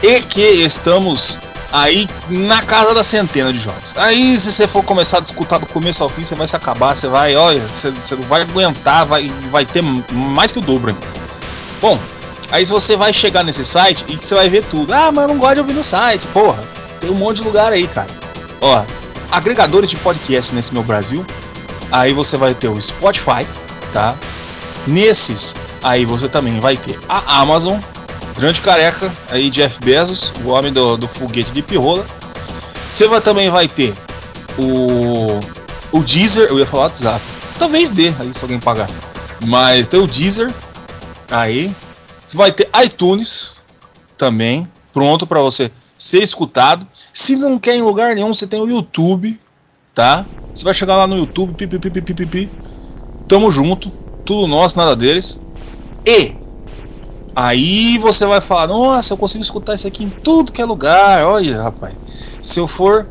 E 0.02 0.20
que 0.22 0.40
estamos 0.40 1.38
aí 1.72 2.08
na 2.28 2.62
casa 2.62 2.94
da 2.94 3.04
centena 3.04 3.52
de 3.52 3.60
jogos. 3.60 3.94
Aí 3.96 4.38
se 4.38 4.52
você 4.52 4.66
for 4.66 4.82
começar 4.82 5.18
a 5.18 5.22
escutar 5.22 5.58
do 5.58 5.66
começo 5.66 6.02
ao 6.02 6.08
fim, 6.08 6.24
você 6.24 6.34
vai 6.34 6.48
se 6.48 6.56
acabar, 6.56 6.96
você 6.96 7.06
vai, 7.06 7.36
olha, 7.36 7.60
você, 7.66 7.90
você 7.90 8.14
não 8.16 8.22
vai 8.22 8.42
aguentar, 8.42 9.06
vai, 9.06 9.30
vai 9.50 9.64
ter 9.64 9.82
mais 9.82 10.52
que 10.52 10.58
o 10.58 10.62
dobro. 10.62 10.96
Bom, 11.80 11.98
Aí 12.50 12.64
você 12.64 12.96
vai 12.96 13.12
chegar 13.12 13.44
nesse 13.44 13.64
site 13.64 14.04
e 14.08 14.16
você 14.16 14.34
vai 14.34 14.48
ver 14.48 14.64
tudo. 14.64 14.92
Ah, 14.92 15.12
mas 15.12 15.22
eu 15.22 15.28
não 15.28 15.38
gosto 15.38 15.54
de 15.54 15.60
ouvir 15.60 15.72
no 15.72 15.82
site. 15.82 16.26
Porra, 16.28 16.62
tem 17.00 17.10
um 17.10 17.14
monte 17.14 17.38
de 17.38 17.44
lugar 17.44 17.72
aí, 17.72 17.86
cara. 17.86 18.08
Ó, 18.60 18.84
agregadores 19.30 19.88
de 19.88 19.96
podcast 19.96 20.54
nesse 20.54 20.72
meu 20.72 20.82
Brasil. 20.82 21.24
Aí 21.92 22.12
você 22.12 22.36
vai 22.36 22.54
ter 22.54 22.68
o 22.68 22.80
Spotify, 22.80 23.46
tá? 23.92 24.14
Nesses 24.86 25.54
Aí 25.82 26.04
você 26.04 26.28
também 26.28 26.60
vai 26.60 26.76
ter 26.76 26.98
a 27.08 27.40
Amazon, 27.40 27.78
grande 28.36 28.60
careca, 28.60 29.12
aí 29.30 29.48
Jeff 29.48 29.78
Bezos, 29.80 30.32
o 30.44 30.48
homem 30.48 30.72
do, 30.72 30.96
do 30.96 31.08
foguete 31.08 31.50
de 31.52 31.62
pirrola. 31.62 32.04
Você 32.90 33.08
vai, 33.08 33.20
também 33.20 33.48
vai 33.48 33.66
ter 33.66 33.94
o, 34.58 35.40
o 35.90 36.02
Deezer, 36.02 36.48
eu 36.48 36.58
ia 36.58 36.66
falar 36.66 36.84
WhatsApp. 36.84 37.20
Talvez 37.58 37.90
dê 37.90 38.12
aí 38.18 38.32
se 38.34 38.42
alguém 38.42 38.60
pagar. 38.60 38.90
Mas 39.46 39.88
tem 39.88 40.00
o 40.00 40.06
Deezer 40.06 40.52
aí. 41.30 41.74
Vai 42.34 42.52
ter 42.52 42.68
iTunes 42.84 43.52
também, 44.16 44.70
pronto 44.92 45.26
para 45.26 45.40
você 45.40 45.70
ser 45.96 46.22
escutado. 46.22 46.86
Se 47.12 47.36
não 47.36 47.58
quer 47.58 47.76
em 47.76 47.82
lugar 47.82 48.14
nenhum, 48.14 48.32
você 48.32 48.46
tem 48.46 48.60
o 48.60 48.68
YouTube, 48.68 49.38
tá? 49.94 50.26
Você 50.52 50.64
vai 50.64 50.74
chegar 50.74 50.96
lá 50.96 51.06
no 51.06 51.16
YouTube, 51.16 51.54
pipi, 51.54 52.50
Tamo 53.28 53.50
junto, 53.50 53.92
tudo 54.24 54.46
nosso, 54.46 54.76
nada 54.76 54.96
deles. 54.96 55.40
E 56.04 56.34
aí 57.34 57.98
você 57.98 58.26
vai 58.26 58.40
falar: 58.40 58.66
Nossa, 58.66 59.12
eu 59.12 59.18
consigo 59.18 59.42
escutar 59.42 59.74
isso 59.74 59.86
aqui 59.86 60.04
em 60.04 60.10
tudo 60.10 60.52
que 60.52 60.60
é 60.60 60.64
lugar. 60.64 61.24
Olha, 61.24 61.62
rapaz, 61.62 61.94
se 62.40 62.58
eu 62.58 62.66
for 62.66 63.08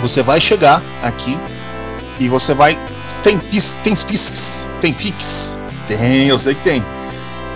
Você 0.01 0.23
vai 0.23 0.41
chegar 0.41 0.81
aqui 1.01 1.39
e 2.19 2.27
você 2.27 2.53
vai 2.53 2.77
tem 3.23 3.39
pis, 3.39 3.75
tem 3.75 3.95
Pix, 3.95 4.67
tem 4.81 4.93
Pix? 4.93 5.57
Tem, 5.87 6.27
eu 6.27 6.37
sei 6.37 6.55
que 6.55 6.63
tem. 6.63 6.83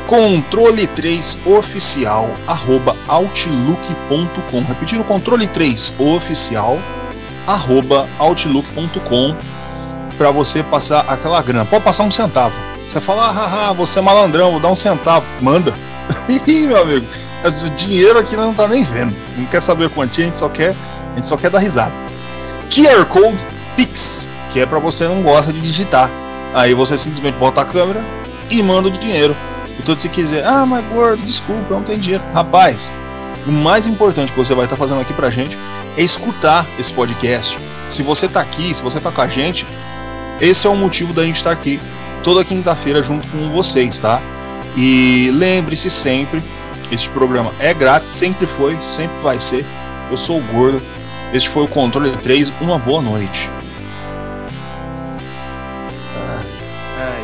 Controle 0.06 0.88
3 0.88 1.39
oficial 1.45 2.34
arroba 2.48 2.95
outlook.com. 3.08 4.62
Repetindo, 4.62 5.04
controle 5.04 5.48
3 5.48 5.93
oficial 6.00 6.78
arroba 6.78 7.07
outlook.com 7.48 9.36
para 10.18 10.32
você 10.32 10.64
passar 10.64 11.06
aquela 11.08 11.41
grana. 11.41 11.66
Pode 11.66 11.84
passar 11.84 12.04
um 12.04 12.12
centavo. 12.12 12.54
Você 12.91 13.02
fala, 13.02 13.28
ah, 13.28 13.32
haha, 13.32 13.74
você 13.74 14.00
é 14.00 14.02
malandrão, 14.02 14.52
vou 14.52 14.60
dar 14.60 14.70
um 14.70 14.76
centavo. 14.76 15.26
Manda. 15.41 15.74
meu 16.48 16.82
amigo, 16.82 17.06
o 17.66 17.70
dinheiro 17.72 18.20
aqui 18.20 18.36
não 18.36 18.54
tá 18.54 18.68
nem 18.68 18.84
vendo. 18.84 19.16
Não 19.38 19.45
quer 19.45 19.62
saber 19.62 19.89
quantia, 19.89 20.26
a 20.26 20.28
gente 20.28 20.39
só 20.39 20.50
quer, 20.50 20.76
a 21.14 21.16
gente 21.16 21.28
só 21.28 21.38
quer 21.38 21.50
dar 21.50 21.60
risada. 21.60 21.93
QR 22.70 23.06
Code 23.06 23.45
Pix 23.76 24.28
que 24.58 24.62
é 24.62 24.66
para 24.66 24.80
você 24.80 25.08
não 25.08 25.22
gosta 25.22 25.52
de 25.54 25.62
digitar. 25.62 26.10
Aí 26.54 26.74
você 26.74 26.98
simplesmente 26.98 27.38
bota 27.38 27.62
a 27.62 27.66
câmera 27.66 28.04
e 28.50 28.62
manda 28.64 28.88
o 28.88 28.91
dinheiro. 28.91 29.36
Então 29.80 29.98
se 29.98 30.10
quiser, 30.10 30.45
ah, 30.45 30.66
mas 30.66 30.84
gordo, 30.89 31.22
desculpa, 31.24 31.74
não 31.74 31.84
tem 31.84 32.00
dinheiro. 32.00 32.24
Rapaz, 32.34 32.91
o 33.45 33.52
mais 33.52 33.86
importante 33.86 34.32
que 34.32 34.38
você 34.38 34.56
vai 34.56 34.66
estar 34.66 34.76
tá 34.76 34.80
fazendo 34.80 35.02
aqui 35.02 35.14
pra 35.14 35.30
gente 35.30 35.56
é 35.98 36.02
escutar 36.02 36.66
esse 36.80 36.93
podcast. 36.93 37.60
Se 37.89 38.04
você 38.04 38.28
tá 38.28 38.39
aqui, 38.39 38.74
se 38.74 38.84
você 38.84 39.00
tá 39.00 39.12
com 39.12 39.22
a 39.22 39.28
gente, 39.28 39.66
esse 40.39 40.68
é 40.68 40.70
o 40.70 40.76
motivo 40.76 41.12
da 41.12 41.24
gente 41.24 41.38
estar 41.38 41.56
tá 41.56 41.60
aqui 41.60 41.80
toda 42.24 42.43
quinta-feira 42.43 43.02
junto 43.02 43.28
com 43.28 43.50
vocês, 43.50 44.00
tá? 44.00 44.22
E 44.76 45.32
lembre-se 45.34 45.89
sempre, 45.89 46.43
este 46.91 47.10
programa 47.10 47.52
é 47.60 47.74
grátis, 47.74 48.10
sempre 48.10 48.45
foi, 48.45 48.80
sempre 48.82 49.20
vai 49.22 49.39
ser. 49.39 49.66
Eu 50.10 50.18
sou 50.18 50.38
o 50.38 50.43
Gordo. 50.43 50.82
Este 51.34 51.50
foi 51.50 51.64
o 51.64 51.68
Controle 51.68 52.16
3. 52.18 52.54
Uma 52.62 52.78
boa 52.78 53.02
noite. 53.02 53.50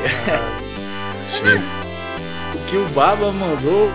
o 2.54 2.58
que 2.66 2.78
o 2.78 2.88
Baba 2.90 3.32
mandou. 3.32 3.92